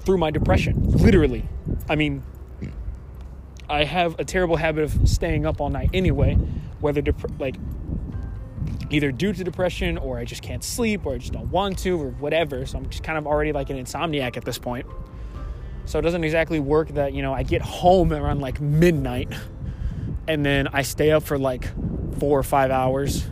through 0.00 0.16
my 0.16 0.30
depression. 0.30 0.90
Literally. 0.90 1.44
I 1.86 1.96
mean, 1.96 2.22
I 3.68 3.84
have 3.84 4.18
a 4.18 4.24
terrible 4.24 4.56
habit 4.56 4.84
of 4.84 5.06
staying 5.06 5.44
up 5.44 5.60
all 5.60 5.68
night 5.68 5.90
anyway, 5.92 6.36
whether 6.80 7.02
dep- 7.02 7.38
like 7.38 7.56
either 8.88 9.12
due 9.12 9.34
to 9.34 9.44
depression 9.44 9.98
or 9.98 10.16
I 10.16 10.24
just 10.24 10.40
can't 10.40 10.64
sleep 10.64 11.04
or 11.04 11.12
I 11.12 11.18
just 11.18 11.34
don't 11.34 11.50
want 11.50 11.78
to 11.80 12.00
or 12.00 12.08
whatever. 12.12 12.64
So 12.64 12.78
I'm 12.78 12.88
just 12.88 13.02
kind 13.02 13.18
of 13.18 13.26
already 13.26 13.52
like 13.52 13.68
an 13.68 13.76
insomniac 13.76 14.38
at 14.38 14.46
this 14.46 14.58
point. 14.58 14.86
So 15.84 15.98
it 15.98 16.02
doesn't 16.02 16.24
exactly 16.24 16.58
work 16.58 16.88
that, 16.94 17.12
you 17.12 17.20
know, 17.20 17.34
I 17.34 17.42
get 17.42 17.60
home 17.60 18.14
around 18.14 18.40
like 18.40 18.62
midnight 18.62 19.30
and 20.26 20.42
then 20.42 20.68
I 20.68 20.80
stay 20.80 21.10
up 21.10 21.22
for 21.22 21.38
like 21.38 21.68
4 22.18 22.38
or 22.38 22.42
5 22.42 22.70
hours 22.70 23.26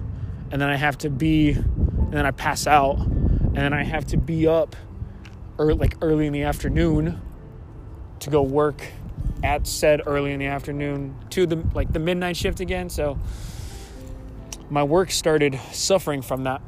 and 0.51 0.61
then 0.61 0.69
I 0.69 0.77
have 0.77 0.99
to 0.99 1.09
be 1.09 1.57
and 2.07 2.15
then 2.15 2.25
I 2.25 2.31
pass 2.31 2.67
out 2.67 2.99
and 2.99 3.57
then 3.57 3.73
I 3.73 3.83
have 3.83 4.07
to 4.07 4.17
be 4.17 4.47
up 4.47 4.77
or 5.59 5.75
like 5.75 5.97
early 6.01 6.27
in 6.27 6.33
the 6.33 6.45
afternoon 6.45 7.21
to 8.21 8.31
go 8.31 8.43
work 8.43 8.81
at 9.43 9.67
said 9.67 10.03
early 10.07 10.33
in 10.33 10.39
the 10.39 10.47
afternoon 10.47 11.17
to 11.31 11.47
the 11.47 11.57
like 11.75 11.93
the 11.93 11.99
midnight 11.99 12.37
shift 12.37 12.61
again. 12.61 12.89
So 12.89 13.19
my 14.71 14.83
work 14.83 15.11
started 15.11 15.59
suffering 15.73 16.23
from 16.23 16.45
that. 16.45 16.63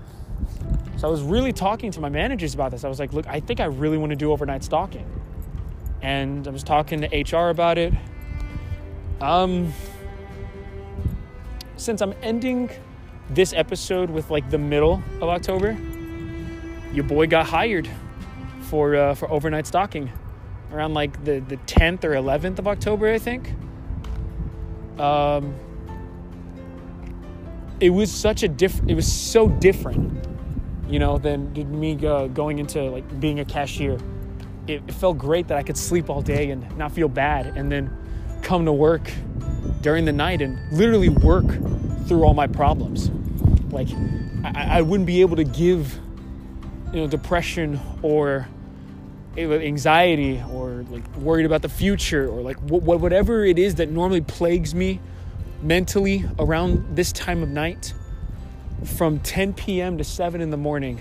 So 0.97 1.07
I 1.07 1.11
was 1.11 1.23
really 1.23 1.53
talking 1.53 1.93
to 1.93 2.01
my 2.01 2.09
managers 2.09 2.55
about 2.55 2.73
this. 2.73 2.85
I 2.85 2.89
was 2.89 2.99
like, 2.99 3.13
look, 3.13 3.27
I 3.29 3.41
think 3.41 3.61
I 3.61 3.67
really 3.67 3.99
want 3.99 4.11
to 4.11 4.17
do 4.17 4.33
overnight 4.33 4.65
stocking. 4.65 5.07
And 6.03 6.47
I 6.47 6.51
was 6.51 6.65
talking 6.65 7.03
to 7.03 7.37
HR 7.37 7.51
about 7.51 7.79
it. 7.79 7.95
Um 9.21 9.73
since 11.77 12.03
I'm 12.03 12.15
ending 12.23 12.71
this 13.31 13.53
episode 13.53 14.11
with 14.11 14.31
like 14.31 14.49
the 14.51 14.59
middle 14.59 15.03
of 15.21 15.29
October, 15.29 15.77
your 16.93 17.05
boy 17.05 17.27
got 17.27 17.47
hired 17.47 17.89
for 18.63 18.97
uh, 18.97 19.15
for 19.15 19.31
overnight 19.31 19.67
stocking 19.67 20.11
around 20.73 20.95
like 20.95 21.25
the 21.25 21.41
the 21.41 21.57
10th 21.59 22.05
or 22.05 22.11
11th 22.11 22.59
of 22.59 22.69
October, 22.69 23.13
I 23.13 23.19
think. 23.19 23.53
Um, 24.99 25.55
it 27.81 27.91
was 27.91 28.11
such 28.11 28.43
a 28.43 28.49
different. 28.49 28.91
It 28.91 28.95
was 28.95 29.11
so 29.11 29.49
different, 29.49 30.27
you 30.89 30.99
know, 30.99 31.19
than 31.19 31.53
me 31.79 31.95
going 31.95 32.59
into 32.59 32.83
like 32.83 33.21
being 33.21 33.41
a 33.41 33.45
cashier. 33.45 33.99
It, 34.67 34.83
it 34.87 34.95
felt 34.95 35.19
great 35.19 35.49
that 35.49 35.57
I 35.57 35.63
could 35.63 35.77
sleep 35.77 36.11
all 36.11 36.23
day 36.23 36.51
and 36.51 36.77
not 36.77 36.93
feel 36.93 37.09
bad, 37.09 37.57
and 37.57 37.71
then 37.71 37.95
come 38.43 38.65
to 38.65 38.73
work 38.73 39.11
during 39.81 40.05
the 40.05 40.13
night 40.13 40.43
and 40.43 40.59
literally 40.73 41.09
work 41.09 41.47
through 42.09 42.25
all 42.25 42.35
my 42.35 42.47
problems. 42.47 43.11
Like 43.71 43.89
I, 44.45 44.79
I 44.79 44.83
wouldn't 44.83 45.07
be 45.07 45.21
able 45.21 45.37
to 45.37 45.45
give 45.45 45.99
you 46.93 47.01
know 47.03 47.07
depression 47.07 47.81
or 48.03 48.49
anxiety 49.37 50.43
or 50.51 50.85
like 50.91 51.17
worried 51.17 51.47
about 51.47 51.63
the 51.63 51.69
future 51.69 52.29
or 52.29 52.41
like 52.41 52.57
whatever 52.59 53.45
it 53.45 53.59
is 53.59 53.77
that 53.77 53.91
normally 53.91 54.21
plagues 54.21 54.75
me 54.75 55.01
mentally 55.63 56.25
around 56.39 56.97
this 56.97 57.13
time 57.13 57.43
of 57.43 57.49
night 57.49 57.95
from 58.85 59.21
10 59.21 59.53
p.m. 59.55 59.99
to 59.99 60.05
7 60.05 60.41
in 60.41 60.51
the 60.51 60.57
morning 60.57 61.01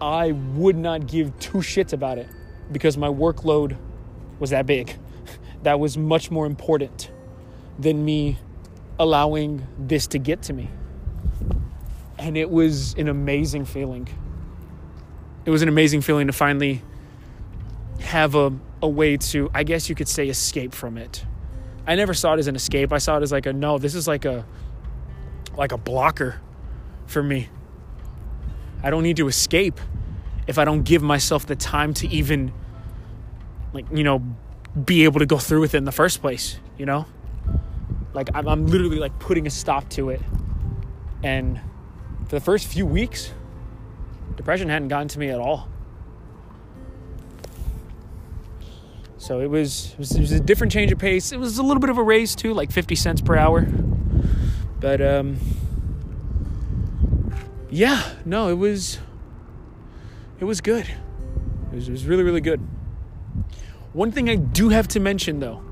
I 0.00 0.32
would 0.32 0.76
not 0.76 1.06
give 1.06 1.38
two 1.38 1.58
shits 1.58 1.92
about 1.92 2.18
it 2.18 2.28
because 2.72 2.96
my 2.96 3.08
workload 3.08 3.76
was 4.38 4.50
that 4.50 4.66
big 4.66 4.96
that 5.62 5.78
was 5.78 5.96
much 5.96 6.30
more 6.30 6.46
important 6.46 7.10
than 7.78 8.04
me 8.04 8.38
allowing 8.98 9.66
this 9.78 10.06
to 10.08 10.18
get 10.18 10.42
to 10.42 10.52
me 10.52 10.68
and 12.18 12.36
it 12.36 12.50
was 12.50 12.94
an 12.94 13.08
amazing 13.08 13.64
feeling 13.64 14.08
it 15.44 15.50
was 15.50 15.62
an 15.62 15.68
amazing 15.68 16.02
feeling 16.02 16.26
to 16.26 16.32
finally 16.32 16.82
have 18.00 18.34
a, 18.34 18.52
a 18.82 18.88
way 18.88 19.16
to, 19.16 19.50
I 19.54 19.64
guess 19.64 19.88
you 19.88 19.94
could 19.94 20.08
say, 20.08 20.28
escape 20.28 20.74
from 20.74 20.98
it. 20.98 21.24
I 21.86 21.94
never 21.94 22.14
saw 22.14 22.34
it 22.34 22.38
as 22.38 22.46
an 22.48 22.56
escape. 22.56 22.92
I 22.92 22.98
saw 22.98 23.16
it 23.16 23.22
as 23.22 23.32
like 23.32 23.46
a 23.46 23.52
no, 23.52 23.78
this 23.78 23.94
is 23.94 24.06
like 24.06 24.24
a 24.24 24.44
like 25.56 25.72
a 25.72 25.78
blocker 25.78 26.40
for 27.06 27.22
me. 27.22 27.48
I 28.82 28.90
don't 28.90 29.02
need 29.02 29.16
to 29.16 29.26
escape 29.26 29.80
if 30.46 30.58
I 30.58 30.64
don't 30.64 30.82
give 30.82 31.02
myself 31.02 31.46
the 31.46 31.56
time 31.56 31.94
to 31.94 32.08
even 32.08 32.52
like, 33.72 33.86
you 33.90 34.04
know, 34.04 34.22
be 34.84 35.04
able 35.04 35.20
to 35.20 35.26
go 35.26 35.38
through 35.38 35.60
with 35.60 35.74
it 35.74 35.78
in 35.78 35.84
the 35.84 35.92
first 35.92 36.20
place, 36.20 36.58
you 36.76 36.86
know? 36.86 37.06
Like 38.14 38.30
I'm, 38.34 38.48
I'm 38.48 38.66
literally 38.66 38.98
like 38.98 39.18
putting 39.18 39.46
a 39.46 39.50
stop 39.50 39.88
to 39.90 40.10
it. 40.10 40.20
And 41.22 41.60
for 42.24 42.36
the 42.36 42.40
first 42.40 42.66
few 42.66 42.86
weeks, 42.86 43.32
depression 44.36 44.68
hadn't 44.68 44.88
gotten 44.88 45.08
to 45.08 45.18
me 45.18 45.28
at 45.30 45.40
all. 45.40 45.68
So 49.18 49.40
it 49.40 49.50
was, 49.50 49.92
it 49.92 49.98
was, 49.98 50.12
it 50.12 50.20
was 50.20 50.32
a 50.32 50.40
different 50.40 50.72
change 50.72 50.92
of 50.92 50.98
pace. 50.98 51.32
It 51.32 51.38
was 51.38 51.58
a 51.58 51.62
little 51.62 51.80
bit 51.80 51.90
of 51.90 51.98
a 51.98 52.02
raise 52.02 52.34
too, 52.34 52.54
like 52.54 52.70
50 52.70 52.94
cents 52.94 53.20
per 53.20 53.36
hour. 53.36 53.66
But 54.80 55.00
um, 55.02 55.38
yeah, 57.68 58.14
no, 58.24 58.48
it 58.48 58.54
was 58.54 58.98
it 60.40 60.44
was 60.44 60.60
good. 60.60 60.86
It 61.72 61.74
was, 61.74 61.88
it 61.88 61.92
was 61.92 62.06
really 62.06 62.22
really 62.22 62.40
good. 62.40 62.60
One 63.92 64.12
thing 64.12 64.30
I 64.30 64.36
do 64.36 64.68
have 64.68 64.86
to 64.88 65.00
mention 65.00 65.40
though, 65.40 65.62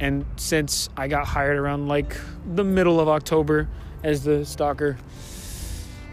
and 0.00 0.24
since 0.36 0.88
I 0.96 1.08
got 1.08 1.26
hired 1.26 1.56
around 1.56 1.88
like 1.88 2.16
the 2.54 2.64
middle 2.64 3.00
of 3.00 3.08
October 3.08 3.68
as 4.02 4.24
the 4.24 4.40
stocker, 4.40 4.96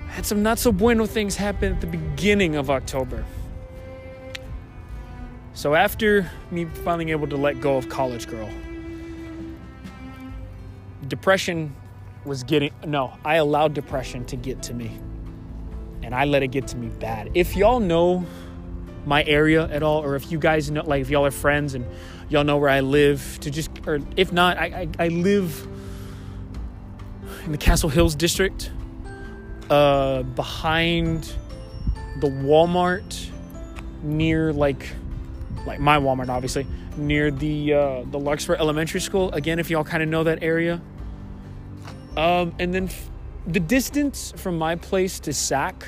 had 0.08 0.26
some 0.26 0.44
not 0.44 0.60
so 0.60 0.72
bueno 0.72 1.06
things 1.06 1.36
happen 1.36 1.74
at 1.74 1.82
the 1.82 1.88
beginning 1.88 2.56
of 2.56 2.70
October. 2.70 3.26
So 5.54 5.76
after 5.76 6.30
me 6.50 6.66
finally 6.66 7.12
able 7.12 7.28
to 7.28 7.38
let 7.38 7.60
go 7.62 7.78
of 7.78 7.90
College 7.90 8.28
Girl, 8.28 8.50
depression 11.08 11.76
was 12.26 12.44
getting 12.44 12.72
no, 12.86 13.18
I 13.26 13.36
allowed 13.36 13.74
depression 13.74 14.26
to 14.26 14.36
get 14.36 14.64
to 14.64 14.74
me. 14.74 15.00
And 16.04 16.16
I 16.16 16.26
let 16.26 16.42
it 16.42 16.48
get 16.48 16.68
to 16.70 16.78
me 16.78 16.88
bad. 16.88 17.30
If 17.36 17.56
y'all 17.56 17.80
know 17.80 18.26
my 19.06 19.24
area 19.24 19.68
at 19.68 19.84
all, 19.84 20.04
or 20.04 20.16
if 20.16 20.32
you 20.32 20.40
guys 20.40 20.72
know, 20.72 20.84
like 20.84 21.02
if 21.02 21.10
y'all 21.10 21.26
are 21.26 21.32
friends 21.32 21.74
and 21.74 21.86
y'all 22.32 22.44
know 22.44 22.58
where 22.58 22.70
I 22.70 22.80
live, 22.80 23.40
to 23.42 23.52
just, 23.52 23.70
or 23.86 24.00
if 24.16 24.32
not, 24.32 24.58
I, 24.58 24.88
I, 25.00 25.06
I 25.06 25.08
live 25.10 25.68
in 27.46 27.52
the 27.52 27.58
Castle 27.58 27.90
Hills 27.90 28.16
district 28.16 28.72
uh, 29.70 30.24
behind 30.24 31.34
the 32.20 32.28
Walmart 32.28 33.30
near 34.04 34.52
like 34.52 34.90
like 35.66 35.80
my 35.80 35.98
Walmart 35.98 36.30
obviously 36.30 36.66
near 36.98 37.30
the 37.32 37.74
uh, 37.74 38.04
the 38.06 38.20
Larkspur 38.20 38.56
Elementary 38.56 39.00
School. 39.00 39.32
Again, 39.32 39.60
if 39.60 39.70
y'all 39.70 39.84
kind 39.84 40.02
of 40.02 40.10
know 40.10 40.24
that 40.24 40.42
area. 40.42 40.82
Um, 42.18 42.54
and 42.60 42.74
then 42.74 42.86
f- 42.86 43.10
the 43.48 43.60
distance 43.60 44.34
from 44.36 44.58
my 44.58 44.76
place 44.76 45.20
to 45.22 45.34
SAC, 45.34 45.88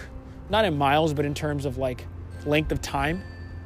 not 0.49 0.63
in 0.63 0.77
miles, 0.77 1.13
but 1.13 1.25
in 1.25 1.33
terms 1.33 1.65
of 1.65 1.77
like 1.77 2.05
length 2.45 2.71
of 2.71 2.81
time. 2.81 3.21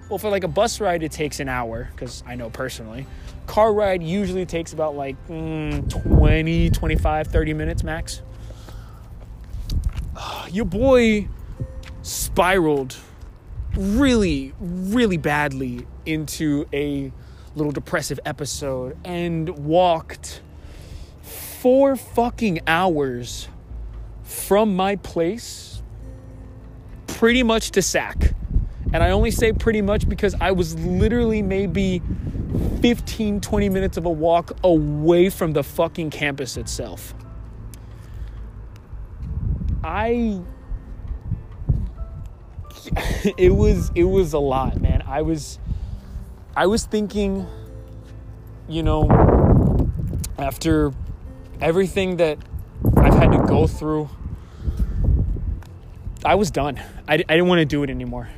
Well, 0.09 0.17
for 0.17 0.29
like 0.29 0.45
a 0.45 0.49
bus 0.49 0.79
ride, 0.79 1.03
it 1.03 1.11
takes 1.11 1.39
an 1.41 1.49
hour 1.49 1.89
because 1.91 2.23
I 2.25 2.35
know 2.35 2.49
personally. 2.49 3.05
Car 3.45 3.73
ride 3.73 4.01
usually 4.01 4.45
takes 4.45 4.71
about 4.71 4.95
like 4.95 5.15
mm, 5.27 5.89
20, 5.89 6.69
25, 6.69 7.27
30 7.27 7.53
minutes 7.53 7.83
max. 7.83 8.21
your 10.49 10.65
boy 10.65 11.27
spiraled 12.03 12.95
really, 13.75 14.53
really 14.59 15.17
badly 15.17 15.85
into 16.05 16.65
a 16.71 17.11
little 17.55 17.73
depressive 17.73 18.19
episode 18.25 18.97
and 19.03 19.49
walked 19.49 20.41
four 21.21 21.95
fucking 21.95 22.61
hours 22.65 23.49
from 24.23 24.75
my 24.75 24.95
place 24.95 25.81
pretty 27.07 27.43
much 27.43 27.71
to 27.71 27.81
SAC. 27.81 28.33
And 28.93 29.03
I 29.03 29.11
only 29.11 29.31
say 29.31 29.51
pretty 29.53 29.81
much 29.81 30.07
because 30.07 30.35
I 30.39 30.51
was 30.51 30.77
literally 30.79 31.41
maybe 31.41 32.01
15, 32.81 33.41
20 33.41 33.69
minutes 33.69 33.97
of 33.97 34.05
a 34.05 34.09
walk 34.09 34.57
away 34.63 35.29
from 35.29 35.53
the 35.53 35.63
fucking 35.63 36.09
campus 36.09 36.57
itself. 36.57 37.13
I 39.83 40.41
it 43.37 43.53
was 43.53 43.91
it 43.95 44.05
was 44.05 44.33
a 44.33 44.39
lot, 44.39 44.81
man. 44.81 45.03
I 45.05 45.21
was 45.21 45.59
I 46.55 46.67
was 46.67 46.85
thinking 46.85 47.45
you 48.67 48.83
know 48.83 49.09
after 50.37 50.93
everything 51.61 52.17
that 52.17 52.37
I've 52.97 53.13
had 53.13 53.31
to 53.31 53.43
go 53.47 53.67
through 53.67 54.09
I 56.25 56.35
was 56.35 56.51
done. 56.51 56.77
I, 57.07 57.13
I 57.13 57.17
didn't 57.17 57.47
want 57.47 57.59
to 57.59 57.65
do 57.65 57.83
it 57.83 57.89
anymore. 57.89 58.29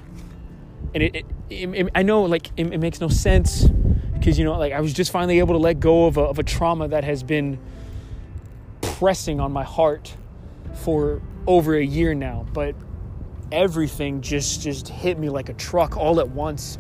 And 0.93 1.03
it, 1.03 1.15
it, 1.15 1.25
it 1.49 1.89
I 1.93 2.03
know 2.03 2.23
like 2.23 2.49
it, 2.57 2.73
it, 2.73 2.79
makes 2.79 2.99
no 2.99 3.07
sense 3.07 3.67
because 4.13 4.39
you 4.39 4.45
know 4.45 4.57
like 4.57 4.73
I 4.73 4.81
was 4.81 4.93
just 4.93 5.11
finally 5.11 5.39
able 5.39 5.53
to 5.53 5.59
let 5.59 5.79
go 5.79 6.05
of 6.05 6.17
a, 6.17 6.21
of 6.21 6.39
a 6.39 6.43
trauma 6.43 6.87
that 6.87 7.03
has 7.03 7.23
been 7.23 7.59
pressing 8.81 9.39
on 9.39 9.51
my 9.51 9.63
heart 9.63 10.15
for 10.73 11.21
over 11.47 11.75
a 11.75 11.83
year 11.83 12.13
now, 12.13 12.45
but 12.53 12.75
everything 13.51 14.21
just 14.21 14.61
just 14.61 14.87
hit 14.87 15.17
me 15.17 15.29
like 15.29 15.49
a 15.49 15.53
truck 15.53 15.97
all 15.97 16.19
at 16.19 16.29
once. 16.29 16.77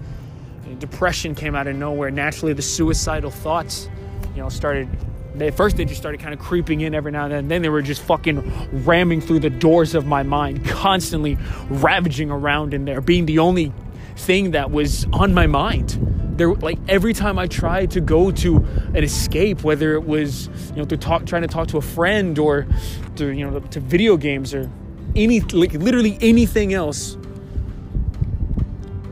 Depression 0.77 1.33
came 1.33 1.55
out 1.55 1.67
of 1.67 1.75
nowhere. 1.75 2.11
Naturally, 2.11 2.53
the 2.53 2.61
suicidal 2.61 3.31
thoughts, 3.31 3.89
you 4.35 4.41
know, 4.41 4.49
started. 4.49 4.87
They, 5.33 5.47
at 5.47 5.55
first, 5.55 5.77
they 5.77 5.85
just 5.85 5.99
started 5.99 6.19
kind 6.19 6.33
of 6.33 6.39
creeping 6.39 6.81
in 6.81 6.93
every 6.93 7.11
now 7.11 7.23
and 7.23 7.33
then. 7.33 7.47
Then 7.47 7.61
they 7.61 7.69
were 7.69 7.81
just 7.81 8.01
fucking 8.01 8.83
ramming 8.85 9.21
through 9.21 9.39
the 9.39 9.49
doors 9.49 9.95
of 9.95 10.05
my 10.05 10.21
mind, 10.21 10.65
constantly 10.65 11.37
ravaging 11.69 12.29
around 12.29 12.73
in 12.73 12.85
there, 12.85 13.01
being 13.01 13.25
the 13.25 13.39
only 13.39 13.73
thing 14.19 14.51
that 14.51 14.71
was 14.71 15.05
on 15.13 15.33
my 15.33 15.47
mind. 15.47 15.97
There, 16.37 16.53
like 16.53 16.79
every 16.87 17.13
time 17.13 17.37
I 17.37 17.47
tried 17.47 17.91
to 17.91 18.01
go 18.01 18.31
to 18.31 18.57
an 18.93 19.03
escape, 19.03 19.63
whether 19.63 19.93
it 19.93 20.05
was 20.05 20.47
you 20.69 20.77
know 20.77 20.85
to 20.85 20.97
talk, 20.97 21.25
trying 21.25 21.41
to 21.41 21.47
talk 21.47 21.67
to 21.69 21.77
a 21.77 21.81
friend, 21.81 22.37
or 22.39 22.67
to 23.15 23.27
you 23.27 23.49
know 23.49 23.59
to 23.59 23.79
video 23.79 24.17
games 24.17 24.53
or 24.53 24.69
any 25.15 25.41
like 25.41 25.73
literally 25.73 26.17
anything 26.21 26.73
else 26.73 27.17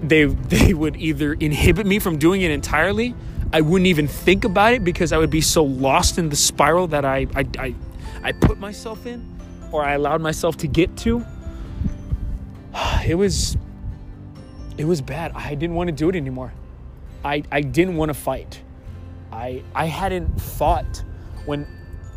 they 0.02 0.26
they 0.26 0.74
would 0.74 0.96
either 0.98 1.34
inhibit 1.34 1.86
me 1.86 2.00
from 2.00 2.18
doing 2.18 2.42
it 2.42 2.52
entirely 2.52 3.14
i 3.54 3.62
wouldn't 3.62 3.88
even 3.88 4.08
think 4.08 4.44
about 4.44 4.74
it 4.74 4.84
because 4.84 5.12
i 5.12 5.18
would 5.18 5.30
be 5.30 5.42
so 5.42 5.64
lost 5.64 6.18
in 6.18 6.30
the 6.30 6.36
spiral 6.36 6.88
that 6.88 7.06
i 7.06 7.28
i 7.36 7.46
i, 7.60 7.76
I 8.24 8.32
put 8.32 8.60
myself 8.60 9.06
in 9.06 9.26
or 9.72 9.84
i 9.84 9.94
allowed 9.94 10.22
myself 10.22 10.58
to 10.58 10.68
get 10.68 10.96
to 10.98 11.26
it 13.06 13.16
was 13.16 13.58
it 14.78 14.86
was 14.86 15.02
bad 15.02 15.32
i 15.36 15.56
didn't 15.56 15.76
want 15.76 15.88
to 15.88 15.92
do 15.92 16.10
it 16.10 16.16
anymore 16.16 16.54
i 17.24 17.44
i 17.52 17.62
didn't 17.62 17.96
want 17.96 18.10
to 18.10 18.14
fight 18.14 18.62
i 19.32 19.64
i 19.74 19.86
hadn't 19.86 20.40
fought 20.40 21.04
when 21.46 21.68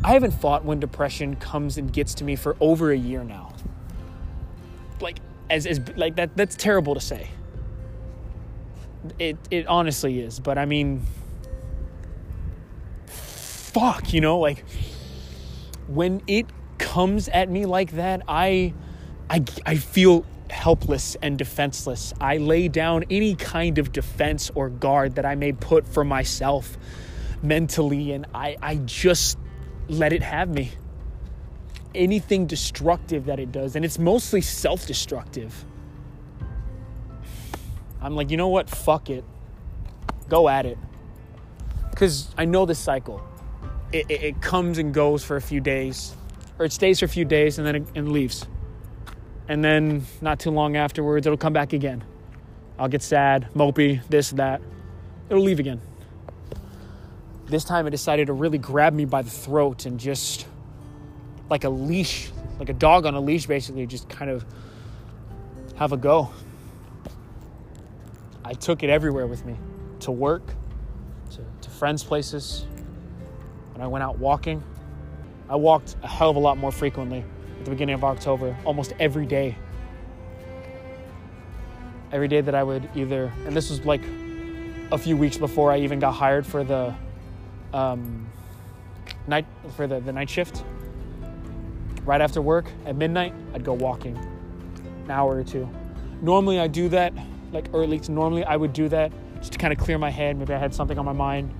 I 0.03 0.13
haven't 0.13 0.31
fought 0.31 0.65
when 0.65 0.79
depression 0.79 1.35
comes 1.35 1.77
and 1.77 1.91
gets 1.91 2.15
to 2.15 2.23
me 2.23 2.35
for 2.35 2.57
over 2.59 2.91
a 2.91 2.97
year 2.97 3.23
now. 3.23 3.53
Like 4.99 5.19
as 5.49 5.67
as 5.67 5.79
like 5.95 6.15
that 6.15 6.35
that's 6.35 6.55
terrible 6.55 6.95
to 6.95 6.99
say. 6.99 7.29
It 9.19 9.37
it 9.51 9.67
honestly 9.67 10.19
is, 10.19 10.39
but 10.39 10.57
I 10.57 10.65
mean 10.65 11.05
fuck, 13.05 14.11
you 14.11 14.21
know, 14.21 14.39
like 14.39 14.65
when 15.87 16.21
it 16.27 16.47
comes 16.77 17.29
at 17.29 17.49
me 17.49 17.65
like 17.65 17.91
that, 17.91 18.23
I 18.27 18.73
I 19.29 19.43
I 19.65 19.75
feel 19.75 20.25
helpless 20.51 21.15
and 21.21 21.37
defenseless. 21.37 22.13
I 22.21 22.37
lay 22.37 22.67
down 22.67 23.05
any 23.09 23.35
kind 23.35 23.77
of 23.77 23.91
defense 23.91 24.51
or 24.53 24.69
guard 24.69 25.15
that 25.15 25.25
I 25.25 25.35
may 25.35 25.53
put 25.53 25.87
for 25.87 26.03
myself 26.03 26.77
mentally 27.41 28.11
and 28.11 28.27
I 28.35 28.57
I 28.61 28.75
just 28.75 29.37
let 29.87 30.13
it 30.13 30.23
have 30.23 30.49
me. 30.49 30.71
Anything 31.93 32.45
destructive 32.45 33.25
that 33.25 33.39
it 33.39 33.51
does, 33.51 33.75
and 33.75 33.83
it's 33.83 33.99
mostly 33.99 34.41
self 34.41 34.87
destructive. 34.87 35.65
I'm 38.01 38.15
like, 38.15 38.31
you 38.31 38.37
know 38.37 38.47
what? 38.47 38.69
Fuck 38.69 39.09
it. 39.09 39.23
Go 40.29 40.47
at 40.47 40.65
it. 40.65 40.77
Because 41.89 42.33
I 42.37 42.45
know 42.45 42.65
this 42.65 42.79
cycle. 42.79 43.21
It, 43.91 44.05
it, 44.09 44.23
it, 44.23 44.41
comes 44.41 44.77
and 44.77 44.93
goes 44.93 45.23
for 45.23 45.35
a 45.35 45.41
few 45.41 45.59
days, 45.59 46.15
or 46.57 46.65
it 46.65 46.71
stays 46.71 46.99
for 46.99 47.05
a 47.05 47.09
few 47.09 47.25
days 47.25 47.57
and 47.57 47.67
then 47.67 47.75
it, 47.75 47.83
and 47.93 48.11
leaves. 48.11 48.47
And 49.51 49.61
then 49.61 50.05
not 50.21 50.39
too 50.39 50.49
long 50.49 50.77
afterwards, 50.77 51.27
it'll 51.27 51.35
come 51.35 51.51
back 51.51 51.73
again. 51.73 52.05
I'll 52.79 52.87
get 52.87 53.01
sad, 53.01 53.49
mopey, 53.53 54.01
this, 54.07 54.29
that. 54.31 54.61
It'll 55.29 55.43
leave 55.43 55.59
again. 55.59 55.81
This 57.47 57.65
time 57.65 57.85
it 57.85 57.89
decided 57.89 58.27
to 58.27 58.33
really 58.33 58.57
grab 58.57 58.93
me 58.93 59.03
by 59.03 59.23
the 59.23 59.29
throat 59.29 59.85
and 59.85 59.99
just 59.99 60.47
like 61.49 61.65
a 61.65 61.69
leash, 61.69 62.31
like 62.59 62.69
a 62.69 62.73
dog 62.73 63.05
on 63.05 63.13
a 63.13 63.19
leash, 63.19 63.45
basically, 63.45 63.85
just 63.85 64.07
kind 64.07 64.31
of 64.31 64.45
have 65.75 65.91
a 65.91 65.97
go. 65.97 66.29
I 68.45 68.53
took 68.53 68.83
it 68.83 68.89
everywhere 68.89 69.27
with 69.27 69.45
me 69.45 69.57
to 69.99 70.11
work, 70.11 70.43
to, 71.31 71.43
to 71.59 71.69
friends' 71.69 72.05
places. 72.05 72.65
When 73.73 73.81
I 73.81 73.87
went 73.87 74.01
out 74.01 74.17
walking, 74.17 74.63
I 75.49 75.57
walked 75.57 75.97
a 76.03 76.07
hell 76.07 76.29
of 76.29 76.37
a 76.37 76.39
lot 76.39 76.57
more 76.57 76.71
frequently 76.71 77.25
at 77.61 77.65
the 77.65 77.71
beginning 77.71 77.93
of 77.93 78.03
October, 78.03 78.57
almost 78.65 78.93
every 78.99 79.27
day. 79.27 79.55
Every 82.11 82.27
day 82.27 82.41
that 82.41 82.55
I 82.55 82.63
would 82.63 82.89
either, 82.95 83.31
and 83.45 83.55
this 83.55 83.69
was 83.69 83.85
like 83.85 84.01
a 84.91 84.97
few 84.97 85.15
weeks 85.15 85.37
before 85.37 85.71
I 85.71 85.77
even 85.81 85.99
got 85.99 86.13
hired 86.13 86.43
for 86.43 86.63
the 86.63 86.95
um, 87.71 88.27
night 89.27 89.45
for 89.75 89.85
the, 89.85 89.99
the 89.99 90.11
night 90.11 90.27
shift. 90.27 90.63
Right 92.03 92.19
after 92.19 92.41
work 92.41 92.65
at 92.87 92.95
midnight, 92.95 93.35
I'd 93.53 93.63
go 93.63 93.73
walking 93.73 94.17
an 95.05 95.11
hour 95.11 95.37
or 95.37 95.43
two. 95.43 95.69
Normally, 96.19 96.59
I 96.59 96.65
do 96.65 96.89
that, 96.89 97.13
like, 97.51 97.69
or 97.73 97.83
at 97.83 97.89
least 97.89 98.09
normally 98.09 98.43
I 98.43 98.55
would 98.55 98.73
do 98.73 98.89
that 98.89 99.11
just 99.39 99.53
to 99.53 99.59
kind 99.59 99.71
of 99.71 99.77
clear 99.77 99.99
my 99.99 100.09
head. 100.09 100.35
Maybe 100.35 100.51
I 100.51 100.57
had 100.57 100.73
something 100.73 100.97
on 100.97 101.05
my 101.05 101.13
mind. 101.13 101.53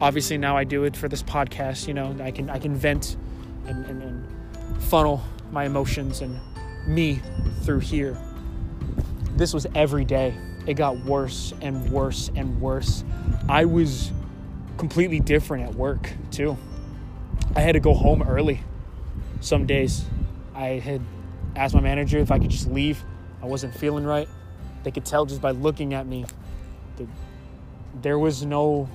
Obviously, 0.00 0.38
now 0.38 0.56
I 0.56 0.62
do 0.62 0.84
it 0.84 0.96
for 0.96 1.08
this 1.08 1.24
podcast. 1.24 1.88
You 1.88 1.94
know, 1.94 2.16
I 2.22 2.30
can 2.30 2.48
I 2.48 2.60
can 2.60 2.76
vent 2.76 3.16
and, 3.66 3.84
and, 3.86 4.02
and 4.04 4.82
funnel 4.84 5.20
my 5.50 5.64
emotions 5.64 6.20
and 6.20 6.38
me 6.86 7.20
through 7.62 7.80
here. 7.80 8.16
This 9.36 9.54
was 9.54 9.66
every 9.74 10.04
day. 10.04 10.34
It 10.66 10.74
got 10.74 10.98
worse 11.04 11.54
and 11.60 11.90
worse 11.90 12.30
and 12.34 12.60
worse. 12.60 13.04
I 13.48 13.64
was 13.64 14.12
completely 14.76 15.20
different 15.20 15.68
at 15.68 15.74
work 15.74 16.10
too. 16.30 16.56
I 17.56 17.60
had 17.60 17.72
to 17.72 17.80
go 17.80 17.94
home 17.94 18.22
early 18.22 18.60
some 19.40 19.66
days. 19.66 20.04
I 20.54 20.78
had 20.78 21.00
asked 21.56 21.74
my 21.74 21.80
manager 21.80 22.18
if 22.18 22.30
I 22.30 22.38
could 22.38 22.50
just 22.50 22.68
leave. 22.70 23.02
I 23.42 23.46
wasn't 23.46 23.74
feeling 23.74 24.04
right. 24.04 24.28
They 24.82 24.90
could 24.90 25.04
tell 25.04 25.26
just 25.26 25.40
by 25.40 25.52
looking 25.52 25.94
at 25.94 26.06
me 26.06 26.24
that 26.96 27.06
there 28.02 28.18
was 28.18 28.44
no 28.44 28.88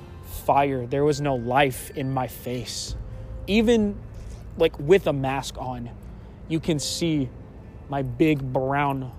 fire, 0.45 0.85
there 0.85 1.03
was 1.03 1.21
no 1.21 1.35
life 1.35 1.91
in 1.91 2.13
my 2.13 2.27
face. 2.27 2.95
Even 3.47 3.97
like 4.57 4.77
with 4.79 5.07
a 5.07 5.13
mask 5.13 5.57
on, 5.57 5.89
you 6.47 6.59
can 6.59 6.79
see 6.79 7.29
my 7.89 8.01
big 8.01 8.41
brown 8.53 9.11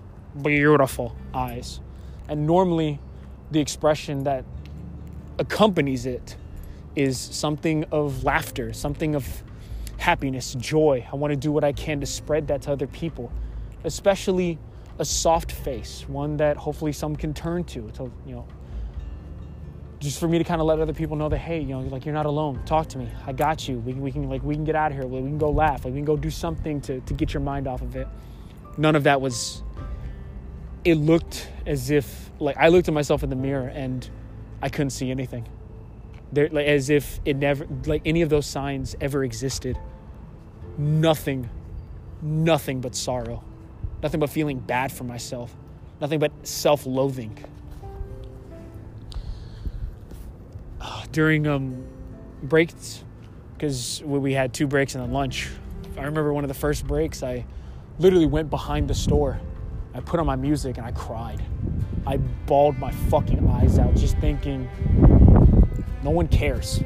beautiful 0.43 1.15
eyes. 1.33 1.81
And 2.29 2.47
normally 2.47 3.01
the 3.51 3.61
expression 3.61 4.25
that 4.25 4.45
accompanies 5.39 6.07
it 6.07 6.37
is 6.97 7.19
something 7.19 7.85
of 7.85 8.25
laughter, 8.25 8.73
something 8.73 9.15
of 9.15 9.43
happiness, 9.99 10.55
joy. 10.55 11.07
I 11.13 11.17
want 11.17 11.33
to 11.33 11.37
do 11.37 11.53
what 11.53 11.65
I 11.65 11.73
can 11.73 12.01
to 12.01 12.07
spread 12.07 12.49
that 12.49 12.63
to 12.63 12.73
other 12.73 12.87
people, 12.87 13.33
especially 13.85 14.59
a 14.99 15.05
soft 15.05 15.51
face, 15.51 16.05
one 16.09 16.37
that 16.37 16.57
hopefully 16.57 16.93
some 16.93 17.17
can 17.17 17.35
turn 17.35 17.65
to, 17.65 17.91
to 17.93 18.13
you 18.27 18.35
know, 18.35 18.47
just 20.05 20.21
for 20.21 20.29
me 20.29 20.39
to 20.39 20.45
kind 20.45 20.61
of 20.61 20.67
let 20.67 20.81
other 20.81 20.93
people 20.93 21.17
know 21.17 21.29
that 21.31 21.39
hey, 21.39 21.61
you 21.61 21.69
know, 21.69 21.81
like 21.81 22.05
you're 22.07 22.15
not 22.15 22.27
alone. 22.27 22.63
Talk 22.67 22.89
to 22.91 22.99
me. 22.99 23.09
I 23.27 23.33
got 23.33 23.69
you. 23.69 23.79
We, 23.81 23.95
we 23.95 24.13
can 24.13 24.29
like 24.29 24.43
we 24.45 24.55
can 24.55 24.65
get 24.65 24.77
out 24.77 24.93
of 24.93 24.99
here. 24.99 25.07
We 25.07 25.21
can 25.21 25.39
go 25.39 25.51
laugh. 25.51 25.85
Like 25.85 25.95
we 25.95 25.99
can 26.01 26.05
go 26.05 26.17
do 26.17 26.31
something 26.31 26.81
to 26.83 27.01
to 27.01 27.15
get 27.15 27.35
your 27.35 27.43
mind 27.43 27.67
off 27.67 27.83
of 27.83 27.97
it. 27.97 28.09
None 28.79 28.97
of 28.97 29.05
that 29.05 29.21
was. 29.21 29.63
It 30.85 30.97
looked 30.97 31.49
as 31.67 31.91
if 31.91 32.31
like 32.41 32.57
I 32.59 32.69
looked 32.69 32.89
at 32.89 32.95
myself 32.95 33.23
in 33.25 33.31
the 33.31 33.37
mirror 33.37 33.69
and 33.69 34.09
I 34.63 34.69
couldn't 34.69 34.91
see 34.91 35.11
anything. 35.11 35.49
They're 36.33 36.49
like, 36.51 36.67
as 36.67 36.91
if 36.91 37.21
it 37.25 37.37
never, 37.37 37.67
like 37.87 38.03
any 38.05 38.23
of 38.23 38.29
those 38.29 38.47
signs 38.47 38.97
ever 39.01 39.25
existed. 39.25 39.79
Nothing, 40.77 41.49
nothing 42.23 42.81
but 42.81 42.95
sorrow. 42.97 43.45
nothing 44.03 44.21
but 44.21 44.31
feeling 44.31 44.59
bad 44.59 44.93
for 44.93 45.05
myself, 45.05 45.55
nothing 46.01 46.19
but 46.19 46.33
self 46.47 46.87
During 51.15 51.47
um, 51.47 51.87
breaks, 52.43 53.05
because 53.53 54.03
we 54.05 54.33
had 54.33 54.53
two 54.53 54.67
breaks 54.67 54.97
and 54.97 55.05
then 55.05 55.13
lunch, 55.13 55.49
I 55.97 56.01
remember 56.01 56.33
one 56.33 56.43
of 56.43 56.49
the 56.49 56.55
first 56.55 56.89
breaks, 56.89 57.23
I 57.23 57.47
literally 58.01 58.27
went 58.27 58.51
behind 58.51 58.91
the 58.91 58.95
store. 58.95 59.41
I 59.95 60.01
put 60.01 60.19
on 60.19 60.27
my 60.27 60.35
music 60.35 60.77
and 60.77 60.85
I 60.85 60.91
cried. 60.91 61.41
I 62.05 62.17
bawled 62.17 62.81
my 62.81 62.91
fucking 62.91 63.49
eyes 63.49 63.79
out 63.79 63.95
just 63.95 64.19
thinking, 64.19 64.69
no 66.03 66.11
one 66.11 66.27
cares. 66.27 66.83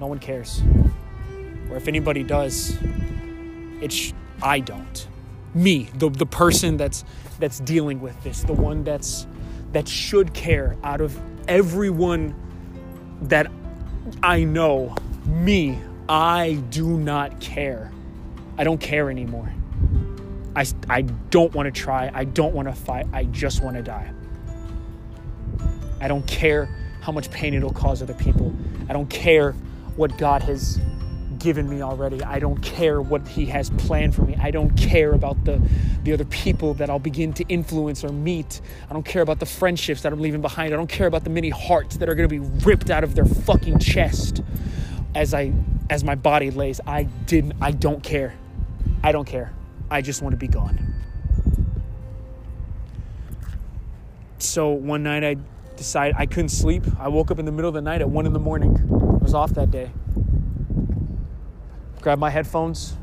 No 0.00 0.08
one 0.08 0.18
cares. 0.18 0.60
Or 1.70 1.76
if 1.76 1.86
anybody 1.86 2.24
does, 2.24 2.76
it's 3.80 4.12
I 4.42 4.58
don't. 4.58 5.06
Me, 5.54 5.88
the, 5.94 6.10
the 6.10 6.26
person 6.26 6.76
that's 6.76 7.04
that's 7.38 7.60
dealing 7.60 8.00
with 8.00 8.20
this, 8.24 8.42
the 8.42 8.52
one 8.52 8.82
that's 8.82 9.28
that 9.70 9.86
should 9.86 10.34
care 10.34 10.76
out 10.82 11.00
of 11.00 11.16
everyone 11.46 12.34
that 13.22 13.50
I 14.22 14.44
know, 14.44 14.94
me, 15.26 15.78
I 16.08 16.62
do 16.70 16.98
not 16.98 17.40
care. 17.40 17.92
I 18.58 18.64
don't 18.64 18.80
care 18.80 19.10
anymore. 19.10 19.52
I, 20.56 20.66
I 20.88 21.02
don't 21.02 21.54
want 21.54 21.72
to 21.72 21.80
try. 21.80 22.10
I 22.12 22.24
don't 22.24 22.54
want 22.54 22.68
to 22.68 22.74
fight. 22.74 23.06
I 23.12 23.24
just 23.24 23.62
want 23.62 23.76
to 23.76 23.82
die. 23.82 24.12
I 26.00 26.08
don't 26.08 26.26
care 26.26 26.66
how 27.00 27.12
much 27.12 27.30
pain 27.30 27.54
it'll 27.54 27.72
cause 27.72 28.02
other 28.02 28.14
people. 28.14 28.54
I 28.88 28.92
don't 28.92 29.08
care 29.08 29.52
what 29.96 30.18
God 30.18 30.42
has 30.42 30.80
given 31.40 31.68
me 31.68 31.82
already. 31.82 32.22
I 32.22 32.38
don't 32.38 32.60
care 32.62 33.00
what 33.00 33.26
He 33.26 33.46
has 33.46 33.70
planned 33.70 34.14
for 34.14 34.22
me. 34.22 34.36
I 34.40 34.50
don't 34.50 34.76
care 34.76 35.12
about 35.12 35.44
the, 35.44 35.60
the 36.04 36.12
other 36.12 36.24
people 36.26 36.74
that 36.74 36.88
I'll 36.88 36.98
begin 36.98 37.32
to 37.34 37.44
influence 37.48 38.04
or 38.04 38.10
meet. 38.10 38.60
I 38.88 38.92
don't 38.92 39.04
care 39.04 39.22
about 39.22 39.40
the 39.40 39.46
friendships 39.46 40.02
that 40.02 40.12
I'm 40.12 40.20
leaving 40.20 40.42
behind. 40.42 40.72
I 40.72 40.76
don't 40.76 40.88
care 40.88 41.06
about 41.06 41.24
the 41.24 41.30
many 41.30 41.50
hearts 41.50 41.96
that 41.96 42.08
are 42.08 42.14
going 42.14 42.28
to 42.28 42.40
be 42.40 42.46
ripped 42.64 42.90
out 42.90 43.02
of 43.02 43.14
their 43.14 43.24
fucking 43.24 43.80
chest 43.80 44.42
as 45.14 45.34
I 45.34 45.52
as 45.88 46.04
my 46.04 46.14
body 46.14 46.50
lays. 46.50 46.80
I 46.86 47.04
didn't 47.04 47.54
I 47.60 47.72
don't 47.72 48.02
care. 48.02 48.34
I 49.02 49.10
don't 49.10 49.26
care. 49.26 49.52
I 49.90 50.02
just 50.02 50.22
want 50.22 50.34
to 50.34 50.36
be 50.36 50.46
gone. 50.46 50.94
So 54.38 54.70
one 54.70 55.02
night 55.02 55.24
I 55.24 55.36
decided 55.76 56.16
I 56.18 56.26
couldn't 56.26 56.50
sleep. 56.50 56.84
I 56.98 57.08
woke 57.08 57.30
up 57.30 57.38
in 57.38 57.44
the 57.44 57.52
middle 57.52 57.68
of 57.68 57.74
the 57.74 57.82
night 57.82 58.00
at 58.00 58.08
one 58.08 58.26
in 58.26 58.32
the 58.32 58.38
morning. 58.38 58.76
I 58.76 59.22
was 59.22 59.34
off 59.34 59.50
that 59.50 59.70
day. 59.70 59.90
Grabbed 62.00 62.20
my 62.20 62.30
headphones. 62.30 62.96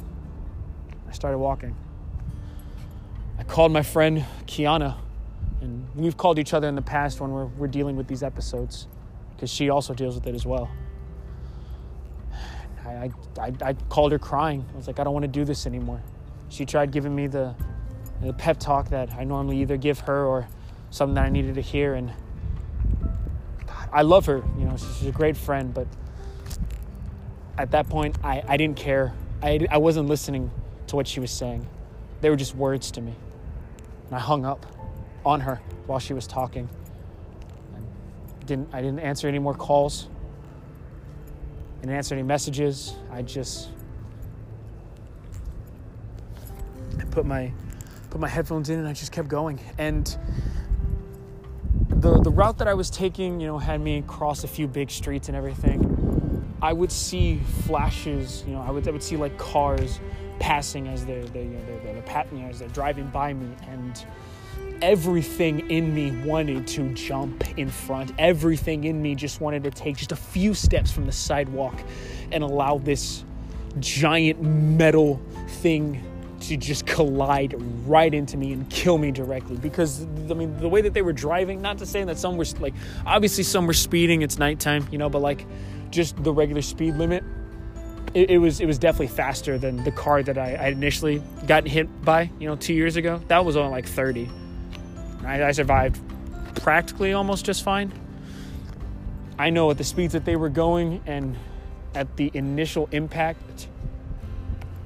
I 1.07 1.11
started 1.11 1.37
walking. 1.37 1.75
I 3.37 3.43
called 3.43 3.71
my 3.71 3.83
friend 3.83 4.25
Kiana, 4.47 4.97
and 5.61 5.87
we've 5.95 6.17
called 6.17 6.39
each 6.39 6.53
other 6.53 6.67
in 6.67 6.73
the 6.73 6.81
past 6.81 7.21
when 7.21 7.31
we're, 7.31 7.45
we're 7.45 7.67
dealing 7.67 7.95
with 7.95 8.07
these 8.07 8.23
episodes 8.23 8.87
because 9.35 9.51
she 9.51 9.69
also 9.69 9.93
deals 9.93 10.15
with 10.15 10.25
it 10.25 10.33
as 10.33 10.47
well. 10.47 10.69
I, 12.83 13.11
I, 13.39 13.53
I 13.61 13.73
called 13.89 14.11
her 14.13 14.19
crying. 14.19 14.65
I 14.73 14.77
was 14.77 14.87
like, 14.87 14.99
I 14.99 15.03
don't 15.03 15.13
want 15.13 15.23
to 15.23 15.31
do 15.31 15.45
this 15.45 15.67
anymore. 15.67 16.01
She 16.49 16.65
tried 16.65 16.91
giving 16.91 17.15
me 17.15 17.27
the, 17.27 17.53
the 18.23 18.33
pep 18.33 18.59
talk 18.59 18.89
that 18.89 19.13
I 19.13 19.25
normally 19.25 19.61
either 19.61 19.77
give 19.77 19.99
her 20.01 20.25
or 20.25 20.47
something 20.89 21.13
that 21.15 21.25
I 21.25 21.29
needed 21.29 21.55
to 21.55 21.61
hear. 21.61 21.93
And 21.93 22.11
I 23.93 24.01
love 24.01 24.25
her, 24.25 24.43
you 24.57 24.65
know, 24.65 24.75
she's 24.75 25.05
a 25.05 25.11
great 25.11 25.37
friend, 25.37 25.71
but 25.71 25.85
at 27.57 27.71
that 27.71 27.89
point, 27.89 28.17
I, 28.23 28.43
I 28.47 28.57
didn't 28.57 28.77
care. 28.77 29.13
I, 29.41 29.65
I 29.69 29.77
wasn't 29.77 30.07
listening 30.07 30.51
to 30.87 30.95
what 30.95 31.07
she 31.07 31.19
was 31.19 31.31
saying. 31.31 31.67
They 32.21 32.29
were 32.29 32.35
just 32.35 32.55
words 32.55 32.91
to 32.91 33.01
me. 33.01 33.15
And 34.05 34.15
I 34.15 34.19
hung 34.19 34.45
up 34.45 34.65
on 35.25 35.41
her 35.41 35.61
while 35.85 35.99
she 35.99 36.13
was 36.13 36.27
talking. 36.27 36.69
I 37.75 38.43
didn't, 38.45 38.69
I 38.73 38.81
didn't 38.81 38.99
answer 38.99 39.27
any 39.27 39.39
more 39.39 39.53
calls. 39.53 40.07
I 41.77 41.81
didn't 41.81 41.95
answer 41.95 42.15
any 42.15 42.23
messages. 42.23 42.95
I 43.11 43.21
just 43.21 43.69
I 46.99 47.03
put 47.05 47.25
my 47.25 47.51
put 48.09 48.19
my 48.19 48.27
headphones 48.27 48.69
in 48.69 48.79
and 48.79 48.87
I 48.87 48.93
just 48.93 49.11
kept 49.11 49.27
going. 49.27 49.59
And 49.77 50.17
the 51.89 52.19
the 52.19 52.31
route 52.31 52.57
that 52.59 52.67
I 52.67 52.73
was 52.73 52.89
taking, 52.89 53.39
you 53.39 53.47
know, 53.47 53.57
had 53.59 53.81
me 53.81 54.03
cross 54.07 54.43
a 54.43 54.47
few 54.47 54.67
big 54.67 54.89
streets 54.89 55.27
and 55.27 55.37
everything. 55.37 55.96
I 56.61 56.73
would 56.73 56.91
see 56.91 57.39
flashes, 57.65 58.43
you 58.47 58.53
know, 58.53 58.61
I 58.61 58.71
would 58.71 58.87
I 58.87 58.91
would 58.91 59.03
see 59.03 59.17
like 59.17 59.37
cars 59.37 59.99
passing 60.39 60.87
as 60.87 61.05
they're, 61.05 61.25
they're 61.25 61.43
you 61.43 61.49
know, 61.49 61.65
they're, 61.65 61.93
they're, 61.93 62.25
they're, 62.31 62.49
as 62.49 62.59
they're 62.59 62.67
driving 62.69 63.07
by 63.07 63.33
me, 63.33 63.49
and 63.67 64.05
everything 64.81 65.69
in 65.69 65.93
me 65.93 66.11
wanted 66.25 66.67
to 66.67 66.93
jump 66.93 67.57
in 67.57 67.69
front. 67.69 68.11
Everything 68.17 68.83
in 68.83 69.01
me 69.01 69.15
just 69.15 69.41
wanted 69.41 69.63
to 69.63 69.71
take 69.71 69.97
just 69.97 70.11
a 70.11 70.15
few 70.15 70.53
steps 70.53 70.91
from 70.91 71.05
the 71.05 71.11
sidewalk 71.11 71.75
and 72.31 72.43
allow 72.43 72.77
this 72.77 73.23
giant 73.79 74.41
metal 74.41 75.21
thing 75.47 76.03
to 76.39 76.55
just 76.55 76.85
collide 76.85 77.55
right 77.87 78.13
into 78.13 78.37
me 78.37 78.53
and 78.53 78.69
kill 78.69 78.97
me 78.99 79.11
directly 79.11 79.57
because 79.57 80.03
I 80.03 80.35
mean 80.35 80.55
the 80.59 80.69
way 80.69 80.81
that 80.81 80.93
they 80.93 81.01
were 81.01 81.13
driving 81.13 81.61
not 81.63 81.79
to 81.79 81.85
say 81.85 82.03
that 82.03 82.19
some 82.19 82.37
were 82.37 82.45
like 82.59 82.75
obviously 83.07 83.43
some 83.43 83.65
were 83.65 83.73
speeding 83.73 84.21
it's 84.21 84.37
nighttime 84.37 84.87
you 84.91 84.99
know 84.99 85.09
but 85.09 85.21
like 85.23 85.47
just 85.91 86.21
the 86.23 86.33
regular 86.33 86.61
speed 86.61 86.95
limit 86.95 87.23
it, 88.13 88.31
it 88.31 88.37
was 88.37 88.59
it 88.59 88.65
was 88.65 88.79
definitely 88.79 89.07
faster 89.07 89.57
than 89.57 89.83
the 89.83 89.91
car 89.91 90.23
that 90.23 90.37
I, 90.37 90.55
I 90.55 90.67
initially 90.67 91.21
got 91.45 91.67
hit 91.67 92.03
by 92.03 92.31
you 92.39 92.47
know 92.47 92.55
two 92.55 92.73
years 92.73 92.95
ago. 92.95 93.21
That 93.27 93.45
was 93.45 93.55
only 93.55 93.71
like 93.71 93.85
30 93.85 94.29
I, 95.23 95.43
I 95.43 95.51
survived 95.51 95.99
practically 96.55 97.13
almost 97.13 97.45
just 97.45 97.63
fine. 97.63 97.91
I 99.37 99.49
know 99.49 99.69
at 99.69 99.77
the 99.77 99.83
speeds 99.83 100.13
that 100.13 100.25
they 100.25 100.35
were 100.35 100.49
going 100.49 101.01
and 101.05 101.37
at 101.93 102.17
the 102.17 102.31
initial 102.33 102.89
impact 102.91 103.67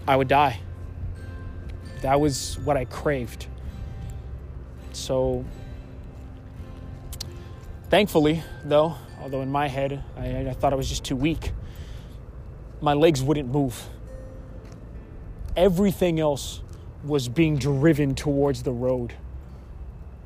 I 0.07 0.15
would 0.15 0.27
die. 0.27 0.59
That 2.01 2.19
was 2.19 2.57
what 2.59 2.75
I 2.75 2.85
craved. 2.85 3.45
So, 4.93 5.45
thankfully, 7.89 8.43
though, 8.65 8.95
although 9.21 9.41
in 9.41 9.51
my 9.51 9.67
head 9.67 10.03
I, 10.17 10.49
I, 10.49 10.53
thought 10.53 10.73
I 10.73 10.75
was 10.75 10.89
just 10.89 11.03
too 11.03 11.15
weak, 11.15 11.51
my 12.81 12.93
legs 12.93 13.21
wouldn't 13.21 13.49
move. 13.49 13.87
Everything 15.55 16.19
else 16.19 16.61
was 17.03 17.27
being 17.27 17.57
driven 17.57 18.15
towards 18.15 18.63
the 18.63 18.71
road. 18.71 19.13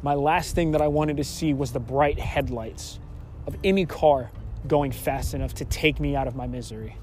My 0.01 0.13
last 0.13 0.55
thing 0.55 0.71
that 0.71 0.81
I 0.81 0.87
wanted 0.87 1.17
to 1.17 1.23
see 1.23 1.53
was 1.53 1.71
the 1.71 1.79
bright 1.79 2.19
headlights 2.19 2.99
of 3.47 3.57
any 3.63 3.85
car 3.85 4.31
going 4.67 4.91
fast 4.91 5.33
enough 5.33 5.53
to 5.55 5.65
take 5.65 5.99
me 5.99 6.15
out 6.15 6.27
of 6.27 6.35
my 6.35 6.47
misery. 6.47 6.95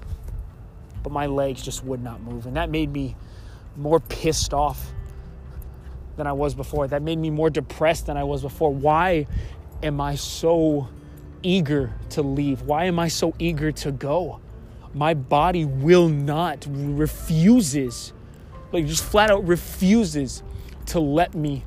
But 1.01 1.11
my 1.11 1.25
legs 1.25 1.61
just 1.61 1.83
would 1.83 2.01
not 2.01 2.21
move, 2.21 2.45
and 2.45 2.55
that 2.55 2.69
made 2.69 2.91
me 2.91 3.15
more 3.75 3.99
pissed 3.99 4.53
off 4.53 4.91
than 6.15 6.27
I 6.27 6.31
was 6.31 6.53
before. 6.53 6.87
That 6.87 7.01
made 7.01 7.17
me 7.17 7.29
more 7.29 7.49
depressed 7.49 8.05
than 8.05 8.17
I 8.17 8.23
was 8.23 8.41
before. 8.41 8.73
Why 8.73 9.27
am 9.81 9.99
I 9.99 10.15
so 10.15 10.87
eager 11.43 11.93
to 12.11 12.21
leave? 12.21 12.63
Why 12.63 12.85
am 12.85 12.99
I 12.99 13.07
so 13.07 13.33
eager 13.37 13.71
to 13.71 13.91
go? 13.91 14.39
My 14.93 15.13
body 15.13 15.65
will 15.65 16.07
not, 16.09 16.65
refuses, 16.69 18.13
like 18.71 18.87
just 18.87 19.03
flat 19.03 19.29
out 19.29 19.45
refuses 19.47 20.43
to 20.87 20.99
let 20.99 21.33
me 21.33 21.63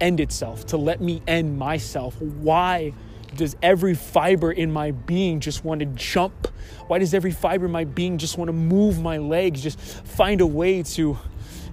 end 0.00 0.20
itself, 0.20 0.66
to 0.66 0.76
let 0.76 1.00
me 1.00 1.22
end 1.26 1.58
myself. 1.58 2.20
Why 2.20 2.92
does 3.34 3.56
every 3.62 3.94
fiber 3.94 4.52
in 4.52 4.70
my 4.72 4.90
being 4.90 5.40
just 5.40 5.64
want 5.64 5.80
to 5.80 5.86
jump? 5.86 6.48
Why 6.86 6.98
does 6.98 7.14
every 7.14 7.32
fiber 7.32 7.66
in 7.66 7.72
my 7.72 7.84
being 7.84 8.18
just 8.18 8.38
want 8.38 8.48
to 8.48 8.52
move 8.52 9.00
my 9.00 9.18
legs, 9.18 9.62
just 9.62 9.78
find 9.80 10.40
a 10.40 10.46
way 10.46 10.82
to 10.82 11.18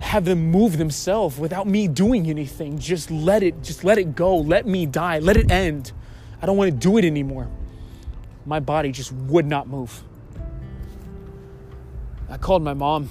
have 0.03 0.25
them 0.25 0.51
move 0.51 0.77
themselves 0.77 1.39
without 1.39 1.65
me 1.65 1.87
doing 1.87 2.29
anything. 2.29 2.77
Just 2.77 3.09
let 3.09 3.41
it, 3.41 3.63
just 3.63 3.83
let 3.83 3.97
it 3.97 4.15
go. 4.15 4.37
Let 4.37 4.67
me 4.67 4.85
die. 4.85 5.19
Let 5.19 5.37
it 5.37 5.49
end. 5.49 5.91
I 6.43 6.45
don't 6.45 6.57
want 6.57 6.71
to 6.71 6.77
do 6.77 6.97
it 6.97 7.05
anymore. 7.05 7.49
My 8.45 8.59
body 8.59 8.91
just 8.91 9.13
would 9.13 9.45
not 9.45 9.69
move. 9.69 10.03
I 12.29 12.35
called 12.35 12.61
my 12.61 12.73
mom. 12.73 13.09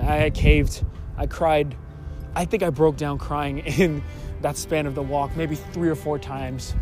I 0.00 0.30
caved. 0.30 0.84
I 1.16 1.26
cried. 1.26 1.74
I 2.36 2.44
think 2.44 2.62
I 2.62 2.70
broke 2.70 2.96
down 2.96 3.18
crying 3.18 3.58
in 3.66 4.04
that 4.40 4.56
span 4.56 4.86
of 4.86 4.94
the 4.94 5.02
walk, 5.02 5.36
maybe 5.36 5.56
three 5.56 5.88
or 5.88 5.96
four 5.96 6.16
times. 6.16 6.76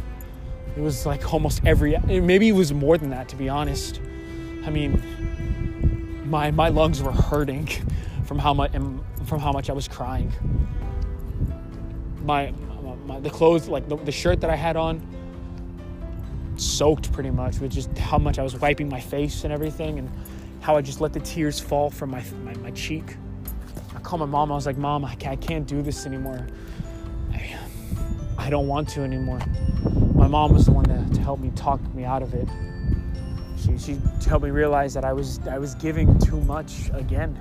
It 0.77 0.83
was 0.83 1.07
like 1.07 1.33
almost 1.33 1.63
every, 1.65 1.97
maybe 1.97 2.51
it 2.51 2.55
was 2.55 2.75
more 2.75 2.99
than 2.99 3.09
that, 3.09 3.31
to 3.31 3.37
be 3.37 3.49
honest. 3.49 4.03
I 4.67 4.69
mean, 4.69 5.03
my, 6.27 6.51
my 6.51 6.69
lungs 6.69 7.03
were 7.03 7.13
hurting 7.13 7.71
from 8.27 8.39
how 8.39 8.53
much 8.53 8.73
from 8.73 9.41
how 9.41 9.53
much 9.53 9.71
I 9.71 9.73
was 9.73 9.89
crying. 9.89 10.31
My, 12.25 12.53
my 13.07 13.21
the 13.21 13.31
clothes, 13.31 13.69
like 13.69 13.89
the, 13.89 13.97
the 13.97 14.13
shirt 14.13 14.43
that 14.43 14.51
I 14.51 14.57
had 14.57 14.77
on, 14.77 15.14
soaked 16.57 17.13
pretty 17.13 17.31
much 17.31 17.59
with 17.59 17.73
just 17.73 17.97
how 17.99 18.19
much 18.19 18.39
I 18.39 18.43
was 18.43 18.57
wiping 18.59 18.89
my 18.89 19.01
face 19.01 19.45
and 19.45 19.53
everything, 19.53 19.99
and 19.99 20.11
how 20.61 20.77
I 20.77 20.83
just 20.83 21.01
let 21.01 21.13
the 21.13 21.21
tears 21.21 21.61
fall 21.61 21.91
from 21.91 22.11
my 22.11 22.23
my, 22.43 22.55
my 22.55 22.71
cheek. 22.71 23.17
I 23.95 24.01
called 24.01 24.21
my 24.21 24.27
mom. 24.27 24.51
I 24.51 24.55
was 24.55 24.67
like, 24.67 24.77
Mom, 24.77 25.05
I 25.05 25.15
can't, 25.15 25.33
I 25.33 25.47
can't 25.47 25.67
do 25.67 25.83
this 25.83 26.07
anymore. 26.07 26.47
I, 27.33 27.59
I 28.39 28.51
don't 28.51 28.67
want 28.67 28.89
to 28.91 29.03
anymore. 29.03 29.41
My 30.15 30.29
mom 30.29 30.53
was 30.53 30.67
the 30.67 30.73
one 30.73 30.85
to, 30.85 31.15
to 31.15 31.21
help 31.21 31.41
me 31.41 31.51
talk 31.55 31.81
me 31.95 32.05
out 32.05 32.23
of 32.23 32.35
it. 32.35 32.49
She, 33.57 33.79
she 33.79 33.99
helped 34.29 34.45
me 34.45 34.51
realize 34.51 34.95
that 34.95 35.05
I 35.05 35.13
was 35.13 35.39
I 35.47 35.59
was 35.59 35.75
giving 35.77 36.19
too 36.19 36.41
much 36.43 36.91
again. 36.93 37.39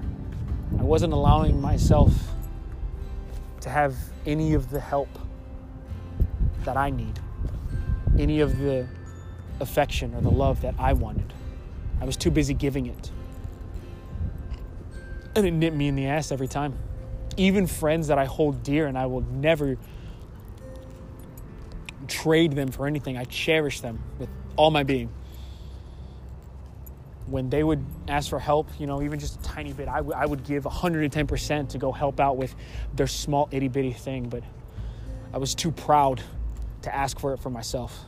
I 0.80 0.84
wasn't 0.84 1.14
allowing 1.14 1.59
myself 1.59 2.14
to 3.61 3.70
have 3.70 3.95
any 4.26 4.53
of 4.53 4.70
the 4.70 4.80
help 4.80 5.09
that 6.64 6.78
I 6.78 6.89
need, 6.89 7.20
any 8.18 8.39
of 8.39 8.57
the 8.57 8.88
affection 9.64 10.14
or 10.14 10.22
the 10.22 10.30
love 10.30 10.61
that 10.61 10.76
I 10.78 10.93
wanted. 10.93 11.34
I 11.99 12.05
was 12.05 12.16
too 12.16 12.30
busy 12.30 12.53
giving 12.53 12.86
it. 12.86 13.11
And 15.36 15.47
it 15.47 15.51
nipped 15.51 15.76
me 15.76 15.88
in 15.88 15.95
the 15.95 16.05
ass 16.05 16.32
every 16.32 16.47
time. 16.47 16.78
Even 17.38 17.66
friends 17.66 18.09
that 18.09 18.20
I 18.20 18.26
hold 18.26 18.61
dear 18.61 18.86
and 18.86 18.95
I 18.95 19.07
will 19.07 19.22
never 19.22 19.78
trade 22.07 22.51
them 22.51 22.70
for 22.70 22.86
anything, 22.86 23.18
I 23.18 23.24
cherish 23.24 23.82
them 23.82 23.99
with 24.20 24.30
all 24.55 24.70
my 24.70 24.84
being. 24.84 25.09
When 27.26 27.49
they 27.49 27.64
would 27.64 27.84
ask 28.07 28.30
for 28.30 28.38
help, 28.38 28.70
you 28.80 28.86
know, 28.86 29.01
even 29.01 29.20
just 29.20 29.39
a 29.39 29.43
tiny 29.43 29.74
bit, 29.74 29.88
I, 29.88 29.97
w- 29.97 30.14
I 30.16 30.26
would 30.26 30.43
give 30.43 30.66
110% 30.66 31.70
to 31.70 31.78
go 31.78 31.91
help 31.91 32.20
out 32.20 32.38
with 32.38 32.53
their 32.93 33.07
small 33.07 33.47
itty 33.51 33.70
bitty 33.70 33.93
thing, 33.93 34.30
but 34.30 34.43
I 35.34 35.38
was 35.38 35.55
too 35.55 35.72
proud 35.72 36.22
to 36.84 36.93
ask 36.93 37.18
for 37.18 37.34
it 37.34 37.39
for 37.39 37.49
myself. 37.49 38.05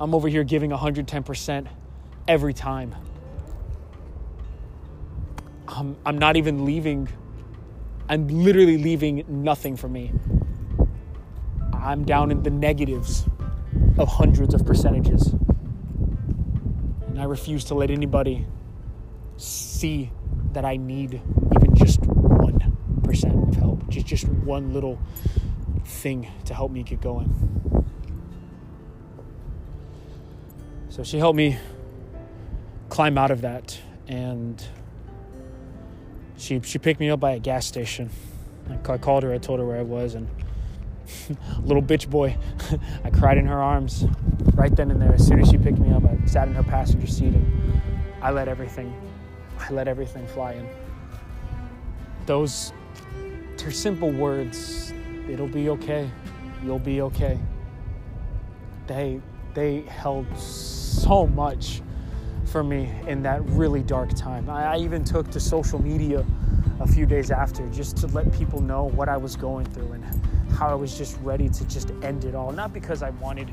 I'm 0.00 0.14
over 0.14 0.28
here 0.28 0.44
giving 0.44 0.70
110% 0.70 1.66
every 2.26 2.54
time. 2.54 2.94
I'm, 5.68 5.96
I'm 6.04 6.18
not 6.18 6.36
even 6.36 6.64
leaving, 6.64 7.08
I'm 8.08 8.28
literally 8.28 8.78
leaving 8.78 9.24
nothing 9.28 9.76
for 9.76 9.88
me. 9.88 10.12
I'm 11.72 12.04
down 12.04 12.30
in 12.30 12.42
the 12.42 12.50
negatives 12.50 13.24
of 13.98 14.08
hundreds 14.08 14.54
of 14.54 14.64
percentages. 14.66 15.34
And 17.06 17.20
I 17.20 17.24
refuse 17.24 17.64
to 17.64 17.74
let 17.74 17.90
anybody 17.90 18.46
see 19.36 20.10
that 20.52 20.64
I 20.64 20.76
need 20.76 21.20
even 21.54 21.74
just 21.74 22.00
1% 22.00 23.48
of 23.48 23.54
help, 23.54 23.88
just, 23.88 24.06
just 24.06 24.28
one 24.28 24.72
little 24.72 24.98
thing 25.84 26.28
to 26.44 26.54
help 26.54 26.70
me 26.70 26.82
get 26.82 27.00
going. 27.00 27.81
So 30.92 31.02
she 31.02 31.16
helped 31.16 31.38
me 31.38 31.56
climb 32.90 33.16
out 33.16 33.30
of 33.30 33.40
that 33.40 33.80
and 34.08 34.62
she 36.36 36.60
she 36.60 36.78
picked 36.78 37.00
me 37.00 37.08
up 37.08 37.18
by 37.18 37.30
a 37.30 37.38
gas 37.38 37.64
station. 37.64 38.10
I, 38.68 38.98
called 38.98 39.22
her, 39.22 39.32
I 39.32 39.38
told 39.38 39.58
her 39.58 39.64
where 39.64 39.78
I 39.78 39.84
was 39.84 40.14
and 40.14 40.28
little 41.62 41.82
bitch 41.82 42.10
boy, 42.10 42.36
I 43.04 43.08
cried 43.08 43.38
in 43.38 43.46
her 43.46 43.62
arms 43.62 44.04
right 44.52 44.76
then 44.76 44.90
and 44.90 45.00
there. 45.00 45.14
As 45.14 45.26
soon 45.26 45.40
as 45.40 45.48
she 45.48 45.56
picked 45.56 45.78
me 45.78 45.90
up, 45.94 46.04
I 46.04 46.18
sat 46.26 46.46
in 46.46 46.52
her 46.52 46.62
passenger 46.62 47.06
seat 47.06 47.32
and 47.32 47.80
I 48.20 48.30
let 48.30 48.46
everything 48.46 48.94
I 49.58 49.72
let 49.72 49.88
everything 49.88 50.26
fly 50.26 50.52
in. 50.52 50.68
Those 52.26 52.74
her 53.64 53.70
simple 53.70 54.10
words, 54.10 54.92
it'll 55.26 55.48
be 55.48 55.70
okay. 55.70 56.10
You'll 56.62 56.78
be 56.78 57.00
okay. 57.00 57.38
They 58.86 59.22
they 59.54 59.82
held 59.82 60.26
so 60.38 61.26
much 61.26 61.82
for 62.46 62.62
me 62.62 62.92
in 63.06 63.22
that 63.22 63.42
really 63.48 63.82
dark 63.82 64.14
time. 64.14 64.48
I, 64.50 64.74
I 64.74 64.78
even 64.78 65.04
took 65.04 65.30
to 65.30 65.40
social 65.40 65.80
media 65.80 66.24
a 66.80 66.86
few 66.86 67.06
days 67.06 67.30
after 67.30 67.66
just 67.70 67.96
to 67.98 68.06
let 68.08 68.32
people 68.32 68.60
know 68.60 68.84
what 68.84 69.08
I 69.08 69.16
was 69.16 69.36
going 69.36 69.66
through 69.66 69.92
and 69.92 70.04
how 70.52 70.68
I 70.68 70.74
was 70.74 70.96
just 70.96 71.18
ready 71.22 71.48
to 71.48 71.64
just 71.66 71.92
end 72.02 72.24
it 72.24 72.34
all. 72.34 72.52
Not 72.52 72.72
because 72.72 73.02
I 73.02 73.10
wanted 73.10 73.52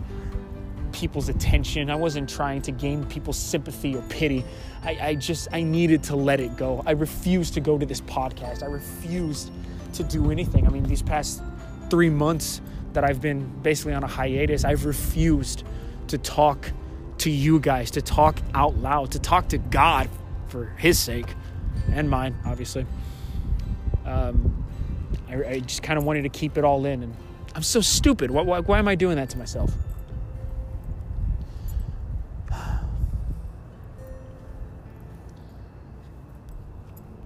people's 0.91 1.29
attention. 1.29 1.89
I 1.89 1.95
wasn't 1.95 2.29
trying 2.29 2.61
to 2.63 2.71
gain 2.71 3.05
people's 3.05 3.37
sympathy 3.37 3.95
or 3.95 4.01
pity. 4.03 4.43
I, 4.83 4.97
I, 5.01 5.15
just, 5.15 5.47
I 5.51 5.61
needed 5.61 6.03
to 6.03 6.15
let 6.15 6.39
it 6.39 6.57
go. 6.57 6.83
I 6.85 6.91
refused 6.91 7.53
to 7.53 7.61
go 7.61 7.77
to 7.77 7.85
this 7.85 8.01
podcast. 8.01 8.63
I 8.63 8.67
refused 8.67 9.51
to 9.93 10.03
do 10.03 10.31
anything. 10.31 10.65
I 10.67 10.69
mean, 10.69 10.83
these 10.83 11.01
past 11.01 11.41
three 11.89 12.09
months 12.09 12.61
that 12.93 13.03
I've 13.03 13.21
been 13.21 13.47
basically 13.61 13.93
on 13.93 14.03
a 14.03 14.07
hiatus, 14.07 14.65
I've 14.65 14.85
refused 14.85 15.63
to 16.09 16.17
talk 16.17 16.71
to 17.19 17.29
you 17.29 17.59
guys, 17.59 17.91
to 17.91 18.01
talk 18.01 18.39
out 18.53 18.77
loud, 18.77 19.11
to 19.11 19.19
talk 19.19 19.49
to 19.49 19.57
God 19.57 20.09
for 20.47 20.65
His 20.77 20.97
sake 20.99 21.33
and 21.91 22.09
mine, 22.09 22.35
obviously. 22.45 22.85
Um, 24.05 24.65
I, 25.27 25.43
I 25.43 25.59
just 25.59 25.83
kind 25.83 25.97
of 25.97 26.05
wanted 26.05 26.23
to 26.23 26.29
keep 26.29 26.57
it 26.57 26.63
all 26.63 26.85
in, 26.85 27.03
and 27.03 27.15
I'm 27.55 27.63
so 27.63 27.81
stupid. 27.81 28.31
Why, 28.31 28.41
why, 28.41 28.59
why 28.59 28.79
am 28.79 28.87
I 28.87 28.95
doing 28.95 29.15
that 29.17 29.29
to 29.31 29.37
myself? 29.37 29.73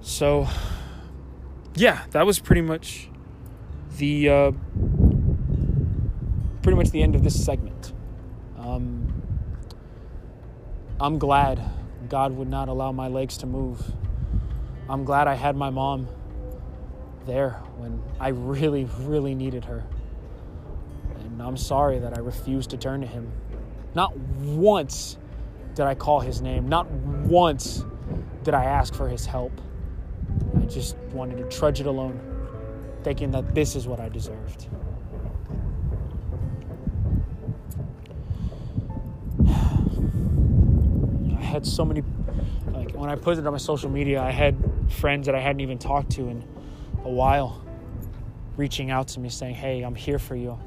So, 0.01 0.47
yeah, 1.75 2.03
that 2.11 2.25
was 2.25 2.39
pretty 2.39 2.61
much 2.61 3.09
the 3.97 4.29
uh, 4.29 4.51
pretty 6.61 6.77
much 6.77 6.91
the 6.91 7.01
end 7.01 7.15
of 7.15 7.23
this 7.23 7.43
segment. 7.43 7.93
Um, 8.57 9.21
I'm 11.03 11.19
glad 11.19 11.61
God 12.07 12.31
would 12.37 12.47
not 12.47 12.69
allow 12.69 12.93
my 12.93 13.09
legs 13.09 13.35
to 13.39 13.45
move. 13.45 13.85
I'm 14.87 15.03
glad 15.03 15.27
I 15.27 15.33
had 15.33 15.53
my 15.57 15.69
mom 15.69 16.07
there 17.25 17.61
when 17.75 18.01
I 18.21 18.29
really, 18.29 18.85
really 19.01 19.35
needed 19.35 19.65
her. 19.65 19.83
And 21.19 21.41
I'm 21.41 21.57
sorry 21.57 21.99
that 21.99 22.17
I 22.17 22.21
refused 22.21 22.69
to 22.69 22.77
turn 22.77 23.01
to 23.01 23.07
him. 23.07 23.33
Not 23.93 24.15
once 24.15 25.17
did 25.75 25.85
I 25.85 25.93
call 25.93 26.21
his 26.21 26.41
name, 26.41 26.69
not 26.69 26.89
once 26.89 27.83
did 28.43 28.53
I 28.53 28.63
ask 28.63 28.93
for 28.93 29.09
his 29.09 29.25
help. 29.25 29.51
I 30.55 30.61
just 30.67 30.95
wanted 31.11 31.37
to 31.39 31.43
trudge 31.49 31.81
it 31.81 31.85
alone, 31.85 32.17
thinking 33.03 33.31
that 33.31 33.53
this 33.53 33.75
is 33.75 33.87
what 33.87 33.99
I 33.99 34.07
deserved. 34.07 34.69
Had 41.53 41.67
so 41.67 41.85
many, 41.85 42.01
like 42.71 42.91
when 42.93 43.11
I 43.11 43.15
put 43.15 43.37
it 43.37 43.45
on 43.45 43.53
my 43.53 43.59
social 43.59 43.89
media, 43.89 44.19
I 44.19 44.31
had 44.31 44.57
friends 44.89 45.27
that 45.27 45.35
I 45.35 45.39
hadn't 45.39 45.61
even 45.61 45.77
talked 45.77 46.11
to 46.13 46.27
in 46.27 46.43
a 47.05 47.09
while 47.09 47.63
reaching 48.57 48.89
out 48.89 49.07
to 49.09 49.19
me 49.19 49.29
saying, 49.29 49.53
Hey, 49.53 49.83
I'm 49.83 49.93
here 49.93 50.17
for 50.17 50.35
you. 50.35 50.59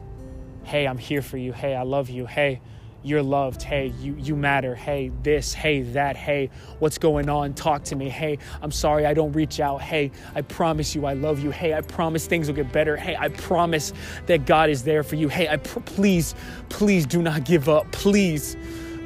Hey, 0.62 0.86
I'm 0.86 0.98
here 0.98 1.22
for 1.22 1.38
you. 1.38 1.52
Hey, 1.52 1.74
I 1.74 1.82
love 1.82 2.08
you. 2.08 2.24
Hey, 2.26 2.60
you're 3.02 3.22
loved. 3.22 3.62
Hey, 3.62 3.92
you, 4.00 4.14
you 4.16 4.36
matter. 4.36 4.76
Hey, 4.76 5.10
this. 5.24 5.52
Hey, 5.52 5.82
that. 5.82 6.16
Hey, 6.16 6.50
what's 6.78 6.98
going 6.98 7.28
on? 7.28 7.54
Talk 7.54 7.82
to 7.84 7.96
me. 7.96 8.08
Hey, 8.08 8.38
I'm 8.62 8.72
sorry 8.72 9.06
I 9.06 9.14
don't 9.14 9.32
reach 9.32 9.58
out. 9.58 9.82
Hey, 9.82 10.12
I 10.36 10.42
promise 10.42 10.94
you 10.94 11.04
I 11.04 11.14
love 11.14 11.40
you. 11.40 11.50
Hey, 11.50 11.74
I 11.74 11.80
promise 11.80 12.26
things 12.26 12.46
will 12.46 12.54
get 12.54 12.72
better. 12.72 12.96
Hey, 12.96 13.16
I 13.16 13.28
promise 13.28 13.92
that 14.26 14.46
God 14.46 14.70
is 14.70 14.84
there 14.84 15.02
for 15.02 15.16
you. 15.16 15.28
Hey, 15.28 15.48
I 15.48 15.56
pr- 15.56 15.80
please, 15.80 16.36
please 16.68 17.06
do 17.06 17.22
not 17.22 17.44
give 17.44 17.68
up. 17.68 17.90
Please, 17.92 18.56